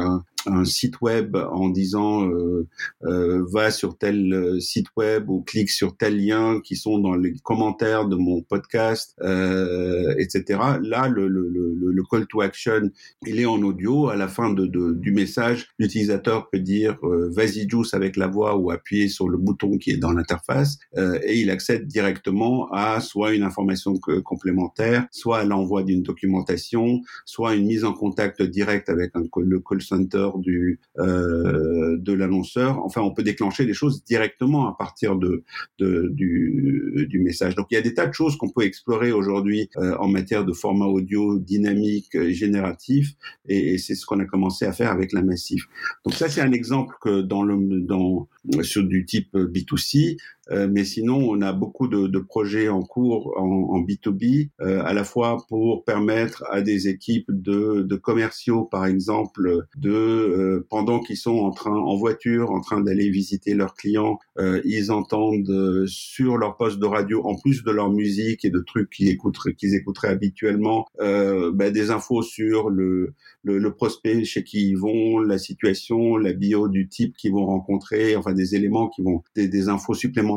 un 0.47 0.65
site 0.65 1.01
web 1.01 1.37
en 1.37 1.69
disant 1.69 2.29
euh, 2.29 2.67
euh, 3.05 3.45
va 3.51 3.71
sur 3.71 3.97
tel 3.99 4.33
euh, 4.33 4.61
site 4.61 4.89
web 4.97 5.29
ou 5.29 5.43
clique 5.43 5.71
sur 5.71 5.97
tel 5.97 6.25
lien 6.25 6.61
qui 6.63 6.77
sont 6.77 6.99
dans 6.99 7.15
les 7.15 7.35
commentaires 7.43 8.09
de 8.09 8.17
mon 8.17 8.43
podcast, 8.43 9.15
euh, 9.23 10.15
etc. 10.19 10.61
Là, 10.83 11.09
le, 11.09 11.29
le, 11.29 11.49
le, 11.49 11.75
le, 11.75 12.03
call 12.11 12.27
to 12.27 12.41
action, 12.41 12.91
il 13.27 13.41
est 13.41 13.47
en 13.47 13.63
audio. 13.63 14.09
À 14.09 14.17
la 14.17 14.29
fin 14.29 14.53
de, 14.53 14.67
de 14.67 14.93
du 14.95 15.13
message, 15.13 15.69
l'utilisateur 15.79 16.49
peut 16.51 16.61
dire 16.61 16.97
euh, 17.05 17.31
vas-y 17.35 17.69
juice 17.69 17.95
avec 17.95 18.17
la 18.17 18.27
voix 18.27 18.57
ou 18.57 18.71
appuyer 18.71 19.09
sur 19.09 19.29
le 19.29 19.39
bouton 19.39 19.79
qui 19.79 19.91
est 19.91 19.97
dans 19.97 20.13
l'interface 20.13 20.79
et 20.97 21.41
il 21.41 21.51
accède 21.51 21.87
directement 21.87 22.69
à 22.73 23.01
soit 23.01 23.35
une 23.35 23.43
information 23.43 23.95
complémentaire, 24.25 25.07
soit 25.11 25.39
à 25.39 25.45
l'envoi 25.45 25.83
d'une 25.83 26.03
documentation, 26.03 27.01
soit 27.25 27.55
une 27.55 27.67
mise 27.67 27.85
en 27.85 27.93
contact 27.93 28.43
direct 28.43 28.89
avec 28.89 29.13
le 29.37 29.61
call 29.61 29.83
center 29.83 30.29
du 30.39 30.81
euh, 30.99 31.97
de 31.99 32.13
l'annonceur. 32.13 32.79
Enfin, 32.85 33.01
on 33.01 33.13
peut 33.13 33.23
déclencher 33.23 33.65
les 33.65 33.75
choses 33.75 34.05
directement 34.05 34.69
à 34.69 34.77
partir 34.77 35.17
de, 35.17 35.45
de 35.79 36.09
du, 36.13 37.07
du, 37.09 37.19
message. 37.21 37.55
Donc, 37.55 37.67
il 37.71 37.75
y 37.75 37.79
a 37.79 37.83
des 37.83 37.95
tas 37.95 38.07
de 38.07 38.15
choses 38.15 38.37
qu'on 38.37 38.49
peut 38.49 38.63
explorer 38.63 39.13
aujourd'hui 39.13 39.69
euh, 39.77 39.97
en 39.99 40.09
matière 40.09 40.45
de 40.45 40.53
format 40.53 40.87
audio 40.87 41.39
dynamique, 41.39 42.15
euh, 42.15 42.31
génératif, 42.31 43.15
et, 43.49 43.75
et 43.75 43.79
c'est 43.79 43.95
ce 43.95 44.07
qu'on 44.07 44.21
a 44.21 44.25
commencé 44.25 44.65
à 44.65 44.73
faire 44.73 44.91
avec 44.91 45.13
la 45.13 45.23
Massif. 45.23 45.65
Donc 46.05 46.15
ça, 46.15 46.29
c'est 46.29 46.41
un 46.41 46.53
exemple 46.53 46.95
que 47.01 47.21
dans 47.21 47.43
le 47.43 47.81
dans 47.81 48.29
sur 48.63 48.85
du 48.85 49.05
type 49.05 49.35
B2C, 49.35 50.13
euh, 50.13 50.17
mais 50.51 50.85
sinon, 50.85 51.17
on 51.29 51.43
a 51.43 51.53
beaucoup 51.53 51.89
de, 51.89 52.07
de 52.07 52.19
projets 52.19 52.69
en 52.69 52.83
cours 52.83 53.35
en, 53.37 53.75
en 53.75 53.81
B2B, 53.81 54.51
euh, 54.61 54.83
à 54.85 54.93
la 54.93 55.05
fois 55.05 55.39
pour 55.49 55.85
permettre 55.85 56.45
à 56.51 56.63
des 56.63 56.89
équipes 56.89 57.27
de, 57.29 57.83
de 57.83 57.97
commerciaux, 57.97 58.65
par 58.65 58.87
exemple, 58.87 59.67
de 59.77 59.91
euh, 59.91 60.67
pendant 60.71 61.01
qu'ils 61.01 61.17
sont 61.17 61.39
en 61.39 61.51
train 61.51 61.77
en 61.77 61.97
voiture, 61.97 62.51
en 62.51 62.61
train 62.61 62.81
d'aller 62.81 63.11
visiter 63.11 63.55
leurs 63.55 63.75
clients, 63.75 64.19
ils 64.65 64.93
entendent 64.93 65.87
sur 65.87 66.37
leur 66.37 66.57
poste 66.57 66.79
de 66.79 66.87
radio, 66.87 67.23
en 67.25 67.37
plus 67.37 67.65
de 67.65 67.71
leur 67.71 67.91
musique 67.91 68.45
et 68.45 68.51
de 68.51 68.61
trucs 68.61 68.91
qu'ils 68.91 69.09
écouteraient, 69.09 69.55
qu'ils 69.55 69.75
écouteraient 69.75 70.09
habituellement, 70.09 70.87
bah, 70.99 71.71
des 71.71 71.91
infos 71.91 72.23
sur 72.23 72.69
le, 72.69 73.15
le, 73.43 73.59
le, 73.59 73.75
prospect 73.75 74.25
chez 74.25 74.45
qui 74.45 74.69
ils 74.69 74.77
vont, 74.77 75.21
la 75.21 75.39
situation, 75.39 76.17
la 76.17 76.33
bio 76.33 76.69
du 76.69 76.89
type 76.89 77.17
qu'ils 77.17 77.33
vont 77.33 77.47
rencontrer, 77.47 78.17
enfin 78.17 78.35
des 78.35 78.55
éléments 78.55 78.89
qui 78.89 79.03
vont 79.03 79.23
des, 79.35 79.49
des 79.49 79.69
infos 79.69 79.95
supplémentaires 79.95 80.36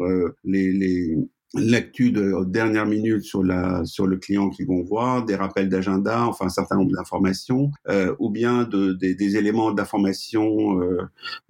euh, 0.00 0.34
les, 0.44 0.72
les 0.72 1.16
l'actu 1.54 2.12
de 2.12 2.44
dernière 2.44 2.84
minute 2.86 3.22
sur 3.22 3.42
la 3.42 3.84
sur 3.84 4.06
le 4.06 4.18
client 4.18 4.50
qu'ils 4.50 4.66
vont 4.66 4.82
voir, 4.82 5.24
des 5.24 5.34
rappels 5.34 5.68
d'agenda, 5.68 6.26
enfin 6.26 6.46
un 6.46 6.50
certain 6.50 6.76
nombre 6.76 6.92
d'informations, 6.92 7.70
euh, 7.88 8.14
ou 8.18 8.30
bien 8.30 8.64
de, 8.64 8.92
des 8.92 9.36
éléments 9.36 9.72
d'information 9.72 10.80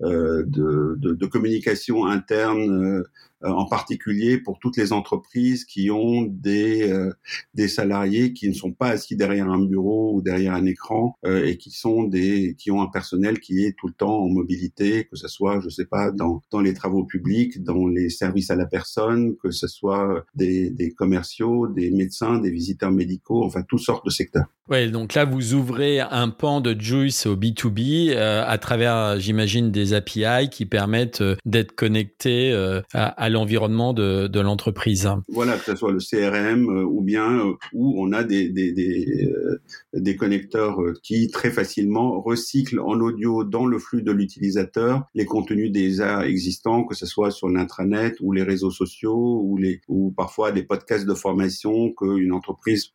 euh, 0.00 0.44
de, 0.46 0.96
de, 0.98 1.26
communication 1.26 2.06
interne 2.06 3.02
en 3.42 3.66
particulier 3.66 4.38
pour 4.38 4.58
toutes 4.58 4.76
les 4.76 4.92
entreprises 4.92 5.64
qui 5.64 5.90
ont 5.90 6.22
des 6.22 6.90
euh, 6.90 7.12
des 7.54 7.68
salariés 7.68 8.32
qui 8.32 8.48
ne 8.48 8.54
sont 8.54 8.72
pas 8.72 8.88
assis 8.88 9.16
derrière 9.16 9.48
un 9.48 9.64
bureau 9.64 10.14
ou 10.14 10.22
derrière 10.22 10.54
un 10.54 10.66
écran 10.66 11.14
euh, 11.24 11.46
et 11.46 11.56
qui 11.56 11.70
sont 11.70 12.04
des 12.04 12.56
qui 12.58 12.70
ont 12.70 12.82
un 12.82 12.88
personnel 12.88 13.40
qui 13.40 13.64
est 13.64 13.76
tout 13.78 13.86
le 13.86 13.94
temps 13.94 14.18
en 14.22 14.28
mobilité, 14.28 15.04
que 15.04 15.16
ce 15.16 15.28
soit 15.28 15.60
je 15.60 15.68
sais 15.68 15.86
pas 15.86 16.10
dans 16.10 16.42
dans 16.50 16.60
les 16.60 16.74
travaux 16.74 17.04
publics, 17.04 17.62
dans 17.62 17.86
les 17.86 18.10
services 18.10 18.50
à 18.50 18.56
la 18.56 18.66
personne, 18.66 19.36
que 19.36 19.50
ce 19.50 19.68
soit 19.68 20.24
des 20.34 20.70
des 20.70 20.92
commerciaux, 20.92 21.68
des 21.68 21.90
médecins, 21.90 22.38
des 22.38 22.50
visiteurs 22.50 22.92
médicaux, 22.92 23.44
enfin 23.44 23.62
toutes 23.62 23.80
sortes 23.80 24.04
de 24.04 24.10
secteurs. 24.10 24.46
Oui, 24.70 24.90
donc 24.90 25.14
là, 25.14 25.24
vous 25.24 25.54
ouvrez 25.54 26.00
un 26.00 26.28
pan 26.28 26.60
de 26.60 26.78
Juice 26.78 27.24
au 27.24 27.36
B2B 27.36 28.10
euh, 28.10 28.44
à 28.46 28.58
travers, 28.58 29.18
j'imagine, 29.18 29.70
des 29.70 29.94
API 29.94 30.50
qui 30.50 30.66
permettent 30.66 31.22
euh, 31.22 31.36
d'être 31.46 31.72
connectés 31.72 32.52
euh, 32.52 32.82
à 32.92 33.27
l'environnement 33.30 33.92
de, 33.92 34.26
de 34.26 34.40
l'entreprise. 34.40 35.08
Voilà, 35.28 35.56
que 35.56 35.64
ce 35.64 35.76
soit 35.76 35.92
le 35.92 35.98
CRM 35.98 36.68
ou 36.68 37.02
bien 37.02 37.42
où 37.72 38.02
on 38.02 38.12
a 38.12 38.24
des, 38.24 38.48
des, 38.48 38.72
des, 38.72 39.30
des, 39.94 40.16
connecteurs 40.16 40.78
qui 41.02 41.28
très 41.28 41.50
facilement 41.50 42.20
recyclent 42.20 42.80
en 42.80 43.00
audio 43.00 43.44
dans 43.44 43.66
le 43.66 43.78
flux 43.78 44.02
de 44.02 44.12
l'utilisateur 44.12 45.04
les 45.14 45.24
contenus 45.24 45.70
déjà 45.70 46.26
existants, 46.26 46.84
que 46.84 46.94
ce 46.94 47.06
soit 47.06 47.30
sur 47.30 47.48
l'intranet 47.48 48.14
ou 48.20 48.32
les 48.32 48.42
réseaux 48.42 48.70
sociaux 48.70 49.40
ou, 49.44 49.56
les, 49.56 49.80
ou 49.88 50.12
parfois 50.16 50.52
des 50.52 50.62
podcasts 50.62 51.06
de 51.06 51.14
formation 51.14 51.92
qu'une 51.92 52.32
entreprise 52.32 52.92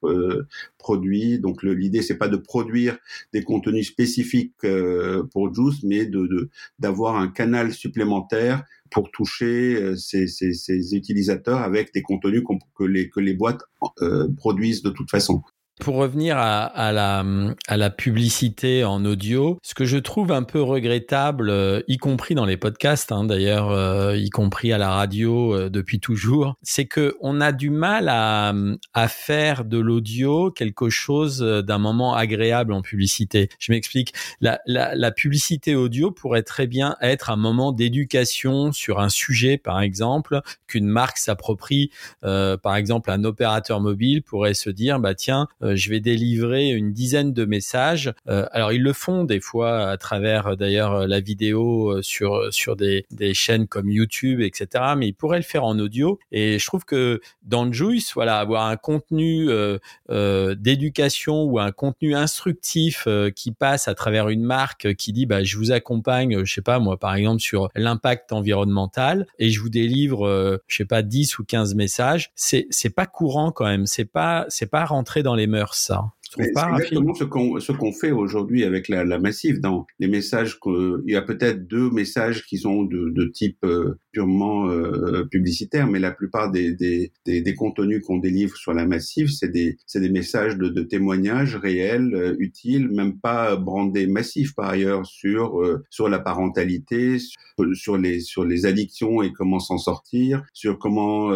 produit. 0.78 1.40
Donc 1.40 1.64
l'idée 1.64 2.02
c'est 2.02 2.18
pas 2.18 2.28
de 2.28 2.38
produire 2.38 2.98
des 3.34 3.44
contenus 3.44 3.88
spécifiques 3.88 4.54
euh, 4.64 5.24
pour 5.32 5.54
Juice, 5.54 5.84
mais 5.84 6.06
de 6.06 6.50
d'avoir 6.80 7.16
un 7.16 7.28
canal 7.28 7.74
supplémentaire 7.74 8.64
pour 8.94 9.12
toucher 9.12 9.76
euh, 9.76 9.96
ces, 9.96 10.28
ces, 10.28 10.96
utilisateurs 10.96 11.60
avec 11.60 11.94
des 11.94 12.02
contenus 12.02 12.44
que 12.78 12.84
les 12.84 13.10
que 13.10 13.20
les 13.20 13.34
boîtes 13.34 13.62
euh, 14.02 14.28
produisent 14.38 14.84
de 14.84 14.92
toute 14.92 15.10
façon. 15.10 15.42
Pour 15.80 15.96
revenir 15.96 16.38
à, 16.38 16.66
à, 16.66 16.92
la, 16.92 17.26
à 17.68 17.78
la 17.78 17.90
publicité 17.90 18.84
en 18.84 19.04
audio, 19.06 19.58
ce 19.64 19.74
que 19.74 19.86
je 19.86 19.98
trouve 19.98 20.32
un 20.32 20.44
peu 20.44 20.62
regrettable, 20.62 21.50
euh, 21.50 21.82
y 21.88 21.98
compris 21.98 22.36
dans 22.36 22.46
les 22.46 22.58
podcasts, 22.58 23.12
hein, 23.12 23.24
d'ailleurs, 23.24 23.72
euh, 23.72 24.16
y 24.16 24.30
compris 24.30 24.72
à 24.72 24.78
la 24.78 24.92
radio 24.92 25.56
euh, 25.56 25.70
depuis 25.72 26.00
toujours, 26.00 26.54
c'est 26.62 26.86
que 26.86 27.18
on 27.22 27.42
a 27.42 27.52
du 27.52 27.72
mal 27.72 28.08
à, 28.08 28.54
à 28.94 29.08
faire 29.08 29.66
de 29.66 29.80
l'audio 29.80 30.52
quelque 30.52 30.92
chose 30.92 31.40
d'un 31.40 31.80
moment 31.80 32.14
agréable 32.14 32.72
en 32.72 32.84
publicité. 32.84 33.50
Je 33.58 33.72
m'explique. 33.72 34.14
La, 34.42 34.60
la, 34.68 34.94
la, 34.94 35.12
publicité 35.12 35.74
audio 35.74 36.12
pourrait 36.12 36.44
très 36.44 36.68
bien 36.68 36.98
être 37.02 37.32
un 37.32 37.36
moment 37.36 37.72
d'éducation 37.72 38.72
sur 38.72 39.00
un 39.00 39.10
sujet, 39.10 39.58
par 39.58 39.82
exemple, 39.82 40.42
qu'une 40.68 40.88
marque 40.88 41.18
s'approprie. 41.18 41.90
par 42.22 42.76
exemple, 42.76 43.10
un 43.10 43.24
opérateur 43.24 43.82
mobile 43.82 44.22
pourrait 44.22 44.54
se 44.54 44.70
dire, 44.70 45.00
bah 45.00 45.16
tiens 45.16 45.48
je 45.64 45.90
vais 45.90 46.00
délivrer 46.00 46.70
une 46.70 46.94
dizaine 46.94 47.34
de 47.34 47.46
messages. 47.46 48.14
Euh, 48.28 48.46
alors 48.52 48.72
ils 48.72 48.82
le 48.82 48.94
font 48.94 49.24
des 49.24 49.40
fois 49.40 49.90
à 49.90 49.98
travers 49.98 50.48
euh, 50.48 50.56
d'ailleurs 50.56 51.08
la 51.08 51.20
vidéo 51.20 52.02
sur 52.02 52.54
sur 52.54 52.76
des, 52.76 53.06
des 53.12 53.34
chaînes 53.34 53.68
comme 53.68 53.90
YouTube, 53.90 54.42
etc. 54.42 54.84
Mais 54.98 55.08
ils 55.08 55.14
pourraient 55.14 55.38
le 55.38 55.44
faire 55.44 55.64
en 55.64 55.78
audio. 55.80 56.20
Et 56.32 56.60
je 56.60 56.66
trouve 56.66 56.86
que 56.86 57.22
dans 57.44 57.72
Juice, 57.72 58.14
voilà, 58.14 58.40
avoir 58.40 58.68
un 58.68 58.78
contenu 58.78 59.50
euh, 59.50 60.56
d'éducation 60.56 61.44
ou 61.44 61.60
un 61.60 61.72
contenu 61.72 62.16
instructif 62.16 63.08
qui 63.36 63.52
passe 63.52 63.88
à 63.88 63.96
travers 63.96 64.30
une 64.30 64.44
marque 64.44 64.96
qui 64.96 65.14
dit 65.14 65.26
bah 65.26 65.44
je 65.44 65.58
vous 65.58 65.72
accompagne, 65.72 66.44
je 66.44 66.54
sais 66.54 66.62
pas 66.62 66.80
moi 66.80 66.98
par 66.98 67.16
exemple 67.16 67.42
sur 67.42 67.70
l'impact 67.76 68.32
environnemental 68.34 69.28
et 69.40 69.50
je 69.50 69.60
vous 69.60 69.70
délivre 69.70 70.62
je 70.68 70.76
sais 70.76 70.86
pas 70.86 71.02
10 71.02 71.40
ou 71.40 71.46
15 71.46 71.76
messages, 71.76 72.32
c'est 72.36 72.68
c'est 72.70 72.90
pas 72.90 73.06
courant 73.06 73.52
quand 73.52 73.66
même, 73.66 73.86
c'est 73.86 74.06
pas 74.06 74.46
c'est 74.50 74.70
pas 74.70 74.86
rentré 74.86 75.24
dans 75.24 75.36
les 75.36 75.48
mœurs 75.54 75.76
ça. 75.76 76.12
C'est 76.36 76.50
exactement 76.50 77.14
ce 77.14 77.24
qu'on 77.24 77.60
ce 77.60 77.72
qu'on 77.72 77.92
fait 77.92 78.12
aujourd'hui 78.12 78.64
avec 78.64 78.88
la, 78.88 79.04
la 79.04 79.20
massive 79.20 79.60
dans 79.60 79.86
les 80.00 80.08
messages 80.08 80.60
que, 80.60 81.04
il 81.06 81.14
y 81.14 81.16
a 81.16 81.22
peut-être 81.22 81.68
deux 81.68 81.90
messages 81.92 82.46
qui 82.46 82.58
sont 82.58 82.84
de, 82.84 83.10
de 83.10 83.26
type 83.26 83.64
euh, 83.64 84.00
purement 84.12 84.68
euh, 84.70 85.26
publicitaire 85.30 85.88
mais 85.88 86.00
la 86.00 86.12
plupart 86.12 86.52
des 86.52 86.74
des, 86.74 87.12
des, 87.26 87.42
des 87.42 87.56
contenus 87.56 88.02
qu'on 88.06 88.18
délivre 88.18 88.56
sur 88.56 88.74
la 88.74 88.86
massive 88.86 89.30
c'est 89.30 89.50
des 89.52 89.78
c'est 89.86 90.00
des 90.00 90.10
messages 90.10 90.58
de, 90.58 90.70
de 90.70 90.82
témoignages 90.84 91.56
réels 91.56 92.14
euh, 92.14 92.36
utiles 92.40 92.90
même 92.90 93.20
pas 93.20 93.56
brandés 93.56 94.08
massifs 94.08 94.56
par 94.56 94.70
ailleurs 94.70 95.06
sur 95.06 95.60
euh, 95.62 95.84
sur 95.90 96.10
la 96.10 96.20
parentalité 96.20 97.18
sur, 97.20 97.76
sur, 97.76 97.98
les 97.98 98.20
sur 98.20 98.46
les 98.46 98.66
addictions 98.66 99.22
et 99.22 99.32
comment 99.32 99.60
s'en 99.60 99.78
sortir 99.78 100.44
sur 100.54 100.80
comment 100.80 101.32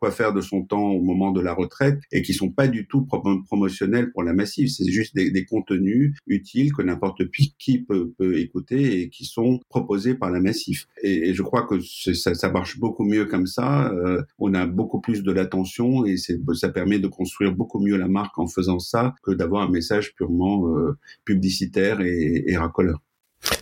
quoi 0.00 0.10
faire 0.10 0.32
de 0.32 0.40
son 0.40 0.62
temps 0.62 0.90
au 0.90 1.02
moment 1.02 1.30
de 1.30 1.40
la 1.40 1.54
retraite 1.54 2.00
et 2.12 2.22
qui 2.22 2.34
sont 2.34 2.50
pas 2.50 2.68
du 2.68 2.86
tout 2.86 3.06
promotionnels 3.46 4.10
pour 4.12 4.22
la 4.22 4.32
massive, 4.38 4.68
c'est 4.68 4.90
juste 4.90 5.14
des, 5.14 5.44
contenus 5.44 6.14
utiles 6.26 6.72
que 6.72 6.82
n'importe 6.82 7.22
qui 7.58 7.82
peut, 7.82 8.12
écouter 8.38 9.00
et 9.00 9.08
qui 9.10 9.24
sont 9.24 9.60
proposés 9.68 10.14
par 10.14 10.30
la 10.30 10.40
massif. 10.40 10.86
Et, 11.02 11.34
je 11.34 11.42
crois 11.42 11.66
que 11.66 11.80
ça, 11.80 12.34
ça, 12.34 12.50
marche 12.50 12.78
beaucoup 12.78 13.04
mieux 13.04 13.26
comme 13.26 13.46
ça. 13.46 13.90
Euh, 13.92 14.22
on 14.38 14.54
a 14.54 14.66
beaucoup 14.66 15.00
plus 15.00 15.22
de 15.22 15.32
l'attention 15.32 16.06
et 16.06 16.16
ça 16.16 16.68
permet 16.68 16.98
de 16.98 17.08
construire 17.08 17.54
beaucoup 17.54 17.80
mieux 17.80 17.96
la 17.96 18.08
marque 18.08 18.38
en 18.38 18.46
faisant 18.46 18.78
ça 18.78 19.14
que 19.22 19.32
d'avoir 19.32 19.62
un 19.68 19.70
message 19.70 20.14
purement 20.14 20.68
euh, 20.68 20.96
publicitaire 21.24 22.00
et, 22.00 22.44
et 22.46 22.56
racoleur. 22.56 23.00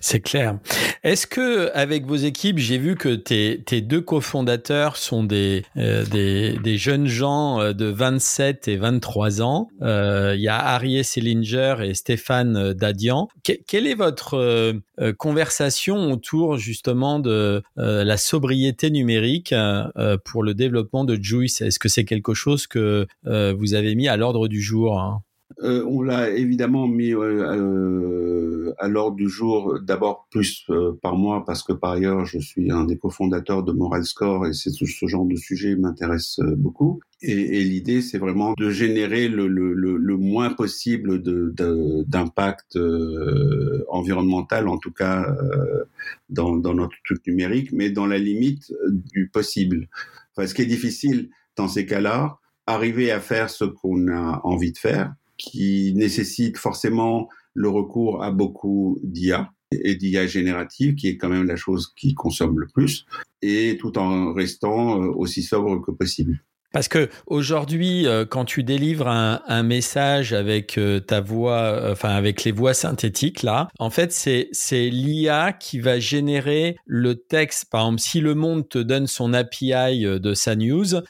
C'est 0.00 0.20
clair. 0.20 0.58
Est-ce 1.02 1.26
que 1.26 1.70
avec 1.74 2.06
vos 2.06 2.16
équipes, 2.16 2.58
j'ai 2.58 2.78
vu 2.78 2.94
que 2.94 3.14
tes, 3.14 3.80
deux 3.80 4.00
cofondateurs 4.00 4.96
sont 4.96 5.24
des, 5.24 5.64
euh, 5.76 6.04
des, 6.04 6.78
jeunes 6.78 7.06
gens 7.06 7.60
euh, 7.60 7.72
de 7.72 7.86
27 7.86 8.68
et 8.68 8.76
23 8.76 9.42
ans. 9.42 9.68
Euh, 9.82 10.34
il 10.36 10.42
y 10.42 10.48
a 10.48 10.58
Arié 10.58 11.02
Selinger 11.02 11.76
et 11.82 11.94
Stéphane 11.94 12.72
Dadian. 12.72 13.28
Que, 13.44 13.52
quelle 13.66 13.86
est 13.86 13.94
votre 13.94 14.74
conversation 15.18 16.12
autour 16.12 16.56
justement 16.56 17.18
de 17.18 17.62
la 17.76 18.16
sobriété 18.16 18.90
numérique 18.90 19.54
pour 20.24 20.42
le 20.42 20.54
développement 20.54 21.04
de 21.04 21.20
Juice? 21.20 21.60
Est-ce 21.60 21.78
que 21.78 21.88
c'est 21.88 22.04
quelque 22.04 22.34
chose 22.34 22.66
que 22.66 23.06
vous 23.24 23.74
avez 23.74 23.94
mis 23.94 24.08
à 24.08 24.16
l'ordre 24.16 24.48
du 24.48 24.62
jour 24.62 25.00
hein? 25.00 25.22
Euh, 25.62 25.84
On 25.88 26.02
l'a 26.02 26.30
évidemment 26.30 26.86
mis 26.86 27.12
euh, 27.14 28.74
à 28.78 28.88
l'ordre 28.88 29.16
du 29.16 29.28
jour, 29.28 29.78
d'abord 29.80 30.26
plus 30.30 30.66
par 31.02 31.16
moi, 31.16 31.44
parce 31.46 31.62
que 31.62 31.72
par 31.72 31.92
ailleurs, 31.92 32.24
je 32.24 32.38
suis 32.38 32.70
un 32.70 32.84
des 32.84 32.98
cofondateurs 32.98 33.62
de 33.62 33.72
Moral 33.72 34.04
Score 34.04 34.46
et 34.46 34.52
c'est 34.52 34.70
ce, 34.70 35.06
genre 35.06 35.24
de 35.24 35.36
sujet 35.36 35.76
m'intéresse 35.76 36.40
beaucoup. 36.56 37.00
Et, 37.22 37.60
et 37.60 37.64
l'idée, 37.64 38.02
c'est 38.02 38.18
vraiment 38.18 38.52
de 38.58 38.70
générer 38.70 39.28
le, 39.28 39.48
le, 39.48 39.72
le, 39.72 39.96
le 39.96 40.16
moins 40.16 40.52
possible 40.52 41.22
d'impact 41.22 42.78
environnemental, 43.88 44.68
en 44.68 44.78
tout 44.78 44.92
cas 44.92 45.26
dans, 46.28 46.56
dans 46.56 46.74
notre 46.74 46.96
truc 47.04 47.26
numérique, 47.26 47.72
mais 47.72 47.90
dans 47.90 48.06
la 48.06 48.18
limite 48.18 48.72
du 48.90 49.28
possible. 49.28 49.88
Enfin, 50.36 50.46
ce 50.46 50.54
qui 50.54 50.62
est 50.62 50.66
difficile 50.66 51.30
dans 51.56 51.68
ces 51.68 51.86
cas-là, 51.86 52.38
arriver 52.66 53.10
à 53.10 53.20
faire 53.20 53.48
ce 53.48 53.64
qu'on 53.64 54.08
a 54.08 54.40
envie 54.44 54.72
de 54.72 54.78
faire, 54.78 55.14
qui 55.38 55.92
nécessite 55.94 56.58
forcément 56.58 57.28
le 57.54 57.68
recours 57.68 58.22
à 58.22 58.30
beaucoup 58.30 58.98
d'IA 59.02 59.50
et 59.72 59.96
d'IA 59.96 60.26
générative, 60.26 60.94
qui 60.94 61.08
est 61.08 61.16
quand 61.16 61.28
même 61.28 61.46
la 61.46 61.56
chose 61.56 61.92
qui 61.96 62.14
consomme 62.14 62.58
le 62.58 62.66
plus, 62.66 63.06
et 63.42 63.76
tout 63.78 63.98
en 63.98 64.32
restant 64.32 65.02
euh, 65.02 65.08
aussi 65.08 65.42
sobre 65.42 65.80
que 65.84 65.90
possible. 65.90 66.44
Parce 66.76 66.88
que 66.88 67.08
aujourd'hui, 67.26 68.06
euh, 68.06 68.26
quand 68.26 68.44
tu 68.44 68.62
délivres 68.62 69.08
un, 69.08 69.40
un 69.48 69.62
message 69.62 70.34
avec 70.34 70.76
euh, 70.76 71.00
ta 71.00 71.22
voix, 71.22 71.62
euh, 71.62 71.92
enfin 71.92 72.10
avec 72.10 72.44
les 72.44 72.52
voix 72.52 72.74
synthétiques 72.74 73.42
là, 73.42 73.68
en 73.78 73.88
fait 73.88 74.12
c'est 74.12 74.50
c'est 74.52 74.90
l'IA 74.90 75.54
qui 75.54 75.80
va 75.80 75.98
générer 75.98 76.76
le 76.84 77.14
texte. 77.14 77.70
Par 77.70 77.80
exemple, 77.80 78.00
si 78.00 78.20
le 78.20 78.34
Monde 78.34 78.68
te 78.68 78.76
donne 78.76 79.06
son 79.06 79.32
API 79.32 80.02
de 80.02 80.34
sa 80.34 80.54
news, 80.54 81.00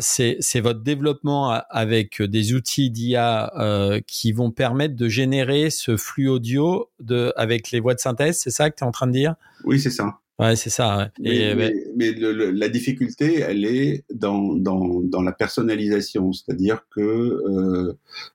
c'est 0.00 0.38
c'est 0.40 0.60
votre 0.60 0.80
développement 0.80 1.60
avec 1.68 2.22
des 2.22 2.54
outils 2.54 2.90
d'IA 2.90 4.00
qui 4.06 4.32
vont 4.32 4.50
permettre 4.50 4.96
de 4.96 5.08
générer 5.08 5.68
ce 5.68 5.98
flux 5.98 6.28
audio 6.28 6.88
de 7.00 7.34
avec 7.36 7.70
les 7.70 7.80
voix 7.80 7.92
de 7.92 8.00
synthèse. 8.00 8.38
C'est 8.38 8.48
ça 8.48 8.70
que 8.70 8.76
tu 8.76 8.82
es 8.82 8.86
en 8.86 8.92
train 8.92 9.08
de 9.08 9.12
dire? 9.12 9.34
Oui, 9.64 9.78
c'est 9.78 9.90
ça. 9.90 10.21
Ouais, 10.38 10.56
c'est 10.56 10.70
ça. 10.70 11.10
Mais, 11.20 11.54
mais, 11.94 12.12
la 12.14 12.68
difficulté, 12.68 13.40
elle 13.40 13.64
est 13.66 14.04
dans, 14.12 14.54
dans, 14.54 15.00
dans 15.02 15.22
la 15.22 15.32
personnalisation, 15.32 16.32
c'est-à-dire 16.32 16.86
que 16.90 17.00
euh, 17.00 17.92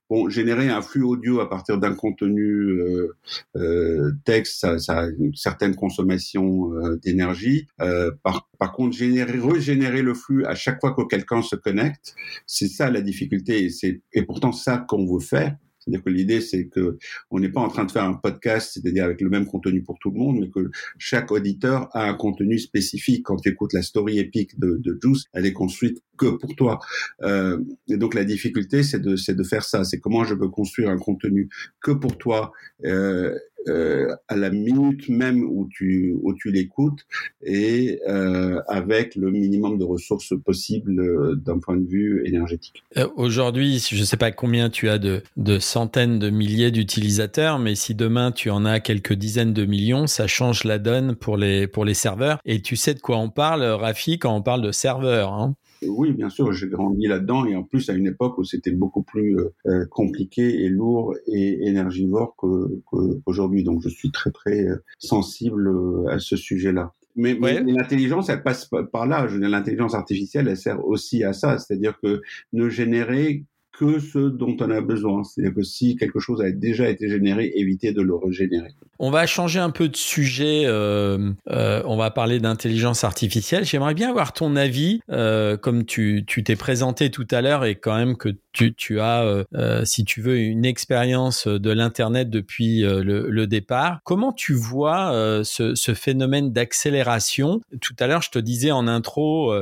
bon, 0.08 0.28
générer 0.28 0.68
un 0.70 0.80
flux 0.80 1.02
audio 1.02 1.40
à 1.40 1.50
partir 1.50 1.76
d'un 1.78 1.94
contenu 1.94 2.44
euh, 2.44 3.16
euh, 3.56 4.12
texte, 4.24 4.60
ça, 4.60 4.78
ça, 4.78 5.00
a 5.00 5.06
une 5.08 5.34
certaine 5.34 5.74
consommation 5.74 6.72
euh, 6.74 6.96
d'énergie. 6.96 7.66
Euh, 7.80 8.12
par, 8.22 8.48
par 8.58 8.72
contre, 8.72 8.96
générer, 8.96 9.38
régénérer 9.38 10.02
le 10.02 10.14
flux 10.14 10.46
à 10.46 10.54
chaque 10.54 10.80
fois 10.80 10.94
que 10.94 11.02
quelqu'un 11.02 11.42
se 11.42 11.56
connecte, 11.56 12.14
c'est 12.46 12.68
ça 12.68 12.90
la 12.90 13.00
difficulté, 13.00 13.64
et 13.64 13.70
c'est 13.70 14.02
et 14.12 14.22
pourtant 14.22 14.52
ça 14.52 14.78
qu'on 14.88 15.04
veut 15.04 15.20
faire. 15.20 15.56
C'est-à-dire 15.88 16.04
que 16.04 16.10
l'idée, 16.10 16.40
c'est 16.40 16.66
que 16.66 16.98
on 17.30 17.40
n'est 17.40 17.48
pas 17.48 17.60
en 17.60 17.68
train 17.68 17.84
de 17.84 17.90
faire 17.90 18.04
un 18.04 18.14
podcast, 18.14 18.72
c'est-à-dire 18.74 19.04
avec 19.04 19.20
le 19.20 19.30
même 19.30 19.46
contenu 19.46 19.82
pour 19.82 19.98
tout 19.98 20.10
le 20.10 20.18
monde, 20.18 20.38
mais 20.40 20.50
que 20.50 20.70
chaque 20.98 21.32
auditeur 21.32 21.88
a 21.92 22.04
un 22.04 22.14
contenu 22.14 22.58
spécifique. 22.58 23.24
Quand 23.24 23.36
tu 23.36 23.48
écoutes 23.48 23.72
la 23.72 23.82
story 23.82 24.18
épique 24.18 24.58
de, 24.58 24.76
de 24.76 24.98
Juice, 25.02 25.24
elle 25.32 25.46
est 25.46 25.52
construite 25.52 26.02
que 26.18 26.26
pour 26.26 26.54
toi. 26.56 26.78
Euh, 27.22 27.58
et 27.88 27.96
donc 27.96 28.14
la 28.14 28.24
difficulté, 28.24 28.82
c'est 28.82 29.00
de, 29.00 29.14
de 29.32 29.42
faire 29.44 29.64
ça. 29.64 29.84
C'est 29.84 29.98
comment 29.98 30.24
je 30.24 30.34
peux 30.34 30.48
construire 30.48 30.90
un 30.90 30.98
contenu 30.98 31.48
que 31.80 31.92
pour 31.92 32.18
toi. 32.18 32.52
Euh, 32.84 33.38
euh, 33.66 34.14
à 34.28 34.36
la 34.36 34.50
minute 34.50 35.08
même 35.08 35.42
où 35.42 35.68
tu 35.70 36.16
où 36.22 36.32
tu 36.34 36.50
l'écoutes 36.50 37.00
et 37.42 38.00
euh, 38.08 38.60
avec 38.68 39.14
le 39.16 39.30
minimum 39.30 39.78
de 39.78 39.84
ressources 39.84 40.32
possibles 40.44 41.00
euh, 41.00 41.34
d'un 41.34 41.58
point 41.58 41.76
de 41.76 41.86
vue 41.86 42.22
énergétique. 42.26 42.84
Euh, 42.96 43.08
aujourd'hui, 43.16 43.84
je 43.90 43.98
ne 43.98 44.04
sais 44.04 44.16
pas 44.16 44.30
combien 44.30 44.70
tu 44.70 44.88
as 44.88 44.98
de, 44.98 45.22
de 45.36 45.58
centaines 45.58 46.18
de 46.18 46.30
milliers 46.30 46.70
d'utilisateurs, 46.70 47.58
mais 47.58 47.74
si 47.74 47.94
demain 47.94 48.32
tu 48.32 48.50
en 48.50 48.64
as 48.64 48.80
quelques 48.80 49.14
dizaines 49.14 49.52
de 49.52 49.64
millions, 49.64 50.06
ça 50.06 50.26
change 50.26 50.64
la 50.64 50.78
donne 50.78 51.16
pour 51.16 51.36
les 51.36 51.66
pour 51.66 51.84
les 51.84 51.94
serveurs. 51.94 52.38
Et 52.44 52.62
tu 52.62 52.76
sais 52.76 52.94
de 52.94 53.00
quoi 53.00 53.18
on 53.18 53.30
parle, 53.30 53.62
Rafi, 53.62 54.18
quand 54.18 54.34
on 54.34 54.42
parle 54.42 54.62
de 54.62 54.72
serveurs. 54.72 55.32
Hein? 55.32 55.54
Oui, 55.86 56.12
bien 56.12 56.30
sûr, 56.30 56.52
j'ai 56.52 56.68
grandi 56.68 57.06
là-dedans 57.06 57.46
et 57.46 57.54
en 57.56 57.62
plus 57.62 57.88
à 57.90 57.94
une 57.94 58.06
époque 58.06 58.38
où 58.38 58.44
c'était 58.44 58.70
beaucoup 58.70 59.02
plus 59.02 59.36
euh, 59.66 59.84
compliqué 59.90 60.64
et 60.64 60.68
lourd 60.68 61.14
et 61.26 61.66
énergivore 61.66 62.34
qu'aujourd'hui. 62.36 63.64
Donc 63.64 63.82
je 63.82 63.88
suis 63.88 64.10
très 64.10 64.30
très 64.30 64.66
sensible 64.98 65.70
à 66.08 66.18
ce 66.18 66.36
sujet-là. 66.36 66.92
Mais, 67.16 67.36
mais 67.40 67.60
l'intelligence, 67.60 68.28
elle 68.28 68.44
passe 68.44 68.70
par 68.92 69.06
là. 69.06 69.26
L'intelligence 69.26 69.94
artificielle, 69.94 70.46
elle 70.46 70.56
sert 70.56 70.86
aussi 70.86 71.24
à 71.24 71.32
ça, 71.32 71.58
c'est-à-dire 71.58 71.98
que 72.00 72.22
ne 72.52 72.68
générer 72.68 73.44
que 73.78 74.00
ce 74.00 74.18
dont 74.18 74.56
on 74.60 74.70
a 74.70 74.80
besoin. 74.80 75.22
C'est-à-dire 75.22 75.54
que 75.54 75.62
si 75.62 75.96
quelque 75.96 76.18
chose 76.18 76.40
a 76.42 76.50
déjà 76.50 76.88
été 76.88 77.08
généré, 77.08 77.52
éviter 77.54 77.92
de 77.92 78.02
le 78.02 78.14
régénérer. 78.14 78.74
On 78.98 79.10
va 79.10 79.26
changer 79.26 79.60
un 79.60 79.70
peu 79.70 79.88
de 79.88 79.96
sujet. 79.96 80.62
Euh, 80.66 81.30
euh, 81.50 81.82
on 81.84 81.96
va 81.96 82.10
parler 82.10 82.40
d'intelligence 82.40 83.04
artificielle. 83.04 83.64
J'aimerais 83.64 83.94
bien 83.94 84.10
avoir 84.10 84.32
ton 84.32 84.56
avis, 84.56 85.00
euh, 85.10 85.56
comme 85.56 85.84
tu 85.84 86.24
t'es 86.26 86.56
présenté 86.56 87.10
tout 87.10 87.26
à 87.30 87.40
l'heure 87.40 87.64
et 87.64 87.76
quand 87.76 87.96
même 87.96 88.16
que 88.16 88.30
tu, 88.58 88.74
tu 88.74 89.00
as, 89.00 89.22
euh, 89.22 89.44
euh, 89.54 89.84
si 89.84 90.04
tu 90.04 90.20
veux, 90.20 90.38
une 90.38 90.64
expérience 90.64 91.46
de 91.46 91.70
l'internet 91.70 92.28
depuis 92.28 92.84
euh, 92.84 93.04
le, 93.04 93.28
le, 93.30 93.46
départ. 93.46 94.00
Comment 94.02 94.32
tu 94.32 94.52
vois 94.52 95.12
ce, 95.44 95.74
ce, 95.74 95.94
phénomène 95.94 96.52
d'accélération? 96.52 97.60
Tout 97.80 97.94
à 98.00 98.06
l'heure, 98.08 98.20
je 98.20 98.30
te 98.30 98.38
disais 98.38 98.70
en 98.70 98.88
intro, 98.88 99.54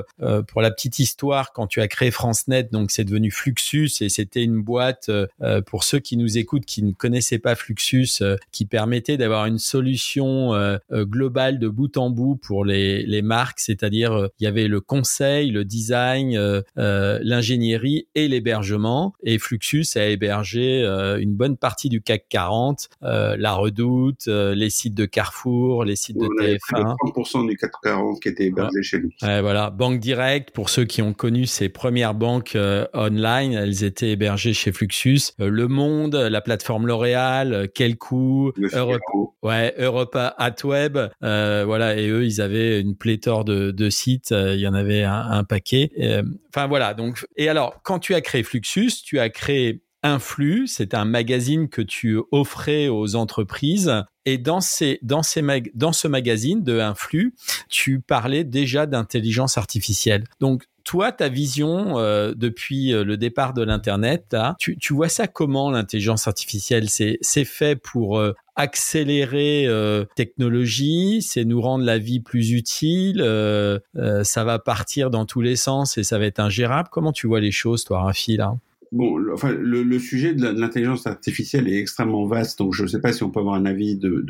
pour 0.49 0.61
la 0.61 0.70
petite 0.70 0.99
histoire, 0.99 1.53
quand 1.53 1.66
tu 1.66 1.80
as 1.80 1.88
créé 1.88 2.11
FranceNet, 2.11 2.64
donc 2.72 2.90
c'est 2.90 3.05
devenu 3.05 3.30
Fluxus 3.30 3.90
et 4.01 4.09
c'était 4.09 4.42
une 4.42 4.61
boîte 4.61 5.11
pour 5.66 5.84
ceux 5.84 5.99
qui 5.99 6.16
nous 6.16 6.38
écoutent 6.38 6.64
qui 6.64 6.82
ne 6.82 6.92
connaissaient 6.92 7.38
pas 7.38 7.55
Fluxus, 7.55 8.22
qui 8.51 8.64
permettait 8.64 9.16
d'avoir 9.16 9.47
une 9.47 9.59
solution 9.59 10.53
globale 10.90 11.59
de 11.59 11.68
bout 11.68 11.97
en 11.97 12.11
bout 12.11 12.36
pour 12.36 12.64
les, 12.64 13.05
les 13.05 13.22
marques, 13.22 13.61
c'est-à-dire 13.61 14.28
il 14.40 14.44
y 14.44 14.49
avait 14.49 14.68
le 14.68 14.80
conseil, 14.80 15.51
le 15.51 15.64
design, 15.64 16.62
l'ingénierie 16.76 18.09
et 18.14 18.26
l'hébergement 18.26 18.86
et 19.22 19.39
Fluxus 19.39 19.87
a 19.97 20.07
hébergé 20.07 20.82
euh, 20.82 21.18
une 21.18 21.34
bonne 21.34 21.57
partie 21.57 21.89
du 21.89 22.01
CAC 22.01 22.26
40, 22.28 22.89
euh, 23.03 23.37
la 23.39 23.55
Redoute, 23.55 24.28
euh, 24.28 24.55
les 24.55 24.70
sites 24.70 24.95
de 24.95 25.05
Carrefour, 25.05 25.84
les 25.84 25.97
sites 25.97 26.18
de 26.18 26.26
TF1. 26.26 26.97
30% 27.14 27.49
du 27.49 27.57
CAC 27.57 27.72
40 27.82 28.20
qui 28.20 28.28
était 28.28 28.47
hébergé 28.47 28.82
chez 28.82 28.99
nous. 28.99 29.11
voilà, 29.20 29.70
Banque 29.70 30.01
Direct, 30.01 30.51
pour 30.51 30.68
ceux 30.68 30.84
qui 30.84 31.03
ont 31.03 31.12
connu 31.12 31.47
ces 31.47 31.68
premières 31.68 32.14
banques 32.14 32.57
online, 32.95 33.53
elles 33.53 33.84
étaient 33.84 34.11
hébergées 34.11 34.53
chez 34.53 34.72
Fluxus. 34.72 35.32
le 35.39 35.68
Monde, 35.68 36.14
la 36.14 36.41
plateforme 36.41 36.87
L'Oréal, 36.87 37.68
quel 37.74 37.97
coup 37.97 38.53
Europe, 38.72 39.01
ouais, 39.43 39.74
Europe 39.78 40.16
Web, 40.64 40.99
voilà, 41.20 41.97
et 41.97 42.09
eux, 42.09 42.24
ils 42.24 42.41
avaient 42.41 42.80
une 42.80 42.97
pléthore 42.97 43.45
de, 43.45 43.70
de 43.70 43.91
sites, 43.91 44.30
il 44.30 44.61
y 44.61 44.68
en 44.68 44.74
avait 44.74 45.03
un, 45.03 45.30
un 45.30 45.45
paquet. 45.45 45.91
Enfin 46.55 46.66
voilà, 46.68 46.95
donc 46.95 47.26
et 47.37 47.49
alors 47.49 47.80
quand 47.82 47.99
tu 47.99 48.14
as 48.14 48.20
créé 48.20 48.43
Fluxus 48.43 48.65
tu 49.04 49.18
as 49.18 49.30
créé 49.30 49.82
Influx, 50.02 50.66
c'est 50.68 50.94
un 50.94 51.04
magazine 51.04 51.68
que 51.68 51.82
tu 51.82 52.20
offrais 52.30 52.88
aux 52.88 53.16
entreprises. 53.16 53.92
Et 54.24 54.38
dans, 54.38 54.60
ces, 54.60 54.98
dans, 55.02 55.22
ce 55.22 56.08
magazine 56.08 56.62
de 56.62 56.80
Influx, 56.80 57.34
tu 57.68 58.00
parlais 58.00 58.44
déjà 58.44 58.86
d'intelligence 58.86 59.58
artificielle. 59.58 60.24
Donc, 60.40 60.64
toi, 60.84 61.10
ta 61.10 61.28
vision 61.28 61.98
euh, 61.98 62.32
depuis 62.36 62.92
euh, 62.92 63.04
le 63.04 63.16
départ 63.16 63.52
de 63.52 63.62
l'Internet, 63.62 64.36
tu, 64.58 64.76
tu, 64.78 64.94
vois 64.94 65.08
ça 65.08 65.26
comment 65.26 65.70
l'intelligence 65.70 66.28
artificielle? 66.28 66.88
C'est 66.88 67.44
fait 67.44 67.76
pour 67.76 68.18
euh, 68.18 68.32
accélérer 68.57 69.68
technologie, 70.14 71.22
c'est 71.22 71.44
nous 71.44 71.61
rendre 71.61 71.84
la 71.84 71.98
vie 71.98 72.20
plus 72.20 72.52
utile, 72.52 73.18
ça 74.22 74.44
va 74.44 74.59
partir 74.59 75.11
dans 75.11 75.24
tous 75.26 75.40
les 75.40 75.57
sens 75.57 75.98
et 75.98 76.02
ça 76.02 76.18
va 76.18 76.26
être 76.26 76.40
ingérable. 76.40 76.88
Comment 76.90 77.12
tu 77.12 77.26
vois 77.26 77.40
les 77.40 77.52
choses, 77.52 77.84
toi, 77.84 78.02
Rafi, 78.02 78.36
là 78.36 78.57
Bon, 78.92 79.18
enfin, 79.32 79.52
le, 79.52 79.82
le 79.82 79.98
sujet 79.98 80.32
de 80.32 80.46
l'intelligence 80.46 81.07
artificielle 81.07 81.68
est 81.68 81.78
extrêmement 81.78 82.26
vaste, 82.26 82.59
donc 82.59 82.72
je 82.72 82.84
ne 82.84 82.88
sais 82.88 83.00
pas 83.00 83.12
si 83.12 83.22
on 83.22 83.30
peut 83.30 83.40
avoir 83.40 83.57
un 83.57 83.66
avis 83.66 83.96
de, 83.96 84.24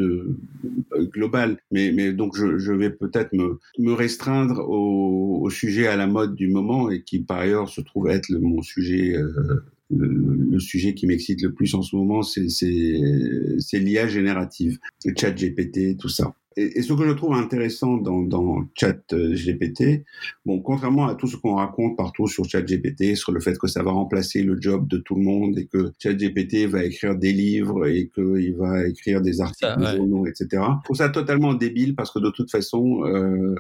euh, 0.93 1.05
global, 1.12 1.59
mais, 1.70 2.12
donc 2.12 2.37
je, 2.37 2.72
vais 2.72 2.91
peut-être 2.91 3.33
me, 3.33 3.93
restreindre 3.93 4.66
au, 4.68 5.49
sujet 5.51 5.87
à 5.87 5.97
la 5.97 6.07
mode 6.07 6.35
du 6.35 6.49
moment 6.49 6.91
et 6.91 7.03
qui 7.03 7.20
par 7.20 7.39
ailleurs 7.39 7.68
se 7.68 7.81
trouve 7.81 8.09
être 8.09 8.29
le, 8.29 8.41
mon 8.41 8.62
sujet. 8.62 9.16
Euh, 9.16 9.62
le, 9.91 10.59
sujet 10.59 10.95
qui 10.95 11.07
m'excite 11.07 11.43
le 11.43 11.53
plus 11.53 11.74
en 11.74 11.82
ce 11.82 11.95
moment, 11.95 12.22
c'est 12.22 13.78
l'IA 13.78 14.09
générative, 14.09 14.78
le 15.05 15.12
chat 15.16 15.32
GPT, 15.32 15.99
tout 15.99 16.09
ça. 16.09 16.34
Et, 16.57 16.83
ce 16.83 16.93
que 16.93 17.07
je 17.07 17.13
trouve 17.13 17.35
intéressant 17.35 17.97
dans, 17.97 18.23
dans 18.23 18.65
Chat 18.75 19.15
GPT, 19.15 20.05
bon, 20.45 20.61
contrairement 20.61 21.07
à 21.07 21.15
tout 21.15 21.27
ce 21.27 21.37
qu'on 21.37 21.57
raconte 21.57 21.97
partout 21.97 22.27
sur 22.27 22.45
Chat 22.45 22.63
GPT, 22.63 23.15
sur 23.15 23.33
le 23.33 23.41
fait 23.41 23.59
que 23.59 23.67
ça 23.67 23.83
va 23.83 23.93
remplacer 23.93 24.43
le 24.43 24.61
job 24.61 24.89
de 24.89 24.99
tout 24.99 25.15
le 25.15 25.23
monde 25.23 25.59
et 25.59 25.67
que 25.67 25.93
Chat 25.99 26.15
GPT 26.15 26.67
va 26.67 26.85
écrire 26.85 27.17
des 27.17 27.33
livres 27.33 27.87
et 27.87 28.11
qu'il 28.15 28.55
va 28.57 28.87
écrire 28.87 29.21
des 29.21 29.41
articles, 29.41 29.97
journaux, 29.97 30.27
etc. 30.27 30.47
Je 30.53 30.85
trouve 30.85 30.97
ça 30.97 31.09
totalement 31.09 31.55
débile 31.55 31.95
parce 31.95 32.11
que 32.11 32.19
de 32.19 32.31
toute 32.31 32.51
façon, 32.51 33.05
euh, 33.05 33.55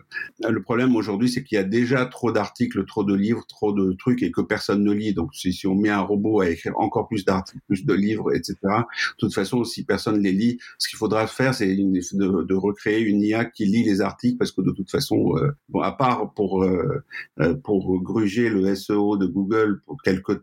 le 0.48 0.62
problème 0.62 0.96
aujourd'hui, 0.96 1.28
c'est 1.28 1.44
qu'il 1.44 1.56
y 1.56 1.60
a 1.60 1.64
déjà 1.64 2.06
trop 2.06 2.32
d'articles, 2.32 2.84
trop 2.86 3.04
de 3.04 3.14
livres, 3.14 3.44
trop 3.46 3.72
de 3.72 3.92
trucs 3.92 4.22
et 4.22 4.30
que 4.30 4.40
personne 4.40 4.82
ne 4.82 4.92
lit. 4.92 5.12
Donc, 5.12 5.34
si, 5.34 5.52
si 5.52 5.66
on 5.66 5.74
met 5.74 5.90
un 5.90 6.00
robot 6.00 6.40
à 6.40 6.50
écrire 6.50 6.72
encore 6.78 7.08
plus 7.08 7.24
d'articles, 7.24 7.60
plus 7.66 7.84
de 7.84 7.94
livres, 7.94 8.34
etc., 8.34 8.56
de 8.62 9.16
toute 9.18 9.34
façon, 9.34 9.64
si 9.64 9.84
personne 9.84 10.20
les 10.20 10.32
lit, 10.32 10.58
ce 10.78 10.88
qu'il 10.88 10.98
faudra 10.98 11.26
faire, 11.26 11.54
c'est 11.54 11.74
de, 11.74 12.42
de, 12.42 12.54
recréer 12.54 12.85
une 12.86 13.22
IA 13.22 13.44
qui 13.44 13.64
lit 13.64 13.84
les 13.84 14.00
articles 14.00 14.36
parce 14.38 14.52
que 14.52 14.60
de 14.60 14.70
toute 14.70 14.90
façon, 14.90 15.36
euh, 15.36 15.80
à 15.80 15.92
part 15.92 16.32
pour 16.34 16.62
euh, 16.62 17.02
euh 17.40 17.54
pour 17.54 18.02
gruger 18.02 18.48
le 18.48 18.74
SEO 18.74 19.16
de 19.16 19.26
Google 19.26 19.80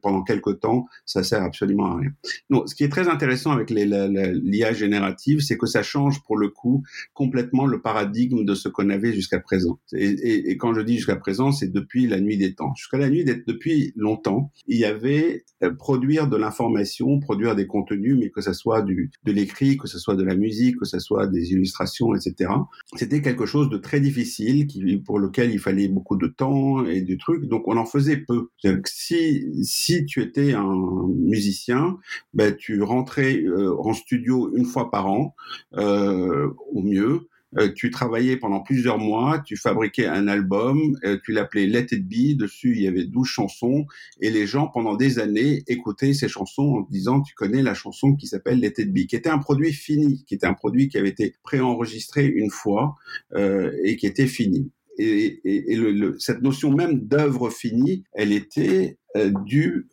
pendant 0.02 0.24
quelques 0.24 0.60
temps, 0.60 0.88
ça 1.06 1.24
sert 1.24 1.44
absolument 1.44 1.88
à 1.88 1.98
rien. 1.98 2.12
Non, 2.50 2.66
ce 2.68 2.76
qui 2.76 2.84
est 2.84 2.90
très 2.90 3.08
intéressant 3.08 3.52
avec 3.52 3.70
l'IA 3.70 4.74
générative, 4.74 5.40
c'est 5.42 5.58
que 5.58 5.68
ça 5.68 5.84
change 5.84 6.24
pour 6.24 6.38
le 6.38 6.50
coup 6.50 6.84
complètement 7.14 7.66
le 7.66 7.82
paradigme 7.82 8.46
de 8.46 8.56
ce 8.56 8.70
qu'on 8.70 8.90
avait 8.90 9.14
jusqu'à 9.14 9.40
présent. 9.40 9.80
Et, 9.94 10.58
quand 10.58 10.74
je 10.74 10.82
dis 10.82 10.96
jusqu'à 10.98 11.16
présent, 11.16 11.52
c'est 11.52 11.72
depuis 11.72 12.08
la 12.08 12.20
nuit 12.20 12.38
des 12.38 12.56
temps. 12.56 12.74
Jusqu'à 12.76 12.98
la 12.98 13.10
nuit 13.10 13.24
des, 13.24 13.44
depuis 13.48 13.94
longtemps, 13.96 14.52
il 14.68 14.78
y 14.78 14.86
avait 14.86 15.46
produire 15.72 16.28
de 16.28 16.38
l'information, 16.38 17.20
produire 17.20 17.56
des 17.56 17.68
contenus, 17.68 18.16
mais 18.20 18.30
que 18.30 18.42
ce 18.42 18.54
soit 18.54 18.82
du, 18.82 19.12
de 19.24 19.32
l'écrit, 19.32 19.78
que 19.78 19.88
ce 19.88 20.00
soit 20.00 20.16
de 20.16 20.24
la 20.24 20.36
musique, 20.36 20.78
que 20.78 20.86
ce 20.86 21.00
soit 21.00 21.28
des 21.28 21.52
illustrations, 21.52 22.16
etc. 22.16 22.33
C'était 22.96 23.22
quelque 23.22 23.46
chose 23.46 23.70
de 23.70 23.78
très 23.78 24.00
difficile, 24.00 24.68
pour 25.06 25.20
lequel 25.20 25.52
il 25.52 25.60
fallait 25.60 25.88
beaucoup 25.88 26.16
de 26.16 26.28
temps 26.28 26.86
et 26.86 27.02
du 27.02 27.18
truc. 27.18 27.46
Donc 27.46 27.68
on 27.68 27.78
en 27.78 27.86
faisait 27.86 28.18
peu. 28.18 28.50
Si 28.86 29.46
si 29.64 30.06
tu 30.06 30.22
étais 30.22 30.54
un 30.54 31.08
musicien, 31.08 31.98
ben 32.34 32.56
tu 32.56 32.82
rentrais 32.82 33.42
euh, 33.44 33.76
en 33.80 33.94
studio 33.94 34.52
une 34.56 34.66
fois 34.66 34.92
par 34.92 35.08
an, 35.08 35.36
euh, 35.76 36.50
au 36.72 36.82
mieux. 36.82 37.28
Euh, 37.58 37.72
tu 37.74 37.92
travaillais 37.92 38.38
pendant 38.38 38.62
plusieurs 38.62 38.98
mois, 38.98 39.40
tu 39.40 39.58
fabriquais 39.58 40.08
un 40.08 40.28
album, 40.28 40.98
euh, 41.04 41.18
tu 41.24 41.32
l'appelais 41.32 41.68
Let 41.68 41.88
It 41.92 42.08
Be, 42.08 42.38
dessus 42.38 42.74
il 42.76 42.84
y 42.84 42.88
avait 42.88 43.06
12 43.06 43.28
chansons, 43.28 43.86
et 44.22 44.30
les 44.30 44.48
gens 44.48 44.68
pendant 44.68 44.96
des 44.96 45.20
années 45.20 45.64
écoutaient 45.68 46.14
ces 46.14 46.28
chansons 46.28 46.76
en 46.76 46.88
disant 46.90 47.22
tu 47.22 47.36
connais 47.36 47.62
la 47.62 47.74
chanson 47.74 48.16
qui 48.16 48.28
s'appelle 48.28 48.60
Let 48.60 48.74
It 48.78 48.94
Be, 48.94 49.06
qui 49.06 49.16
était 49.16 49.30
un 49.30 49.38
produit 49.38 49.74
fini, 49.74 50.24
qui 50.26 50.36
était 50.36 50.48
un 50.48 50.54
produit 50.54 50.90
qui 50.90 50.98
avait 50.98 51.10
été 51.10 51.36
préenregistré 51.44 52.26
une 52.26 52.50
fois 52.50 52.96
euh, 53.36 53.72
et 53.84 53.98
qui 53.98 54.08
était 54.08 54.28
fini. 54.28 54.72
Et, 55.00 55.42
et, 55.44 55.74
et 55.74 55.76
le, 55.76 56.18
cette 56.20 56.42
notion 56.44 56.72
même 56.72 57.00
d'œuvre 57.00 57.50
finie, 57.50 58.04
elle 58.14 58.32
était 58.32 58.98
euh, 59.16 59.32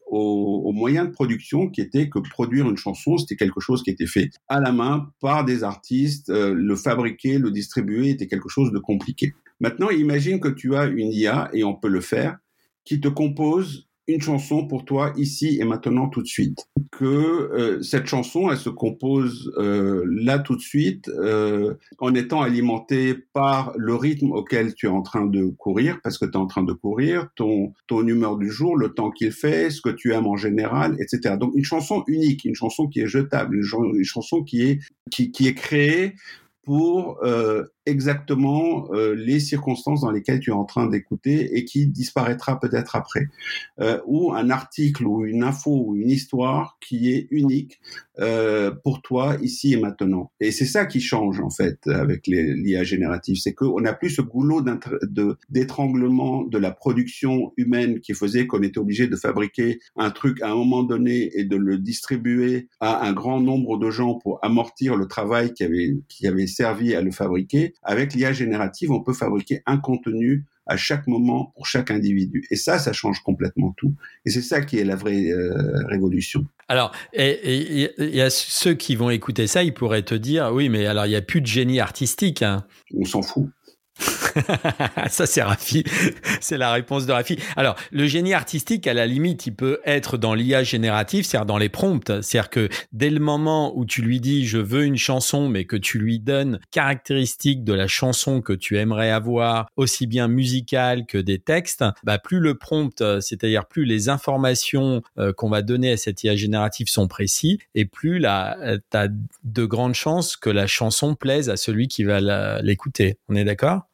aux, 0.06 0.62
aux, 0.64 0.72
moyens 0.72 1.08
de 1.08 1.12
production 1.12 1.68
qui 1.68 1.80
étaient 1.80 2.08
que 2.08 2.18
produire 2.18 2.68
une 2.68 2.76
chanson, 2.76 3.18
c'était 3.18 3.36
quelque 3.36 3.60
chose 3.60 3.82
qui 3.82 3.90
était 3.90 4.06
fait 4.06 4.30
à 4.48 4.60
la 4.60 4.72
main 4.72 5.10
par 5.20 5.44
des 5.44 5.62
artistes, 5.62 6.30
euh, 6.30 6.54
le 6.54 6.76
fabriquer, 6.76 7.38
le 7.38 7.50
distribuer 7.50 8.10
était 8.10 8.26
quelque 8.26 8.48
chose 8.48 8.72
de 8.72 8.78
compliqué. 8.78 9.34
Maintenant, 9.60 9.90
imagine 9.90 10.40
que 10.40 10.48
tu 10.48 10.74
as 10.74 10.86
une 10.86 11.12
IA, 11.12 11.50
et 11.52 11.64
on 11.64 11.74
peut 11.74 11.88
le 11.88 12.00
faire, 12.00 12.38
qui 12.84 13.00
te 13.00 13.08
compose 13.08 13.89
une 14.06 14.20
chanson 14.20 14.66
pour 14.66 14.84
toi 14.84 15.12
ici 15.16 15.58
et 15.60 15.64
maintenant 15.64 16.08
tout 16.08 16.22
de 16.22 16.26
suite. 16.26 16.66
Que 16.90 17.04
euh, 17.04 17.82
cette 17.82 18.06
chanson, 18.06 18.50
elle 18.50 18.56
se 18.56 18.68
compose 18.68 19.52
euh, 19.56 20.04
là 20.10 20.38
tout 20.38 20.56
de 20.56 20.60
suite 20.60 21.08
euh, 21.08 21.74
en 21.98 22.14
étant 22.14 22.42
alimentée 22.42 23.14
par 23.32 23.72
le 23.76 23.94
rythme 23.94 24.32
auquel 24.32 24.74
tu 24.74 24.86
es 24.86 24.90
en 24.90 25.02
train 25.02 25.26
de 25.26 25.46
courir, 25.58 26.00
parce 26.02 26.18
que 26.18 26.24
tu 26.24 26.32
es 26.32 26.36
en 26.36 26.46
train 26.46 26.64
de 26.64 26.72
courir, 26.72 27.28
ton, 27.36 27.72
ton 27.86 28.06
humeur 28.06 28.36
du 28.36 28.50
jour, 28.50 28.76
le 28.76 28.92
temps 28.92 29.10
qu'il 29.10 29.32
fait, 29.32 29.70
ce 29.70 29.80
que 29.80 29.90
tu 29.90 30.12
aimes 30.12 30.26
en 30.26 30.36
général, 30.36 30.96
etc. 31.00 31.36
Donc 31.38 31.52
une 31.54 31.64
chanson 31.64 32.02
unique, 32.06 32.44
une 32.44 32.54
chanson 32.54 32.88
qui 32.88 33.00
est 33.00 33.06
jetable, 33.06 33.56
une, 33.56 34.04
chanson 34.04 34.42
qui 34.42 34.62
est, 34.62 34.80
qui, 35.10 35.30
qui 35.30 35.46
est 35.46 35.54
créée 35.54 36.14
pour 36.62 37.18
euh, 37.24 37.64
exactement 37.90 38.88
euh, 38.92 39.14
les 39.14 39.40
circonstances 39.40 40.02
dans 40.02 40.10
lesquelles 40.10 40.40
tu 40.40 40.50
es 40.50 40.54
en 40.54 40.64
train 40.64 40.86
d'écouter 40.86 41.56
et 41.56 41.64
qui 41.64 41.86
disparaîtra 41.86 42.58
peut-être 42.58 42.96
après. 42.96 43.26
Euh, 43.80 44.00
ou 44.06 44.32
un 44.32 44.50
article 44.50 45.06
ou 45.06 45.24
une 45.24 45.42
info 45.42 45.84
ou 45.86 45.96
une 45.96 46.10
histoire 46.10 46.78
qui 46.80 47.12
est 47.12 47.26
unique 47.30 47.80
euh, 48.18 48.70
pour 48.70 49.02
toi 49.02 49.36
ici 49.42 49.74
et 49.74 49.80
maintenant. 49.80 50.30
Et 50.40 50.52
c'est 50.52 50.66
ça 50.66 50.86
qui 50.86 51.00
change 51.00 51.40
en 51.40 51.50
fait 51.50 51.86
avec 51.86 52.26
l'IA 52.26 52.84
générative, 52.84 53.36
c'est 53.36 53.54
qu'on 53.54 53.80
n'a 53.80 53.92
plus 53.92 54.10
ce 54.10 54.22
goulot 54.22 54.64
d'étranglement 55.48 56.44
de, 56.44 56.50
de 56.50 56.58
la 56.58 56.70
production 56.70 57.52
humaine 57.56 58.00
qui 58.00 58.14
faisait 58.14 58.46
qu'on 58.46 58.62
était 58.62 58.78
obligé 58.78 59.06
de 59.06 59.16
fabriquer 59.16 59.80
un 59.96 60.10
truc 60.10 60.42
à 60.42 60.50
un 60.50 60.54
moment 60.54 60.82
donné 60.82 61.30
et 61.34 61.44
de 61.44 61.56
le 61.56 61.78
distribuer 61.78 62.68
à 62.80 63.06
un 63.06 63.12
grand 63.12 63.40
nombre 63.40 63.78
de 63.78 63.90
gens 63.90 64.14
pour 64.14 64.38
amortir 64.42 64.96
le 64.96 65.06
travail 65.06 65.52
qui 65.54 65.64
avait, 65.64 65.96
qui 66.08 66.26
avait 66.26 66.46
servi 66.46 66.94
à 66.94 67.00
le 67.00 67.10
fabriquer 67.10 67.74
avec 67.82 68.14
l'IA 68.14 68.32
générative, 68.32 68.90
on 68.90 69.00
peut 69.00 69.14
fabriquer 69.14 69.62
un 69.66 69.78
contenu 69.78 70.46
à 70.66 70.76
chaque 70.76 71.06
moment 71.08 71.52
pour 71.56 71.66
chaque 71.66 71.90
individu. 71.90 72.46
Et 72.50 72.56
ça, 72.56 72.78
ça 72.78 72.92
change 72.92 73.22
complètement 73.22 73.74
tout. 73.76 73.94
Et 74.24 74.30
c'est 74.30 74.42
ça 74.42 74.60
qui 74.60 74.78
est 74.78 74.84
la 74.84 74.94
vraie 74.94 75.30
euh, 75.30 75.52
révolution. 75.88 76.46
Alors, 76.68 76.92
il 77.12 77.90
y 77.98 78.20
a 78.20 78.30
ceux 78.30 78.74
qui 78.74 78.94
vont 78.94 79.10
écouter 79.10 79.48
ça, 79.48 79.64
ils 79.64 79.74
pourraient 79.74 80.04
te 80.04 80.14
dire, 80.14 80.50
oui, 80.52 80.68
mais 80.68 80.86
alors 80.86 81.06
il 81.06 81.08
n'y 81.08 81.16
a 81.16 81.22
plus 81.22 81.40
de 81.40 81.46
génie 81.46 81.80
artistique. 81.80 82.42
Hein. 82.42 82.64
On 82.96 83.04
s'en 83.04 83.22
fout. 83.22 83.48
ça, 85.08 85.26
c'est 85.26 85.42
Rafi. 85.42 85.84
c'est 86.40 86.58
la 86.58 86.72
réponse 86.72 87.06
de 87.06 87.12
Rafi. 87.12 87.38
Alors, 87.56 87.76
le 87.90 88.06
génie 88.06 88.34
artistique, 88.34 88.86
à 88.86 88.94
la 88.94 89.06
limite, 89.06 89.46
il 89.46 89.54
peut 89.54 89.80
être 89.84 90.18
dans 90.18 90.34
l'IA 90.34 90.62
générative, 90.62 91.24
c'est-à-dire 91.24 91.46
dans 91.46 91.58
les 91.58 91.68
prompts. 91.68 92.10
C'est-à-dire 92.22 92.50
que 92.50 92.68
dès 92.92 93.10
le 93.10 93.20
moment 93.20 93.76
où 93.76 93.84
tu 93.84 94.02
lui 94.02 94.20
dis 94.20 94.46
je 94.46 94.58
veux 94.58 94.84
une 94.84 94.96
chanson, 94.96 95.48
mais 95.48 95.64
que 95.64 95.76
tu 95.76 95.98
lui 95.98 96.20
donnes 96.20 96.60
caractéristiques 96.70 97.64
de 97.64 97.72
la 97.72 97.86
chanson 97.86 98.40
que 98.40 98.52
tu 98.52 98.78
aimerais 98.78 99.10
avoir, 99.10 99.68
aussi 99.76 100.06
bien 100.06 100.28
musicale 100.28 101.06
que 101.06 101.18
des 101.18 101.38
textes, 101.38 101.84
bah, 102.04 102.18
plus 102.18 102.40
le 102.40 102.54
prompt, 102.56 103.02
c'est-à-dire 103.20 103.66
plus 103.66 103.84
les 103.84 104.08
informations 104.08 105.02
euh, 105.18 105.32
qu'on 105.32 105.48
va 105.48 105.62
donner 105.62 105.92
à 105.92 105.96
cette 105.96 106.22
IA 106.24 106.36
générative 106.36 106.88
sont 106.88 107.08
précis, 107.08 107.58
et 107.74 107.84
plus 107.84 108.20
tu 108.20 108.26
as 108.26 109.08
de 109.44 109.64
grandes 109.64 109.94
chances 109.94 110.36
que 110.36 110.50
la 110.50 110.66
chanson 110.66 111.14
plaise 111.14 111.50
à 111.50 111.56
celui 111.56 111.88
qui 111.88 112.04
va 112.04 112.60
l'écouter. 112.62 113.18
On 113.28 113.36
est 113.36 113.44
d'accord? 113.44 113.89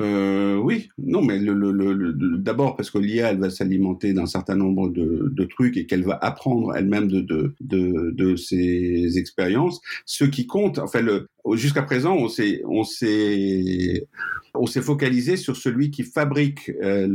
Euh, 0.00 0.56
oui, 0.56 0.88
non, 0.98 1.22
mais 1.22 1.38
le, 1.38 1.52
le, 1.52 1.72
le, 1.72 2.38
d'abord 2.38 2.76
parce 2.76 2.90
que 2.90 2.98
l'IA, 2.98 3.30
elle 3.30 3.38
va 3.38 3.50
s'alimenter 3.50 4.12
d'un 4.12 4.26
certain 4.26 4.56
nombre 4.56 4.88
de, 4.88 5.30
de 5.32 5.44
trucs 5.44 5.76
et 5.76 5.86
qu'elle 5.86 6.04
va 6.04 6.18
apprendre 6.20 6.74
elle-même 6.74 7.08
de, 7.08 7.20
de, 7.20 7.54
de, 7.60 8.10
de 8.10 8.36
ses 8.36 9.18
expériences. 9.18 9.80
Ce 10.06 10.24
qui 10.24 10.46
compte, 10.46 10.78
enfin, 10.78 11.00
jusqu'à 11.54 11.82
présent, 11.82 12.14
on 12.14 12.28
s'est, 12.28 12.62
on 12.66 12.84
s'est, 12.84 14.06
on 14.54 14.66
s'est 14.66 14.82
focalisé 14.82 15.36
sur 15.36 15.56
celui 15.56 15.90
qui 15.90 16.02
fabrique 16.02 16.70
euh, 16.82 17.06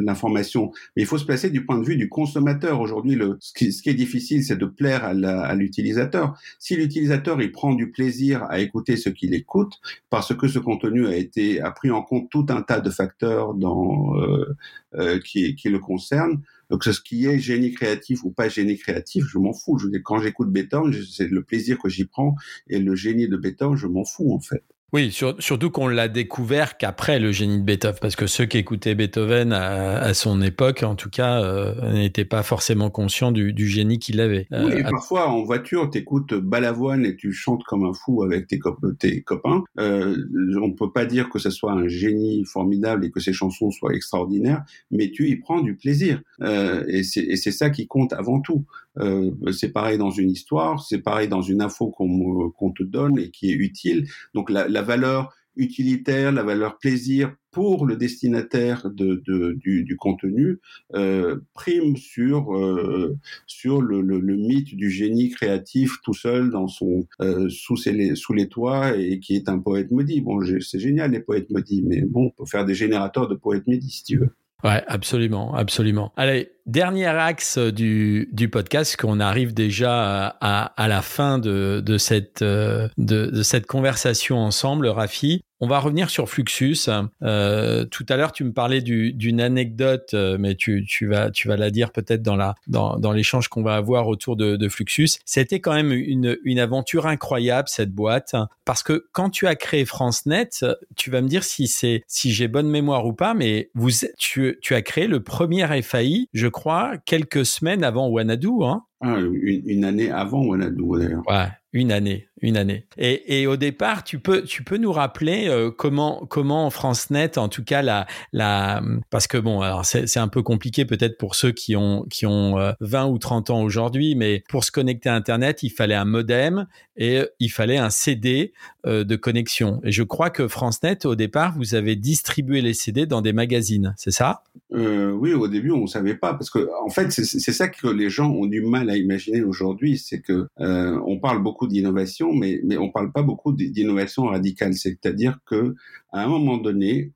l'information. 0.00 0.72
Mais 0.94 1.02
il 1.02 1.06
faut 1.06 1.18
se 1.18 1.24
placer 1.24 1.50
du 1.50 1.64
point 1.64 1.78
de 1.78 1.84
vue 1.84 1.96
du 1.96 2.08
consommateur. 2.08 2.80
Aujourd'hui, 2.80 3.18
ce 3.40 3.52
qui, 3.52 3.88
est 3.88 3.94
difficile, 3.94 4.44
c'est 4.44 4.56
de 4.56 4.66
plaire 4.66 5.04
à 5.04 5.54
l'utilisateur. 5.54 6.38
Si 6.58 6.76
l'utilisateur 6.76 7.40
il 7.40 7.52
prend 7.52 7.74
du 7.74 7.90
plaisir 7.90 8.44
à 8.44 8.60
écouter 8.60 8.96
ce 8.96 9.08
qu'il 9.08 9.34
écoute, 9.34 9.80
parce 10.10 10.34
que 10.34 10.48
ce 10.48 10.58
contenu 10.58 11.06
a 11.06 11.16
été 11.16 11.60
a 11.60 11.70
pris 11.70 11.90
en 11.90 12.02
compte 12.02 12.30
tout 12.30 12.46
un 12.50 12.62
tas 12.62 12.80
de 12.80 12.90
facteurs 12.90 13.54
dans 13.54 14.16
euh, 14.16 14.56
euh, 14.94 15.18
qui 15.20 15.56
le 15.64 15.78
concernent. 15.78 16.40
Donc, 16.70 16.84
ce 16.84 17.00
qui 17.00 17.26
est 17.26 17.38
génie 17.38 17.72
créatif 17.72 18.24
ou 18.24 18.30
pas 18.30 18.48
génie 18.48 18.78
créatif, 18.78 19.24
je 19.28 19.38
m'en 19.38 19.52
fous. 19.52 19.78
Je, 19.78 19.88
quand 19.98 20.20
j'écoute 20.20 20.52
Beethoven, 20.52 20.92
c'est 21.10 21.28
le 21.28 21.42
plaisir 21.42 21.78
que 21.78 21.88
j'y 21.88 22.04
prends 22.04 22.36
et 22.68 22.78
le 22.78 22.94
génie 22.94 23.28
de 23.28 23.36
Beethoven, 23.36 23.76
je 23.76 23.86
m'en 23.86 24.04
fous 24.04 24.32
en 24.32 24.40
fait. 24.40 24.64
Oui, 24.92 25.12
surtout 25.12 25.70
qu'on 25.70 25.86
l'a 25.86 26.08
découvert 26.08 26.76
qu'après 26.76 27.20
le 27.20 27.30
génie 27.30 27.58
de 27.58 27.62
Beethoven, 27.62 27.98
parce 28.00 28.16
que 28.16 28.26
ceux 28.26 28.46
qui 28.46 28.58
écoutaient 28.58 28.96
Beethoven 28.96 29.52
à, 29.52 30.12
son 30.14 30.42
époque, 30.42 30.82
en 30.82 30.96
tout 30.96 31.10
cas, 31.10 31.42
euh, 31.42 31.92
n'étaient 31.92 32.24
pas 32.24 32.42
forcément 32.42 32.90
conscients 32.90 33.30
du, 33.30 33.68
génie 33.68 33.98
qu'il 34.00 34.20
avait. 34.20 34.48
Euh, 34.52 34.66
oui, 34.66 34.80
et 34.80 34.82
parfois 34.82 35.28
en 35.28 35.44
voiture, 35.44 35.90
t'écoutes 35.90 36.34
Balavoine 36.34 37.04
et 37.04 37.14
tu 37.14 37.32
chantes 37.32 37.62
comme 37.64 37.84
un 37.84 37.92
fou 37.92 38.24
avec 38.24 38.48
tes, 38.48 38.58
tes 38.98 39.22
copains. 39.22 39.62
Euh, 39.78 40.16
on 40.60 40.72
peut 40.72 40.90
pas 40.90 41.04
dire 41.04 41.28
que 41.28 41.38
ce 41.38 41.50
soit 41.50 41.72
un 41.72 41.86
génie 41.86 42.44
formidable 42.44 43.04
et 43.04 43.10
que 43.10 43.20
ses 43.20 43.32
chansons 43.32 43.70
soient 43.70 43.94
extraordinaires, 43.94 44.64
mais 44.90 45.10
tu 45.10 45.28
y 45.28 45.36
prends 45.36 45.60
du 45.60 45.76
plaisir. 45.76 46.20
Euh, 46.42 46.84
et 46.88 47.04
c'est 47.04 47.52
ça 47.52 47.70
qui 47.70 47.86
compte 47.86 48.12
avant 48.12 48.40
tout. 48.40 48.64
Euh, 48.98 49.30
c'est 49.52 49.72
pareil 49.72 49.98
dans 49.98 50.10
une 50.10 50.30
histoire, 50.30 50.82
c'est 50.82 50.98
pareil 50.98 51.28
dans 51.28 51.42
une 51.42 51.62
info 51.62 51.90
qu'on 51.90 52.72
te 52.72 52.82
donne 52.82 53.18
et 53.18 53.30
qui 53.30 53.50
est 53.50 53.54
utile. 53.54 54.06
Donc 54.34 54.50
la, 54.50 54.68
la 54.68 54.79
valeur 54.82 55.32
utilitaire, 55.56 56.32
la 56.32 56.42
valeur 56.42 56.78
plaisir 56.78 57.34
pour 57.50 57.84
le 57.84 57.96
destinataire 57.96 58.88
de, 58.90 59.22
du, 59.26 59.96
contenu 59.96 60.60
euh, 60.94 61.40
prime 61.52 61.96
sur 61.96 62.56
euh, 62.56 63.16
sur 63.46 63.82
le, 63.82 64.02
mythe 64.20 64.74
du 64.76 64.90
génie 64.90 65.30
créatif 65.30 65.96
tout 66.04 66.14
seul 66.14 66.50
dans 66.50 66.68
son 66.68 67.06
euh, 67.20 67.48
sous 67.48 67.76
ses, 67.76 68.14
sous 68.14 68.32
les 68.32 68.48
toits 68.48 68.96
et 68.96 69.18
qui 69.18 69.34
est 69.34 69.48
un 69.48 69.58
poète 69.58 69.90
maudit. 69.90 70.20
Bon, 70.20 70.40
c'est 70.60 70.78
génial 70.78 71.10
les 71.10 71.20
poètes 71.20 71.50
maudits, 71.50 71.82
mais 71.84 72.02
bon, 72.02 72.26
on 72.26 72.30
peut 72.30 72.48
faire 72.48 72.64
des 72.64 72.74
générateurs 72.74 73.28
de 73.28 73.34
poètes 73.34 73.66
maudits 73.66 73.90
si 73.90 74.04
tu 74.04 74.18
veux. 74.18 74.30
Ouais, 74.62 74.82
absolument, 74.86 75.54
absolument. 75.54 76.12
Allez, 76.16 76.50
dernier 76.70 77.06
axe 77.06 77.58
du, 77.58 78.28
du 78.32 78.48
podcast, 78.48 78.96
qu'on 78.96 79.20
arrive 79.20 79.52
déjà 79.52 80.28
à, 80.40 80.64
à, 80.82 80.88
la 80.88 81.02
fin 81.02 81.38
de, 81.38 81.82
de, 81.84 81.98
cette, 81.98 82.42
de, 82.42 82.90
de 82.96 83.42
cette 83.42 83.66
conversation 83.66 84.38
ensemble, 84.38 84.86
Rafi. 84.86 85.42
On 85.62 85.66
va 85.66 85.78
revenir 85.78 86.08
sur 86.08 86.26
Fluxus. 86.26 86.88
Euh, 87.22 87.84
tout 87.84 88.06
à 88.08 88.16
l'heure, 88.16 88.32
tu 88.32 88.44
me 88.44 88.52
parlais 88.52 88.80
d'une 88.80 89.42
anecdote, 89.42 90.08
euh, 90.14 90.38
mais 90.40 90.54
tu, 90.54 90.86
tu, 90.88 91.06
vas, 91.06 91.30
tu 91.30 91.48
vas 91.48 91.58
la 91.58 91.70
dire 91.70 91.92
peut-être 91.92 92.22
dans 92.22 92.36
la 92.36 92.54
dans, 92.66 92.98
dans 92.98 93.12
l'échange 93.12 93.48
qu'on 93.48 93.62
va 93.62 93.74
avoir 93.74 94.08
autour 94.08 94.36
de, 94.36 94.56
de 94.56 94.68
Fluxus. 94.70 95.18
C'était 95.26 95.60
quand 95.60 95.74
même 95.74 95.92
une, 95.92 96.38
une 96.44 96.58
aventure 96.58 97.06
incroyable 97.06 97.68
cette 97.68 97.92
boîte, 97.92 98.34
parce 98.64 98.82
que 98.82 99.06
quand 99.12 99.28
tu 99.28 99.46
as 99.46 99.54
créé 99.54 99.84
FranceNet, 99.84 100.48
tu 100.96 101.10
vas 101.10 101.20
me 101.20 101.28
dire 101.28 101.44
si 101.44 101.66
c'est 101.68 102.04
si 102.06 102.32
j'ai 102.32 102.48
bonne 102.48 102.68
mémoire 102.68 103.04
ou 103.04 103.12
pas, 103.12 103.34
mais 103.34 103.70
vous 103.74 103.90
tu, 104.16 104.58
tu 104.62 104.74
as 104.74 104.80
créé 104.80 105.08
le 105.08 105.22
premier 105.22 105.66
FAI, 105.82 106.28
je 106.32 106.46
crois, 106.46 106.59
quelques 107.04 107.46
semaines 107.46 107.84
avant 107.84 108.08
Wanadu, 108.08 108.48
hein 108.62 108.82
ah, 109.00 109.18
une, 109.18 109.62
une, 109.66 109.84
année 109.84 110.10
avant 110.10 110.44
Wanadu 110.44 110.82
d'ailleurs. 110.98 111.22
Ouais, 111.28 111.48
une 111.72 111.92
année, 111.92 112.28
une 112.42 112.56
année. 112.56 112.84
Et, 112.98 113.46
au 113.46 113.56
départ, 113.56 114.04
tu 114.04 114.18
peux, 114.18 114.42
tu 114.42 114.62
peux 114.62 114.76
nous 114.76 114.92
rappeler 114.92 115.48
euh, 115.48 115.70
comment, 115.70 116.26
comment 116.28 116.70
FranceNet, 116.70 117.38
en 117.38 117.48
tout 117.48 117.64
cas 117.64 117.82
la, 117.82 118.06
la, 118.32 118.82
parce 119.10 119.26
que 119.26 119.38
bon, 119.38 119.60
alors 119.60 119.84
c'est 119.84 120.18
un 120.18 120.28
peu 120.28 120.42
compliqué 120.42 120.84
peut-être 120.84 121.18
pour 121.18 121.34
ceux 121.34 121.52
qui 121.52 121.76
ont, 121.76 122.06
qui 122.10 122.26
ont 122.26 122.56
20 122.80 123.06
euh, 123.06 123.08
ou 123.08 123.18
30 123.18 123.50
ans 123.50 123.62
aujourd'hui, 123.62 124.14
mais 124.14 124.42
pour 124.48 124.64
se 124.64 124.70
connecter 124.70 125.08
à 125.08 125.14
Internet, 125.14 125.62
il 125.62 125.70
fallait 125.70 125.94
un 125.94 126.04
modem 126.04 126.66
et 126.96 127.22
il 127.38 127.50
fallait 127.50 127.78
un 127.78 127.90
CD 127.90 128.52
euh, 128.86 129.04
de 129.04 129.16
connexion. 129.16 129.80
Et 129.84 129.92
je 129.92 130.02
crois 130.02 130.30
que 130.30 130.48
FranceNet, 130.48 131.04
au 131.04 131.14
départ, 131.14 131.54
vous 131.54 131.74
avez 131.74 131.96
distribué 131.96 132.62
les 132.62 132.72
CD 132.72 133.04
dans 133.04 133.20
des 133.20 133.34
magazines, 133.34 133.94
c'est 133.98 134.10
ça? 134.10 134.42
Euh, 134.72 135.10
Oui, 135.10 135.34
au 135.34 135.48
début, 135.48 135.70
on 135.70 135.86
savait 135.86 136.14
pas 136.14 136.32
parce 136.32 136.48
que, 136.48 136.66
en 136.82 136.88
fait, 136.88 137.10
c'est 137.10 137.52
ça 137.52 137.68
que 137.68 137.88
les 137.88 138.08
gens 138.08 138.30
ont 138.30 138.46
du 138.46 138.62
mal 138.62 138.88
à 138.88 138.96
imaginer 138.96 139.42
aujourd'hui, 139.42 139.98
c'est 139.98 140.20
que 140.20 140.46
euh, 140.60 140.98
on 141.06 141.18
parle 141.18 141.42
beaucoup 141.42 141.66
d'innovation, 141.66 142.29
mais, 142.32 142.60
on 142.76 142.90
parle 142.90 143.12
pas 143.12 143.22
beaucoup 143.22 143.52
d'innovation 143.52 144.24
radicale. 144.24 144.74
C'est-à-dire 144.74 145.38
que 145.46 145.74
à 146.12 146.24
un 146.24 146.28
moment 146.28 146.58
donné, 146.58 147.12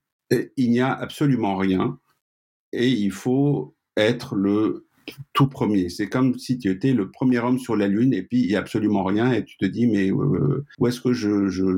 il 0.56 0.70
n'y 0.70 0.80
a 0.80 0.92
absolument 0.92 1.56
rien 1.56 1.98
et 2.72 2.88
il 2.88 3.12
faut 3.12 3.74
être 3.96 4.34
le 4.34 4.86
tout 5.32 5.48
premier. 5.48 5.88
C'est 5.90 6.08
comme 6.08 6.38
si 6.38 6.58
tu 6.58 6.70
étais 6.70 6.92
le 6.92 7.10
premier 7.10 7.38
homme 7.38 7.58
sur 7.58 7.76
la 7.76 7.88
Lune 7.88 8.14
et 8.14 8.22
puis 8.22 8.40
il 8.40 8.50
y 8.50 8.56
a 8.56 8.60
absolument 8.60 9.04
rien 9.04 9.32
et 9.32 9.44
tu 9.44 9.56
te 9.56 9.66
dis 9.66 9.86
mais 9.86 10.10
euh, 10.10 10.64
où 10.78 10.86
est-ce 10.86 11.00
que 11.00 11.12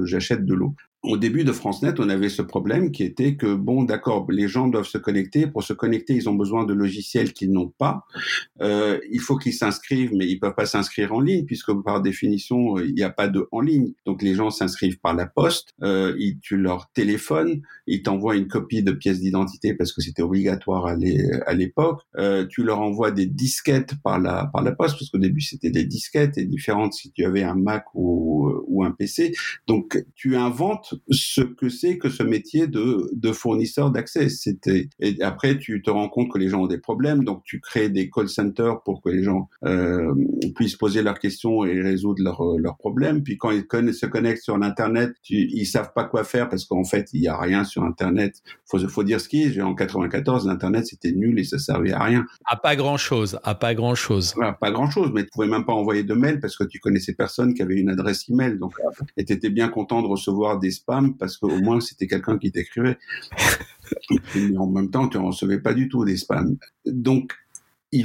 j'achète 0.05 0.45
de 0.45 0.55
l'eau? 0.55 0.75
Au 1.03 1.17
début 1.17 1.45
de 1.45 1.53
FranceNet, 1.53 2.01
on 2.01 2.09
avait 2.09 2.29
ce 2.29 2.43
problème 2.43 2.91
qui 2.91 3.05
était 3.05 3.37
que, 3.37 3.55
bon, 3.55 3.85
d'accord, 3.85 4.27
les 4.31 4.49
gens 4.49 4.67
doivent 4.67 4.87
se 4.87 4.99
connecter. 4.99 5.47
Pour 5.47 5.63
se 5.63 5.73
connecter, 5.73 6.15
ils 6.15 6.29
ont 6.29 6.35
besoin 6.35 6.65
de 6.65 6.75
logiciels 6.75 7.33
qu'ils 7.33 7.53
n'ont 7.53 7.73
pas. 7.79 8.07
Euh, 8.61 8.99
il 9.11 9.21
faut 9.21 9.37
qu'ils 9.37 9.55
s'inscrivent, 9.55 10.13
mais 10.15 10.27
ils 10.27 10.39
peuvent 10.39 10.55
pas 10.55 10.67
s'inscrire 10.67 11.13
en 11.13 11.21
ligne 11.21 11.45
puisque 11.45 11.73
par 11.85 12.03
définition, 12.03 12.79
il 12.79 12.95
n'y 12.95 13.03
a 13.03 13.11
pas 13.11 13.29
de 13.29 13.47
en 13.53 13.61
ligne. 13.61 13.93
Donc 14.05 14.23
les 14.23 14.35
gens 14.35 14.51
s'inscrivent 14.51 14.99
par 14.99 15.15
la 15.15 15.27
poste. 15.27 15.71
Euh, 15.83 16.17
tu 16.43 16.57
leur 16.57 16.91
téléphones, 16.93 17.63
ils 17.87 18.03
t'envoient 18.03 18.37
une 18.37 18.49
copie 18.49 18.83
de 18.83 18.93
pièce 18.93 19.21
d'identité 19.21 19.75
parce 19.75 19.93
que 19.93 20.01
c'était 20.01 20.23
obligatoire 20.23 20.87
à 20.87 21.55
l'époque. 21.55 22.03
Euh, 22.17 22.47
tu 22.47 22.63
leur 22.63 22.81
envoies 22.81 23.11
des 23.11 23.27
disquettes 23.27 23.95
par 24.03 24.19
la 24.19 24.51
par 24.53 24.63
la 24.63 24.73
poste 24.73 24.99
parce 24.99 25.11
qu'au 25.11 25.19
début 25.19 25.41
c'était 25.41 25.71
des 25.71 25.85
disquettes 25.85 26.39
et 26.39 26.45
différentes 26.45 26.95
si 26.95 27.13
tu 27.13 27.25
avais 27.25 27.43
un 27.43 27.55
Mac 27.55 27.85
ou 27.95 28.83
un 28.85 28.91
PC. 28.91 29.35
Donc 29.67 30.05
tu 30.15 30.37
inventes 30.37 30.96
ce 31.11 31.41
que 31.41 31.69
c'est 31.69 31.99
que 31.99 32.09
ce 32.09 32.23
métier 32.23 32.67
de, 32.67 33.11
de 33.13 33.33
fournisseur 33.33 33.91
d'accès. 33.91 34.29
C'était 34.29 34.89
et 35.01 35.23
après 35.23 35.59
tu 35.59 35.83
te 35.83 35.91
rends 35.91 36.09
compte 36.09 36.31
que 36.31 36.39
les 36.39 36.49
gens 36.49 36.63
ont 36.63 36.67
des 36.67 36.79
problèmes, 36.79 37.25
donc 37.25 37.43
tu 37.45 37.61
crées 37.61 37.89
des 37.89 38.11
call 38.11 38.29
centers 38.29 38.83
pour 38.83 39.03
que 39.03 39.09
les 39.09 39.23
gens 39.23 39.49
euh, 39.65 40.15
puissent 40.55 40.77
poser 40.77 41.03
leurs 41.03 41.19
questions 41.19 41.65
et 41.65 41.81
résoudre 41.81 42.23
leurs 42.23 42.59
leurs 42.59 42.77
problèmes. 42.77 43.23
Puis 43.23 43.37
quand 43.37 43.51
ils 43.51 43.65
se 43.95 44.07
connectent 44.07 44.43
sur 44.43 44.59
l'internet, 44.59 45.13
ils 45.29 45.67
savent 45.67 45.93
pas 45.95 46.05
quoi 46.05 46.25
faire 46.25 46.49
parce 46.49 46.65
qu'en 46.65 46.85
fait 46.85 47.09
il 47.13 47.23
y 47.23 47.29
a 47.29 47.39
rien 47.39 47.65
sur 47.65 47.85
internet. 47.85 48.43
Faut 48.65 48.79
faut 48.89 49.05
dire 49.05 49.21
ce 49.21 49.29
qui 49.29 49.43
est. 49.43 49.61
En 49.61 49.75
94, 49.75 50.47
l'internet 50.47 50.87
c'était 50.87 51.13
nul 51.13 51.39
et 51.39 51.45
ça 51.45 51.59
servait 51.59 51.93
à 51.93 52.03
rien. 52.03 52.25
À 52.45 52.57
pas 52.57 52.77
grand 52.77 52.97
chose. 52.97 53.39
À 53.43 53.55
pas 53.55 53.75
grand 53.75 53.95
chose. 53.95 54.35
pas 54.61 54.71
grand 54.71 54.91
chose. 54.91 55.11
Mais 55.15 55.25
tu 55.25 55.31
pouvais 55.31 55.47
même 55.47 55.65
pas 55.65 55.73
envoyer 55.73 56.03
de 56.03 56.15
mail 56.15 56.41
parce 56.41 56.57
que 56.57 56.65
tu 56.65 56.79
connaissais 56.79 57.15
personne 57.15 57.55
qui 57.55 57.63
avait 57.63 57.77
une 57.77 57.91
adresse 57.91 58.29
email. 58.29 58.59
Donc 58.59 58.75
et 59.17 59.25
t'étais 59.25 59.51
bien 59.51 59.69
content 59.69 60.03
de 60.03 60.07
recevoir 60.07 60.59
des 60.59 60.71
spams 60.77 61.17
parce 61.17 61.37
qu'au 61.37 61.59
moins 61.61 61.81
c'était 61.81 62.07
quelqu'un 62.07 62.39
qui 62.39 62.53
t'écrivait. 62.53 62.99
Mais 64.35 64.57
en 64.57 64.67
même 64.67 64.91
temps, 64.91 65.09
tu 65.09 65.17
en 65.17 65.27
recevais 65.27 65.61
pas 65.61 65.75
du 65.75 65.89
tout 65.89 66.05
des 66.05 66.17
spams. 66.17 66.57
Donc 66.85 67.33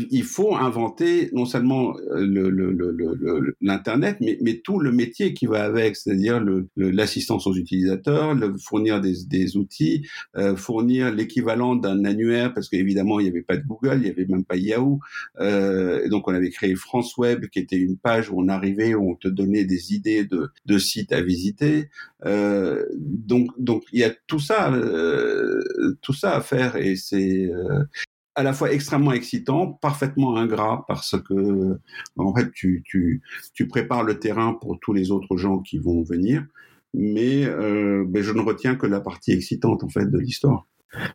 il, 0.10 0.24
faut 0.24 0.56
inventer 0.56 1.30
non 1.34 1.46
seulement 1.46 1.96
euh, 2.12 3.54
l'internet, 3.62 4.18
mais, 4.22 4.38
mais, 4.42 4.62
tout 4.64 4.80
le 4.80 4.92
métier 4.92 5.34
qui 5.34 5.46
va 5.46 5.64
avec, 5.64 5.96
c'est-à-dire 5.96 6.44
l'assistance 6.76 7.48
aux 7.48 7.56
utilisateurs, 7.56 8.34
le, 8.34 8.56
fournir 8.58 9.02
des, 9.02 9.26
des 9.28 9.58
outils, 9.58 10.08
euh, 10.38 10.56
fournir 10.56 11.12
l'équivalent 11.12 11.76
d'un 11.76 12.06
annuaire, 12.06 12.54
parce 12.54 12.70
qu'évidemment 12.70 13.20
il 13.20 13.24
n'y 13.24 13.30
avait 13.30 13.42
pas 13.42 13.58
de 13.58 13.66
Google, 13.66 13.98
il 13.98 14.04
n'y 14.04 14.10
avait 14.10 14.26
même 14.26 14.46
pas 14.46 14.56
Yahoo, 14.56 15.00
euh, 15.40 16.08
donc 16.10 16.28
on 16.28 16.34
avait 16.34 16.50
créé 16.50 16.76
France 16.76 17.18
Web, 17.18 17.48
qui 17.48 17.60
était 17.60 17.78
une 17.78 17.98
page 17.98 18.30
où 18.30 18.40
on 18.40 18.48
arrivait, 18.48 18.94
où 18.94 19.12
on 19.12 19.16
te 19.16 19.28
donnait 19.28 19.66
des 19.66 19.94
idées 19.94 20.26
de, 20.26 20.50
de 20.66 20.78
sites 20.78 21.12
à 21.12 21.22
visiter. 21.22 21.90
Euh, 22.26 22.86
donc 22.96 23.50
donc 23.58 23.84
il 23.92 24.00
y 24.00 24.04
a 24.04 24.14
tout 24.28 24.40
ça, 24.40 24.72
euh, 24.74 25.62
tout 26.02 26.14
ça 26.14 26.36
à 26.36 26.42
faire, 26.42 26.76
et 26.76 26.96
c'est 26.96 27.50
à 28.36 28.44
la 28.44 28.54
fois 28.54 28.72
extrêmement 28.72 29.12
excitant, 29.12 29.74
parfaitement 29.82 30.38
ingrat 30.38 30.86
parce 30.88 31.16
que 31.22 31.78
en 32.18 32.34
fait 32.36 32.52
tu, 32.52 32.84
tu, 32.86 33.22
tu 33.54 33.68
prépares 33.68 34.04
le 34.04 34.20
terrain 34.20 34.54
pour 34.54 34.80
tous 34.80 34.94
les 34.94 35.12
autres 35.12 35.38
gens 35.38 35.60
qui 35.60 35.78
vont 35.80 36.04
venir, 36.04 36.46
mais, 36.94 37.46
euh, 37.46 38.06
ben 38.08 38.22
je 38.22 38.32
ne 38.32 38.42
retiens 38.42 38.76
que 38.76 38.88
la 38.88 39.02
partie 39.02 39.32
excitante 39.32 39.84
en 39.84 39.90
fait 39.90 40.06
de 40.10 40.18
l'histoire. 40.18 40.68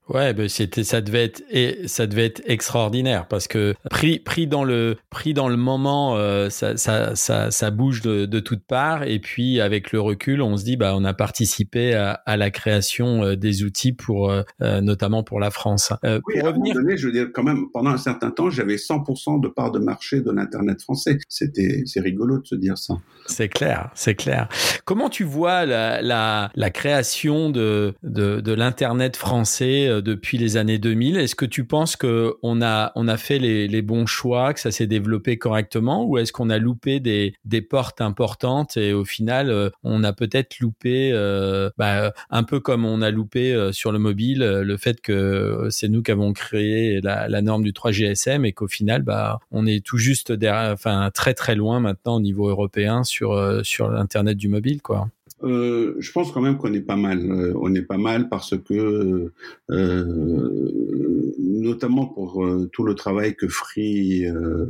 Ouais, 0.09 0.33
ben 0.33 0.49
c'était, 0.49 0.85
ça 0.85 1.01
devait 1.01 1.25
être, 1.25 1.43
et 1.51 1.87
ça 1.87 2.07
devait 2.07 2.25
être 2.25 2.43
extraordinaire 2.47 3.27
parce 3.29 3.47
que 3.47 3.75
pris, 3.91 4.19
pris 4.19 4.47
dans 4.47 4.65
le, 4.65 4.97
pris 5.11 5.35
dans 5.35 5.49
le 5.49 5.57
moment, 5.57 6.17
euh, 6.17 6.49
ça, 6.49 6.77
ça, 6.77 7.15
ça, 7.15 7.51
ça, 7.51 7.71
bouge 7.71 8.01
de, 8.01 8.25
de 8.25 8.41
toutes 8.41 8.65
parts 8.65 9.03
et 9.03 9.19
puis 9.19 9.61
avec 9.61 9.93
le 9.93 10.01
recul, 10.01 10.41
on 10.41 10.57
se 10.57 10.65
dit, 10.65 10.77
bah, 10.77 10.95
on 10.97 11.05
a 11.05 11.13
participé 11.13 11.95
à, 11.95 12.13
à 12.25 12.37
la 12.39 12.51
création 12.51 13.23
euh, 13.23 13.37
des 13.37 13.65
outils 13.65 13.93
pour, 13.93 14.31
euh, 14.31 14.43
notamment 14.81 15.23
pour 15.23 15.41
la 15.41 15.51
France. 15.51 15.93
oui, 16.03 16.21
pour 16.39 16.49
revenir, 16.49 16.75
donné, 16.75 16.97
je 16.97 17.07
veux 17.07 17.13
dire, 17.13 17.29
quand 17.35 17.43
même, 17.43 17.67
pendant 17.73 17.91
un 17.91 17.99
certain 17.99 18.31
temps, 18.31 18.49
j'avais 18.49 18.77
100% 18.77 19.41
de 19.41 19.49
part 19.49 19.73
de 19.73 19.79
marché 19.79 20.23
de 20.23 20.31
l'internet 20.31 20.81
français. 20.81 21.19
C'était, 21.29 21.83
c'est 21.85 22.01
rigolo 22.01 22.39
de 22.39 22.47
se 22.47 22.55
dire 22.55 22.79
ça. 22.79 22.95
C'est 23.27 23.49
clair, 23.49 23.91
c'est 23.95 24.15
clair. 24.15 24.49
Comment 24.85 25.11
tu 25.11 25.25
vois 25.25 25.67
la, 25.67 26.01
la, 26.01 26.51
la 26.55 26.71
création 26.71 27.51
de, 27.51 27.95
de, 28.03 28.41
de 28.41 28.53
l'internet 28.53 29.17
français 29.17 29.66
euh, 29.67 30.01
depuis 30.01 30.39
les 30.39 30.57
années 30.57 30.79
2000. 30.79 31.17
Est-ce 31.17 31.35
que 31.35 31.45
tu 31.45 31.65
penses 31.65 31.97
que 31.97 32.35
on 32.43 32.63
a 32.63 32.93
on 32.95 33.09
a 33.09 33.17
fait 33.17 33.39
les, 33.39 33.83
bons 33.83 34.07
choix, 34.07 34.55
que 34.55 34.61
ça 34.61 34.71
s'est 34.71 34.87
développé 34.87 35.39
correctement, 35.39 36.05
ou 36.05 36.19
est-ce 36.19 36.33
qu'on 36.33 36.51
a 36.51 36.59
loupé 36.59 37.01
des, 37.01 37.35
des 37.45 37.63
portes 37.63 38.01
importantes 38.01 38.77
et 38.77 38.93
au 38.93 39.05
final 39.05 39.51
euh, 39.51 39.71
on 39.85 40.03
a 40.03 40.13
peut-être 40.13 40.59
loupé, 40.61 41.11
euh, 41.13 41.71
bah, 41.79 42.13
un 42.31 42.43
peu 42.43 42.61
comme 42.61 42.85
on 42.85 43.03
a 43.03 43.11
loupé 43.11 43.71
sur 43.73 43.93
le 43.93 43.99
mobile, 43.99 44.39
le 44.39 44.77
fait 44.77 45.01
que 45.01 45.69
c'est 45.71 45.89
nous 45.89 46.03
qui 46.03 46.11
avons 46.11 46.33
créé 46.33 47.01
la, 47.01 47.29
la 47.29 47.43
norme 47.43 47.63
du 47.63 47.73
3 47.73 47.93
GSM 47.93 48.45
et 48.45 48.53
qu'au 48.53 48.69
final 48.69 49.03
bah 49.03 49.39
on 49.51 49.67
est 49.67 49.85
tout 49.85 49.99
juste 49.99 50.33
derrière, 50.33 50.73
enfin 50.73 51.11
très 51.13 51.35
très 51.35 51.55
loin 51.55 51.81
maintenant 51.81 52.17
au 52.17 52.21
niveau 52.21 52.49
européen 52.49 53.05
sur 53.05 53.61
sur 53.65 53.91
l'internet 53.91 54.37
du 54.37 54.49
mobile 54.49 54.83
quoi. 54.83 55.09
Euh, 55.43 55.95
je 55.99 56.13
pense 56.13 56.33
quand 56.33 56.41
même 56.41 56.57
qu'on 56.57 56.73
est 56.73 56.81
pas 56.81 56.97
mal. 56.97 57.31
Euh, 57.31 57.53
on 57.61 57.75
est 57.75 57.83
pas 57.83 57.99
mal 57.99 58.29
parce 58.29 58.57
que 58.57 59.31
euh, 59.71 61.33
notamment 61.57 62.07
pour 62.07 62.45
euh, 62.45 62.69
tout 62.73 62.85
le 62.85 62.95
travail 62.95 63.35
que 63.35 63.49
Free 63.49 64.27
euh, 64.27 64.67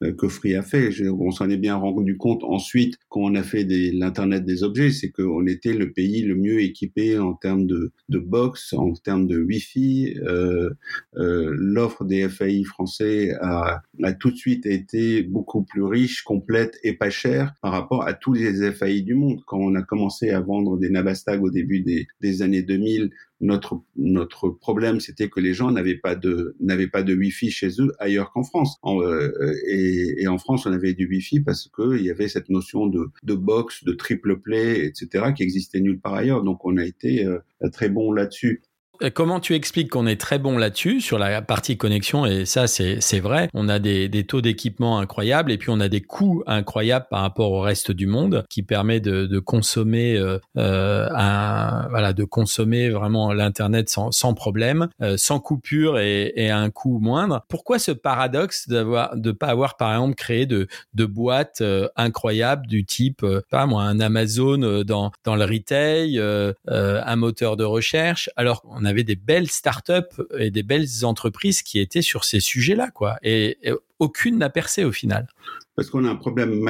que 0.00 0.56
a 0.56 0.62
fait. 0.62 0.90
on 1.10 1.30
s'en 1.30 1.50
est 1.50 1.56
bien 1.56 1.76
rendu 1.76 2.16
compte 2.16 2.44
ensuite 2.44 2.96
quand 3.08 3.20
on 3.20 3.34
a 3.34 3.42
fait 3.42 3.64
l'internet 3.92 4.44
des 4.44 4.62
objets, 4.62 4.90
c'est 4.90 5.10
qu'on 5.10 5.46
était 5.46 5.74
le 5.74 5.92
pays 5.92 6.22
le 6.22 6.36
mieux 6.36 6.60
équipé 6.60 7.18
en 7.18 7.34
termes 7.34 7.66
de, 7.66 7.92
box, 8.08 8.72
en 8.72 8.92
termes 8.92 9.26
de 9.26 9.40
Wi-Fi. 9.40 10.16
Euh, 10.22 10.70
l'offre 11.14 12.04
des 12.04 12.28
FAI 12.28 12.64
français 12.64 13.34
a, 13.40 13.82
tout 14.20 14.30
de 14.30 14.36
suite 14.36 14.66
été 14.66 15.22
beaucoup 15.22 15.62
plus 15.62 15.82
riche, 15.82 16.22
complète 16.22 16.78
et 16.82 16.92
pas 16.92 17.10
chère 17.10 17.54
par 17.60 17.72
rapport 17.72 18.06
à 18.06 18.14
tous 18.14 18.32
les 18.32 18.70
FAI 18.72 19.02
du 19.02 19.14
monde. 19.14 19.40
Quand 19.46 19.58
on 19.58 19.74
a 19.74 19.82
commencé 19.82 20.30
à 20.30 20.40
vendre 20.40 20.78
des 20.78 20.90
Nabastag 20.90 21.42
au 21.42 21.50
début 21.50 21.84
des 22.20 22.42
années 22.42 22.62
2000 22.62 23.10
notre 23.40 23.82
notre 23.96 24.48
problème 24.48 25.00
c'était 25.00 25.28
que 25.28 25.40
les 25.40 25.54
gens 25.54 25.70
n'avaient 25.70 25.96
pas 25.96 26.14
de 26.14 26.56
n'avaient 26.60 26.88
pas 26.88 27.02
de 27.02 27.14
wifi 27.14 27.50
chez 27.50 27.68
eux 27.80 27.92
ailleurs 27.98 28.32
qu'en 28.32 28.42
France. 28.42 28.78
Euh, 28.84 29.30
et, 29.66 30.22
et, 30.22 30.28
en 30.28 30.38
France 30.38 30.66
on 30.66 30.72
avait 30.72 30.94
du 30.94 31.06
wifi 31.06 31.40
parce 31.40 31.68
que 31.68 31.96
il 31.96 32.04
y 32.04 32.10
avait 32.10 32.28
cette 32.28 32.48
notion 32.48 32.86
de 32.86 33.08
de 33.22 33.34
box 33.34 33.84
de 33.84 33.92
triple 33.92 34.40
play 34.40 34.86
etc 34.86 35.32
qui 35.36 35.42
existait 35.42 35.80
nulle 35.80 36.00
part 36.00 36.14
ailleurs. 36.14 36.42
Donc 36.42 36.64
on 36.64 36.76
a 36.76 36.84
été 36.84 37.24
euh, 37.24 37.38
très 37.72 37.88
bon 37.88 38.12
là-dessus. 38.12 38.62
euh, 38.62 38.67
comment 39.14 39.40
tu 39.40 39.54
expliques 39.54 39.90
qu'on 39.90 40.06
est 40.06 40.20
très 40.20 40.38
bon 40.38 40.58
là-dessus, 40.58 41.00
sur 41.00 41.18
la 41.18 41.42
partie 41.42 41.76
connexion, 41.76 42.26
et 42.26 42.44
ça 42.44 42.66
c'est 42.66 43.20
vrai, 43.20 43.48
on 43.54 43.68
a 43.68 43.78
des, 43.78 44.08
des 44.08 44.24
taux 44.24 44.40
d'équipement 44.40 44.98
incroyables, 44.98 45.52
et 45.52 45.58
puis 45.58 45.70
on 45.70 45.80
a 45.80 45.88
des 45.88 46.00
coûts 46.00 46.42
incroyables 46.46 47.06
par 47.10 47.22
rapport 47.22 47.52
au 47.52 47.60
reste 47.60 47.92
du 47.92 48.06
monde, 48.06 48.44
qui 48.50 48.62
permet 48.62 49.00
de, 49.00 49.26
de 49.26 49.38
consommer 49.38 50.16
euh, 50.16 50.38
euh 50.56 51.08
un, 51.14 51.88
voilà, 51.88 52.12
de 52.12 52.24
consommer 52.24 52.90
vraiment 52.90 53.32
l'Internet 53.32 53.88
sans, 53.88 54.10
sans 54.10 54.34
problème, 54.34 54.88
euh, 55.02 55.16
sans 55.16 55.40
coupure 55.40 55.98
et, 55.98 56.32
et, 56.36 56.50
à 56.50 56.58
un 56.58 56.70
coût 56.70 56.98
moindre. 56.98 57.44
Pourquoi 57.48 57.78
ce 57.78 57.92
paradoxe 57.92 58.68
d'avoir 58.68 59.16
de 59.16 59.32
pas 59.32 59.48
avoir 59.48 59.76
par 59.76 59.92
exemple 59.92 60.14
créé 60.14 60.46
de, 60.46 60.66
de 60.94 61.04
boîtes 61.06 61.60
euh, 61.60 61.88
incroyables 61.96 62.66
du 62.66 62.84
type, 62.84 63.24
pas 63.50 63.66
moi, 63.66 63.84
un 63.84 64.00
Amazon 64.00 64.82
dans, 64.84 65.12
dans 65.24 65.36
le 65.36 65.44
retail, 65.44 66.20
un 66.68 67.16
moteur 67.16 67.56
de 67.56 67.64
recherche, 67.64 68.30
alors 68.36 68.62
on 68.68 68.84
avait 68.88 69.04
des 69.04 69.16
belles 69.16 69.50
startups 69.50 70.22
et 70.38 70.50
des 70.50 70.62
belles 70.62 71.04
entreprises 71.04 71.62
qui 71.62 71.78
étaient 71.78 72.02
sur 72.02 72.24
ces 72.24 72.40
sujets-là, 72.40 72.90
quoi. 72.90 73.16
Et, 73.22 73.58
aucune 74.00 74.38
n'a 74.38 74.48
percé 74.48 74.84
au 74.84 74.92
final. 74.92 75.26
Parce 75.74 75.90
qu'on 75.90 76.04
a 76.04 76.10
un 76.10 76.16
problème 76.16 76.64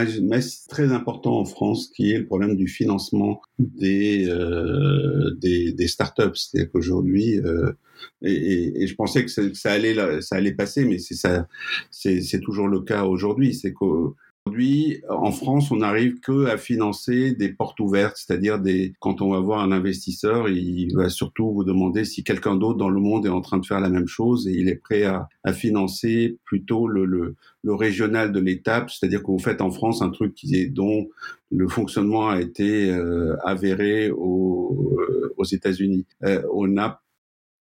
très 0.68 0.92
important 0.92 1.38
en 1.38 1.44
France 1.44 1.88
qui 1.94 2.12
est 2.12 2.18
le 2.18 2.26
problème 2.26 2.56
du 2.56 2.68
financement 2.68 3.42
des, 3.58 4.26
euh, 4.28 5.36
startups. 5.86 6.34
C'est-à-dire 6.34 6.70
qu'aujourd'hui, 6.72 7.38
euh, 7.38 7.72
et, 8.22 8.86
je 8.86 8.94
pensais 8.94 9.24
que 9.24 9.30
ça, 9.30 9.72
allait, 9.72 10.20
ça 10.20 10.36
allait 10.36 10.52
passer, 10.52 10.84
mais 10.84 10.98
c'est 10.98 12.40
toujours 12.40 12.68
le 12.68 12.80
cas 12.80 13.04
aujourd'hui. 13.04 13.54
C'est 13.54 13.72
Aujourd'hui, 14.48 15.02
en 15.10 15.30
France, 15.30 15.70
on 15.70 15.76
n'arrive 15.76 16.20
que 16.20 16.46
à 16.46 16.56
financer 16.56 17.32
des 17.32 17.50
portes 17.50 17.78
ouvertes, 17.80 18.16
c'est-à-dire 18.16 18.58
des 18.58 18.94
quand 18.98 19.20
on 19.20 19.28
va 19.28 19.40
voir 19.40 19.60
un 19.60 19.72
investisseur, 19.72 20.48
il 20.48 20.88
va 20.96 21.10
surtout 21.10 21.52
vous 21.52 21.64
demander 21.64 22.06
si 22.06 22.24
quelqu'un 22.24 22.56
d'autre 22.56 22.78
dans 22.78 22.88
le 22.88 22.98
monde 22.98 23.26
est 23.26 23.28
en 23.28 23.42
train 23.42 23.58
de 23.58 23.66
faire 23.66 23.78
la 23.78 23.90
même 23.90 24.06
chose 24.06 24.48
et 24.48 24.52
il 24.52 24.70
est 24.70 24.76
prêt 24.76 25.04
à, 25.04 25.28
financer 25.52 26.38
plutôt 26.46 26.88
le, 26.88 27.36
régional 27.66 28.32
de 28.32 28.40
l'étape, 28.40 28.90
c'est-à-dire 28.90 29.20
que 29.20 29.26
vous 29.26 29.38
faites 29.38 29.60
en 29.60 29.70
France 29.70 30.00
un 30.00 30.08
truc 30.08 30.34
qui 30.34 30.56
est 30.56 30.68
dont 30.68 31.08
le 31.50 31.68
fonctionnement 31.68 32.30
a 32.30 32.40
été 32.40 32.90
euh, 32.90 33.36
avéré 33.44 34.10
aux, 34.10 34.96
euh, 34.98 35.34
aux 35.36 35.44
États-Unis. 35.44 36.06
Euh, 36.24 36.42
on 36.54 36.78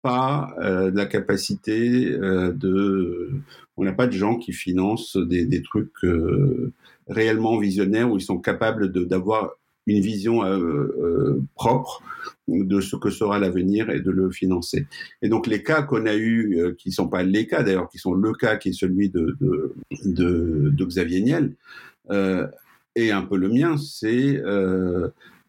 pas 0.01 0.55
euh, 0.61 0.91
la 0.93 1.05
capacité 1.05 2.11
euh, 2.11 2.51
de 2.53 3.31
on 3.77 3.83
n'a 3.83 3.93
pas 3.93 4.07
de 4.07 4.13
gens 4.13 4.37
qui 4.37 4.51
financent 4.51 5.17
des, 5.17 5.45
des 5.45 5.61
trucs 5.61 6.03
euh, 6.03 6.71
réellement 7.07 7.57
visionnaires 7.57 8.11
où 8.11 8.17
ils 8.17 8.21
sont 8.21 8.39
capables 8.39 8.91
d'avoir 9.07 9.51
une 9.87 10.01
vision 10.01 10.41
propre 11.55 12.03
de 12.47 12.79
ce 12.79 12.95
que 12.95 13.09
sera 13.09 13.39
l'avenir 13.39 13.89
et 13.89 14.01
de 14.01 14.11
le 14.11 14.29
financer. 14.29 14.85
Et 15.23 15.29
donc 15.29 15.47
les 15.47 15.63
cas 15.63 15.81
qu'on 15.81 16.05
a 16.05 16.15
eu, 16.15 16.75
qui 16.77 16.91
sont 16.91 17.07
pas 17.07 17.23
les 17.23 17.47
cas 17.47 17.63
d'ailleurs, 17.63 17.89
qui 17.89 17.97
sont 17.97 18.13
le 18.13 18.33
cas 18.33 18.57
qui 18.57 18.69
est 18.69 18.73
celui 18.73 19.09
de, 19.09 19.35
de, 19.41 19.73
de, 20.05 20.69
de 20.69 20.85
Xavier 20.85 21.21
Niel, 21.21 21.55
et 22.95 23.11
un 23.11 23.23
peu 23.23 23.37
le 23.37 23.49
mien, 23.49 23.77
c'est 23.77 24.39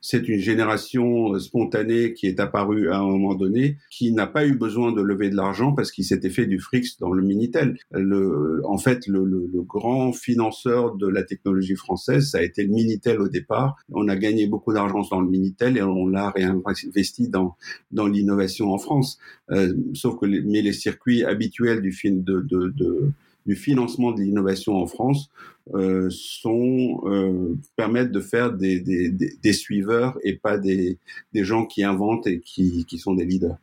c'est 0.00 0.28
une 0.28 0.38
génération 0.38 1.34
euh, 1.34 1.38
spontanée 1.38 2.12
qui 2.14 2.26
est 2.26 2.40
apparue 2.40 2.90
à 2.90 2.98
un 2.98 3.06
moment 3.06 3.34
donné, 3.34 3.76
qui 3.90 4.12
n'a 4.12 4.26
pas 4.26 4.46
eu 4.46 4.54
besoin 4.54 4.92
de 4.92 5.02
lever 5.02 5.30
de 5.30 5.36
l'argent 5.36 5.72
parce 5.72 5.90
qu'il 5.92 6.04
s'était 6.04 6.30
fait 6.30 6.46
du 6.46 6.58
fric 6.58 6.86
dans 7.00 7.12
le 7.12 7.22
Minitel. 7.22 7.76
Le, 7.92 8.62
en 8.64 8.78
fait, 8.78 9.06
le, 9.06 9.24
le, 9.24 9.48
le, 9.52 9.62
grand 9.62 10.12
financeur 10.12 10.96
de 10.96 11.06
la 11.06 11.22
technologie 11.22 11.76
française, 11.76 12.30
ça 12.30 12.38
a 12.38 12.42
été 12.42 12.62
le 12.62 12.70
Minitel 12.70 13.20
au 13.20 13.28
départ. 13.28 13.76
On 13.92 14.08
a 14.08 14.16
gagné 14.16 14.46
beaucoup 14.46 14.72
d'argent 14.72 15.02
dans 15.10 15.20
le 15.20 15.28
Minitel 15.28 15.76
et 15.76 15.82
on 15.82 16.06
l'a 16.06 16.30
réinvesti 16.30 17.28
dans, 17.28 17.56
dans 17.90 18.06
l'innovation 18.06 18.72
en 18.72 18.78
France. 18.78 19.18
Euh, 19.50 19.74
sauf 19.94 20.18
que 20.18 20.26
les, 20.26 20.40
mais 20.40 20.62
les 20.62 20.72
circuits 20.72 21.24
habituels 21.24 21.82
du 21.82 21.96
de, 22.04 22.40
de, 22.40 22.68
de 22.68 23.12
du 23.46 23.56
financement 23.56 24.12
de 24.12 24.20
l'innovation 24.20 24.76
en 24.76 24.86
France 24.86 25.30
euh, 25.74 26.08
sont 26.10 27.02
euh, 27.04 27.56
permettent 27.76 28.12
de 28.12 28.20
faire 28.20 28.52
des, 28.52 28.80
des, 28.80 29.10
des, 29.10 29.52
suiveurs 29.52 30.18
et 30.24 30.34
pas 30.34 30.58
des, 30.58 30.98
des 31.32 31.44
gens 31.44 31.66
qui 31.66 31.84
inventent 31.84 32.26
et 32.26 32.40
qui, 32.40 32.84
qui 32.86 32.98
sont 32.98 33.14
des 33.14 33.24
leaders. 33.24 33.56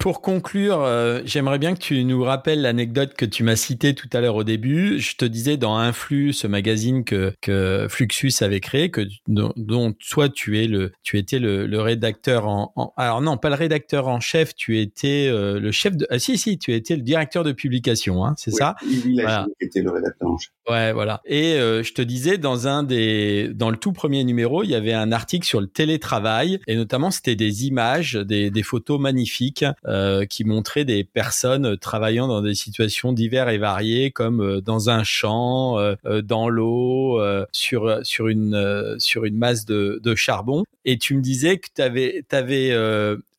Pour 0.00 0.20
conclure, 0.20 0.82
euh, 0.82 1.20
j'aimerais 1.24 1.58
bien 1.58 1.74
que 1.74 1.80
tu 1.80 2.02
nous 2.04 2.22
rappelles 2.24 2.62
l'anecdote 2.62 3.14
que 3.14 3.24
tu 3.24 3.44
m'as 3.44 3.56
citée 3.56 3.94
tout 3.94 4.08
à 4.12 4.20
l'heure 4.20 4.36
au 4.36 4.44
début. 4.44 4.98
Je 4.98 5.16
te 5.16 5.24
disais 5.24 5.56
dans 5.56 5.76
Influx, 5.76 6.32
ce 6.32 6.46
magazine 6.46 7.04
que, 7.04 7.32
que 7.40 7.86
Fluxus 7.88 8.32
avait 8.40 8.60
créé, 8.60 8.90
que 8.90 9.02
dont, 9.28 9.52
dont 9.56 9.94
toi 10.10 10.28
tu 10.28 10.62
es 10.62 10.66
le, 10.66 10.92
tu 11.02 11.18
étais 11.18 11.38
le, 11.38 11.66
le 11.66 11.80
rédacteur 11.80 12.48
en, 12.48 12.72
en, 12.74 12.92
alors 12.96 13.20
non, 13.20 13.36
pas 13.36 13.48
le 13.48 13.54
rédacteur 13.54 14.08
en 14.08 14.18
chef, 14.18 14.54
tu 14.54 14.80
étais 14.80 15.28
euh, 15.30 15.60
le 15.60 15.70
chef 15.72 15.96
de, 15.96 16.06
ah 16.10 16.18
si 16.18 16.38
si, 16.38 16.58
tu 16.58 16.72
étais 16.74 16.96
le 16.96 17.02
directeur 17.02 17.44
de 17.44 17.52
publication, 17.52 18.24
hein, 18.24 18.34
c'est 18.36 18.52
oui, 18.52 18.56
ça? 18.56 18.74
Il 18.84 19.20
voilà. 19.20 19.46
était 19.60 19.82
le 19.82 19.90
rédacteur 19.90 20.30
en 20.30 20.38
chef. 20.38 20.52
Ouais, 20.68 20.92
voilà. 20.92 21.20
Et 21.26 21.54
euh, 21.54 21.82
je 21.82 21.92
te 21.92 22.02
disais 22.02 22.38
dans 22.38 22.66
un 22.66 22.82
des, 22.82 23.50
dans 23.54 23.70
le 23.70 23.76
tout 23.76 23.92
premier 23.92 24.24
numéro, 24.24 24.62
il 24.64 24.70
y 24.70 24.74
avait 24.74 24.94
un 24.94 25.12
article 25.12 25.46
sur 25.46 25.60
le 25.60 25.66
télétravail 25.66 26.60
et 26.66 26.76
notamment 26.76 27.10
c'était 27.10 27.36
des 27.36 27.66
images, 27.66 28.14
des, 28.14 28.50
des 28.50 28.62
photos 28.62 29.00
magnifiques 29.00 29.64
euh, 29.86 30.26
qui 30.26 30.44
montrait 30.44 30.84
des 30.84 31.04
personnes 31.04 31.76
travaillant 31.76 32.28
dans 32.28 32.42
des 32.42 32.54
situations 32.54 33.12
diverses 33.12 33.52
et 33.52 33.58
variées, 33.58 34.10
comme 34.10 34.40
euh, 34.40 34.60
dans 34.60 34.90
un 34.90 35.02
champ, 35.02 35.78
euh, 35.78 35.96
dans 36.22 36.48
l'eau, 36.48 37.20
sur 37.52 38.00
sur 38.02 38.28
une 38.28 38.96
sur 38.98 39.24
une 39.24 39.36
masse 39.36 39.64
de, 39.64 40.00
de, 40.02 40.14
charbon. 40.14 40.64
Et 40.84 40.98
tu 40.98 41.14
me 41.14 41.20
disais 41.20 41.58
que 41.58 41.68
tu 41.74 41.82
avais, 41.82 42.24
avais 42.30 42.76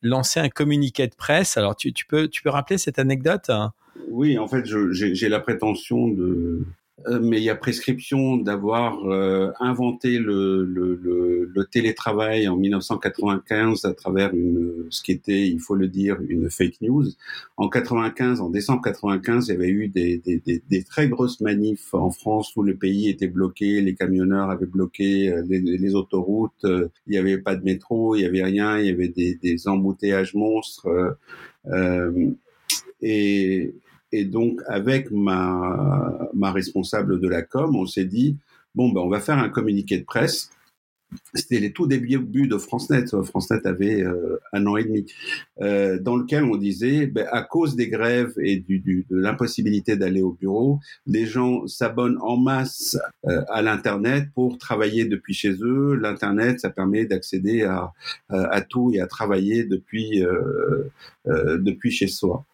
lancé 0.02 0.40
un 0.40 0.48
communiqué 0.48 1.06
de 1.06 1.14
presse. 1.14 1.56
Alors 1.56 1.76
tu, 1.76 1.92
tu 1.92 2.06
peux 2.06 2.28
tu 2.28 2.42
peux 2.42 2.50
rappeler 2.50 2.78
cette 2.78 2.98
anecdote? 2.98 3.50
Oui, 4.10 4.38
en 4.38 4.48
fait, 4.48 4.64
j'ai 4.64 5.28
la 5.28 5.40
prétention 5.40 6.08
de 6.08 6.22
euh, 6.22 6.66
mais 7.20 7.38
il 7.38 7.42
y 7.42 7.50
a 7.50 7.56
prescription 7.56 8.36
d'avoir 8.36 9.04
euh, 9.04 9.50
inventé 9.58 10.18
le, 10.18 10.64
le, 10.64 10.94
le, 10.94 11.50
le, 11.52 11.64
télétravail 11.64 12.46
en 12.46 12.56
1995 12.56 13.84
à 13.84 13.92
travers 13.94 14.32
une, 14.32 14.86
ce 14.90 15.02
qui 15.02 15.10
était, 15.12 15.48
il 15.48 15.60
faut 15.60 15.74
le 15.74 15.88
dire, 15.88 16.18
une 16.28 16.48
fake 16.48 16.80
news. 16.82 17.04
En 17.56 17.68
95, 17.68 18.40
en 18.40 18.48
décembre 18.48 18.82
95, 18.82 19.48
il 19.48 19.52
y 19.52 19.54
avait 19.54 19.68
eu 19.68 19.88
des, 19.88 20.18
des, 20.18 20.38
des, 20.38 20.62
des 20.70 20.82
très 20.84 21.08
grosses 21.08 21.40
manifs 21.40 21.92
en 21.92 22.10
France 22.10 22.54
où 22.56 22.62
le 22.62 22.76
pays 22.76 23.08
était 23.08 23.28
bloqué, 23.28 23.80
les 23.80 23.94
camionneurs 23.96 24.50
avaient 24.50 24.64
bloqué 24.66 25.30
euh, 25.30 25.42
les, 25.48 25.94
autoroutes, 25.94 26.64
il 26.64 27.10
n'y 27.10 27.18
avait 27.18 27.38
pas 27.38 27.56
de 27.56 27.64
métro, 27.64 28.14
il 28.14 28.20
n'y 28.20 28.26
avait 28.26 28.44
rien, 28.44 28.78
il 28.78 28.86
y 28.86 28.90
avait 28.90 29.08
des, 29.08 29.34
des 29.34 29.68
embouteillages 29.68 30.34
monstres. 30.34 31.16
Euh, 31.66 32.30
et, 33.02 33.74
et 34.14 34.24
donc, 34.24 34.60
avec 34.68 35.10
ma, 35.10 36.28
responsable 36.52 37.20
de 37.20 37.28
la 37.28 37.42
com, 37.42 37.74
on 37.74 37.84
s'est 37.86 38.04
dit, 38.04 38.36
bon, 38.74 38.90
ben, 38.90 39.00
on 39.00 39.08
va 39.08 39.18
faire 39.18 39.38
un 39.38 39.48
communiqué 39.48 39.98
de 39.98 40.04
presse. 40.04 40.50
C'était 41.34 41.58
les 41.58 41.72
tout 41.72 41.86
débuts 41.86 42.48
de 42.48 42.58
FranceNet. 42.58 43.06
FranceNet 43.24 43.66
avait 43.66 44.02
euh, 44.02 44.40
un 44.52 44.66
an 44.66 44.76
et 44.76 44.84
demi, 44.84 45.06
euh, 45.60 45.98
dans 45.98 46.16
lequel 46.16 46.44
on 46.44 46.56
disait, 46.56 47.06
ben, 47.06 47.26
à 47.30 47.42
cause 47.42 47.76
des 47.76 47.88
grèves 47.88 48.34
et 48.40 48.56
de 48.58 49.04
l'impossibilité 49.10 49.96
d'aller 49.96 50.22
au 50.22 50.32
bureau, 50.32 50.78
les 51.06 51.26
gens 51.26 51.66
s'abonnent 51.66 52.18
en 52.20 52.36
masse 52.36 52.96
euh, 53.26 53.42
à 53.48 53.62
l'internet 53.62 54.28
pour 54.34 54.58
travailler 54.58 55.06
depuis 55.06 55.34
chez 55.34 55.54
eux. 55.60 55.94
L'internet, 55.94 56.60
ça 56.60 56.70
permet 56.70 57.04
d'accéder 57.04 57.62
à, 57.62 57.92
à, 58.28 58.60
tout 58.60 58.92
et 58.92 59.00
à 59.00 59.06
travailler 59.06 59.64
depuis 59.64 60.24
depuis 61.26 61.90
chez 61.90 62.08
soi. 62.08 62.44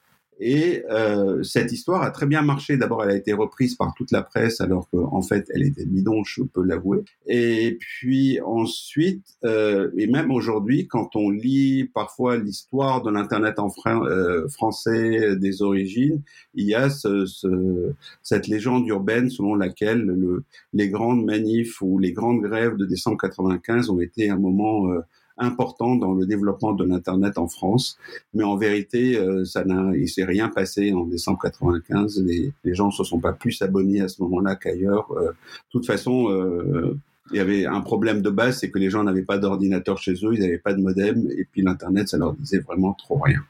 Et 0.41 0.83
euh, 0.91 1.43
cette 1.43 1.71
histoire 1.71 2.03
a 2.03 2.11
très 2.11 2.27
bien 2.27 2.43
marché. 2.43 2.77
D'abord, 2.79 3.05
elle 3.05 3.11
a 3.11 3.17
été 3.17 3.33
reprise 3.33 3.75
par 3.75 3.93
toute 3.95 4.11
la 4.11 4.23
presse, 4.23 4.61
alors 4.61 4.89
qu'en 4.91 5.23
fait, 5.23 5.47
elle 5.55 5.63
était 5.63 5.85
bidon, 5.85 6.25
je 6.25 6.43
peux 6.43 6.65
l'avouer. 6.65 7.05
Et 7.27 7.77
puis 7.79 8.41
ensuite, 8.41 9.37
euh, 9.45 9.91
et 9.97 10.07
même 10.07 10.31
aujourd'hui, 10.31 10.87
quand 10.87 11.15
on 11.15 11.31
lit 11.31 11.85
parfois 11.93 12.39
l'histoire 12.39 13.03
de 13.03 13.11
l'internet 13.11 13.59
en 13.59 13.71
euh, 13.87 14.49
français 14.49 15.37
des 15.37 15.63
origines, 15.63 16.23
il 16.55 16.67
y 16.67 16.75
a 16.75 16.89
ce, 16.91 17.27
ce, 17.27 17.93
cette 18.23 18.49
légende 18.49 18.87
urbaine 18.89 19.31
selon 19.31 19.55
laquelle 19.55 20.03
le, 20.03 20.45
les 20.73 20.89
grandes 20.89 21.25
manifs 21.25 21.81
ou 21.83 21.99
les 21.99 22.13
grandes 22.13 22.41
grèves 22.41 22.77
de 22.77 22.87
décembre 22.87 23.19
95 23.19 23.91
ont 23.91 24.01
été 24.01 24.31
un 24.31 24.39
moment 24.39 24.91
euh, 24.91 25.01
important 25.41 25.97
dans 25.97 26.15
le 26.15 26.27
développement 26.27 26.73
de 26.73 26.85
l'internet 26.85 27.39
en 27.39 27.49
France. 27.49 27.99
Mais 28.35 28.45
en 28.45 28.57
vérité, 28.57 29.19
euh, 29.19 29.45
ça 29.45 29.65
n'a, 29.65 29.97
il 29.97 30.09
s'est 30.09 30.25
rien 30.25 30.49
passé 30.49 30.93
en 30.93 31.05
décembre 31.05 31.41
95. 31.43 32.23
Les, 32.25 32.53
les 32.65 32.75
gens 32.75 32.91
se 32.91 33.03
sont 33.03 33.19
pas 33.19 33.33
plus 33.33 33.61
abonnés 33.63 34.01
à 34.01 34.09
ce 34.09 34.23
moment-là 34.23 34.55
qu'ailleurs. 34.55 35.11
Euh, 35.13 35.31
de 35.31 35.71
toute 35.73 35.87
façon, 35.87 36.31
euh, 36.31 36.97
il 37.33 37.37
y 37.37 37.41
avait 37.41 37.67
un 37.67 37.81
problème 37.81 38.23
de 38.23 38.31
base, 38.31 38.59
c'est 38.59 38.71
que 38.71 38.79
les 38.79 38.91
gens 38.91 39.03
n'avaient 39.03 39.23
pas 39.23 39.39
d'ordinateur 39.39 39.99
chez 39.99 40.13
eux, 40.13 40.35
ils 40.35 40.41
n'avaient 40.41 40.59
pas 40.59 40.75
de 40.75 40.81
modem, 40.81 41.29
et 41.31 41.47
puis 41.51 41.63
l'internet, 41.63 42.09
ça 42.09 42.19
leur 42.19 42.35
disait 42.35 42.59
vraiment 42.59 42.93
trop 42.95 43.19
rien. 43.19 43.41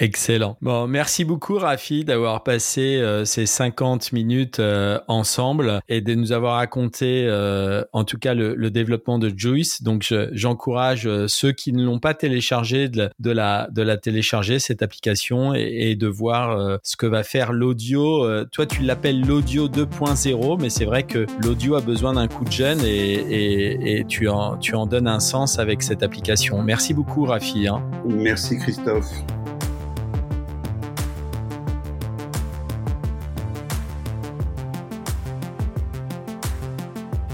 Excellent. 0.00 0.56
Bon, 0.62 0.86
merci 0.86 1.24
beaucoup 1.24 1.58
Rafi 1.58 2.04
d'avoir 2.04 2.44
passé 2.44 2.98
euh, 2.98 3.24
ces 3.24 3.46
50 3.46 4.12
minutes 4.12 4.60
euh, 4.60 5.00
ensemble 5.08 5.80
et 5.88 6.00
de 6.00 6.14
nous 6.14 6.30
avoir 6.30 6.54
raconté 6.54 7.26
euh, 7.26 7.82
en 7.92 8.04
tout 8.04 8.16
cas 8.16 8.34
le, 8.34 8.54
le, 8.54 8.70
développement 8.70 9.18
de 9.18 9.32
Juice. 9.36 9.82
Donc 9.82 10.06
j'encourage 10.32 11.08
ceux 11.26 11.50
qui 11.50 11.72
ne 11.72 11.84
l'ont 11.84 11.98
pas 11.98 12.14
téléchargé 12.14 12.88
de, 12.88 13.10
de, 13.18 13.30
la, 13.32 13.68
de 13.72 13.82
la 13.82 13.96
télécharger 13.96 14.60
cette 14.60 14.82
application 14.82 15.52
et, 15.52 15.90
et 15.90 15.96
de 15.96 16.06
voir 16.06 16.78
ce 16.84 16.96
que 16.96 17.06
va 17.06 17.24
faire 17.24 17.52
l'audio. 17.52 18.26
toi 18.52 18.66
tu 18.66 18.82
l'appelles 18.82 19.20
l'audio 19.20 19.68
2.0 19.68 20.60
mais 20.60 20.70
c'est 20.70 20.84
vrai 20.84 21.02
que 21.02 21.26
l'audio 21.42 21.74
a 21.74 21.80
besoin 21.80 22.12
d'un 22.12 22.28
coup 22.28 22.44
de 22.44 22.52
jeune 22.52 22.80
et, 22.84 23.14
et, 23.14 23.98
et, 23.98 24.04
tu, 24.04 24.28
en, 24.28 24.56
tu 24.58 24.76
en 24.76 24.86
donnes 24.86 25.08
un 25.08 25.20
sens 25.20 25.58
avec 25.58 25.82
cette 25.82 26.02
application. 26.02 26.62
Merci 26.62 26.94
beaucoup 26.94 27.24
Rafi. 27.24 27.66
Hein. 27.66 27.82
Merci 28.06 28.58
Christophe. 28.58 29.24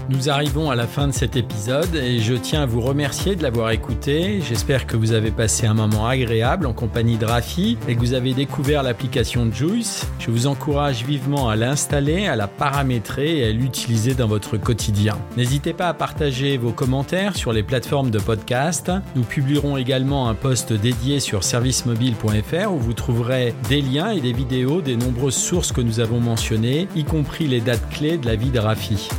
Nous 0.07 0.29
arrivons 0.29 0.69
à 0.69 0.75
la 0.75 0.85
fin 0.85 1.07
de 1.07 1.13
cet 1.13 1.35
épisode 1.35 1.95
et 1.95 2.19
je 2.19 2.35
tiens 2.35 2.61
à 2.61 2.65
vous 2.67 2.81
remercier 2.81 3.35
de 3.35 3.41
l'avoir 3.41 3.71
écouté. 3.71 4.39
J'espère 4.47 4.85
que 4.85 4.95
vous 4.95 5.13
avez 5.13 5.31
passé 5.31 5.65
un 5.65 5.73
moment 5.73 6.07
agréable 6.07 6.67
en 6.67 6.73
compagnie 6.73 7.17
de 7.17 7.25
Rafi 7.25 7.75
et 7.87 7.95
que 7.95 7.99
vous 7.99 8.13
avez 8.13 8.35
découvert 8.35 8.83
l'application 8.83 9.51
Juice. 9.51 10.07
Je 10.19 10.29
vous 10.29 10.45
encourage 10.45 11.03
vivement 11.03 11.49
à 11.49 11.55
l'installer, 11.55 12.27
à 12.27 12.35
la 12.35 12.47
paramétrer 12.47 13.39
et 13.39 13.45
à 13.45 13.51
l'utiliser 13.51 14.13
dans 14.13 14.27
votre 14.27 14.57
quotidien. 14.57 15.17
N'hésitez 15.37 15.73
pas 15.73 15.87
à 15.87 15.95
partager 15.95 16.57
vos 16.57 16.71
commentaires 16.71 17.35
sur 17.35 17.51
les 17.51 17.63
plateformes 17.63 18.11
de 18.11 18.19
podcast. 18.19 18.91
Nous 19.15 19.23
publierons 19.23 19.75
également 19.75 20.29
un 20.29 20.35
post 20.35 20.71
dédié 20.71 21.19
sur 21.19 21.43
servicemobile.fr 21.43 22.71
où 22.71 22.77
vous 22.77 22.93
trouverez 22.93 23.55
des 23.69 23.81
liens 23.81 24.11
et 24.11 24.21
des 24.21 24.33
vidéos 24.33 24.81
des 24.81 24.97
nombreuses 24.97 25.33
sources 25.33 25.71
que 25.71 25.81
nous 25.81 25.99
avons 25.99 26.19
mentionnées, 26.19 26.87
y 26.95 27.05
compris 27.05 27.47
les 27.47 27.59
dates 27.59 27.89
clés 27.89 28.19
de 28.19 28.27
la 28.27 28.35
vie 28.35 28.51
de 28.51 28.59
Rafi. 28.59 29.09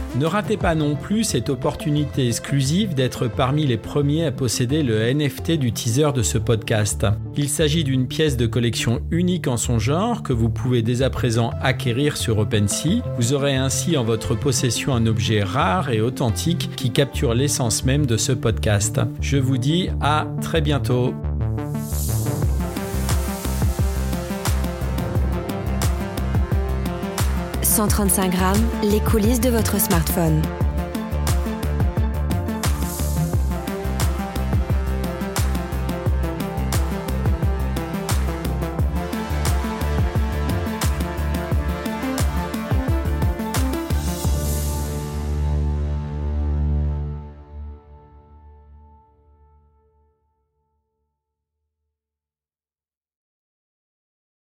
Non 0.76 0.94
plus 0.94 1.24
cette 1.24 1.50
opportunité 1.50 2.28
exclusive 2.28 2.94
d'être 2.94 3.26
parmi 3.26 3.66
les 3.66 3.76
premiers 3.76 4.26
à 4.26 4.32
posséder 4.32 4.82
le 4.82 5.12
NFT 5.12 5.52
du 5.52 5.72
teaser 5.72 6.12
de 6.14 6.22
ce 6.22 6.38
podcast. 6.38 7.06
Il 7.36 7.48
s'agit 7.48 7.82
d'une 7.82 8.06
pièce 8.06 8.36
de 8.36 8.46
collection 8.46 9.00
unique 9.10 9.48
en 9.48 9.56
son 9.56 9.78
genre 9.78 10.22
que 10.22 10.32
vous 10.32 10.48
pouvez 10.48 10.82
dès 10.82 11.02
à 11.02 11.10
présent 11.10 11.50
acquérir 11.60 12.16
sur 12.16 12.38
OpenSea. 12.38 13.02
Vous 13.16 13.32
aurez 13.32 13.56
ainsi 13.56 13.96
en 13.96 14.04
votre 14.04 14.34
possession 14.34 14.94
un 14.94 15.06
objet 15.06 15.42
rare 15.42 15.90
et 15.90 16.00
authentique 16.00 16.70
qui 16.76 16.90
capture 16.90 17.34
l'essence 17.34 17.84
même 17.84 18.06
de 18.06 18.16
ce 18.16 18.32
podcast. 18.32 19.00
Je 19.20 19.38
vous 19.38 19.58
dis 19.58 19.88
à 20.00 20.26
très 20.40 20.60
bientôt. 20.60 21.14
135 27.76 28.30
grammes, 28.30 28.66
les 28.84 29.00
coulisses 29.00 29.40
de 29.40 29.50
votre 29.50 29.78
smartphone. 29.78 30.40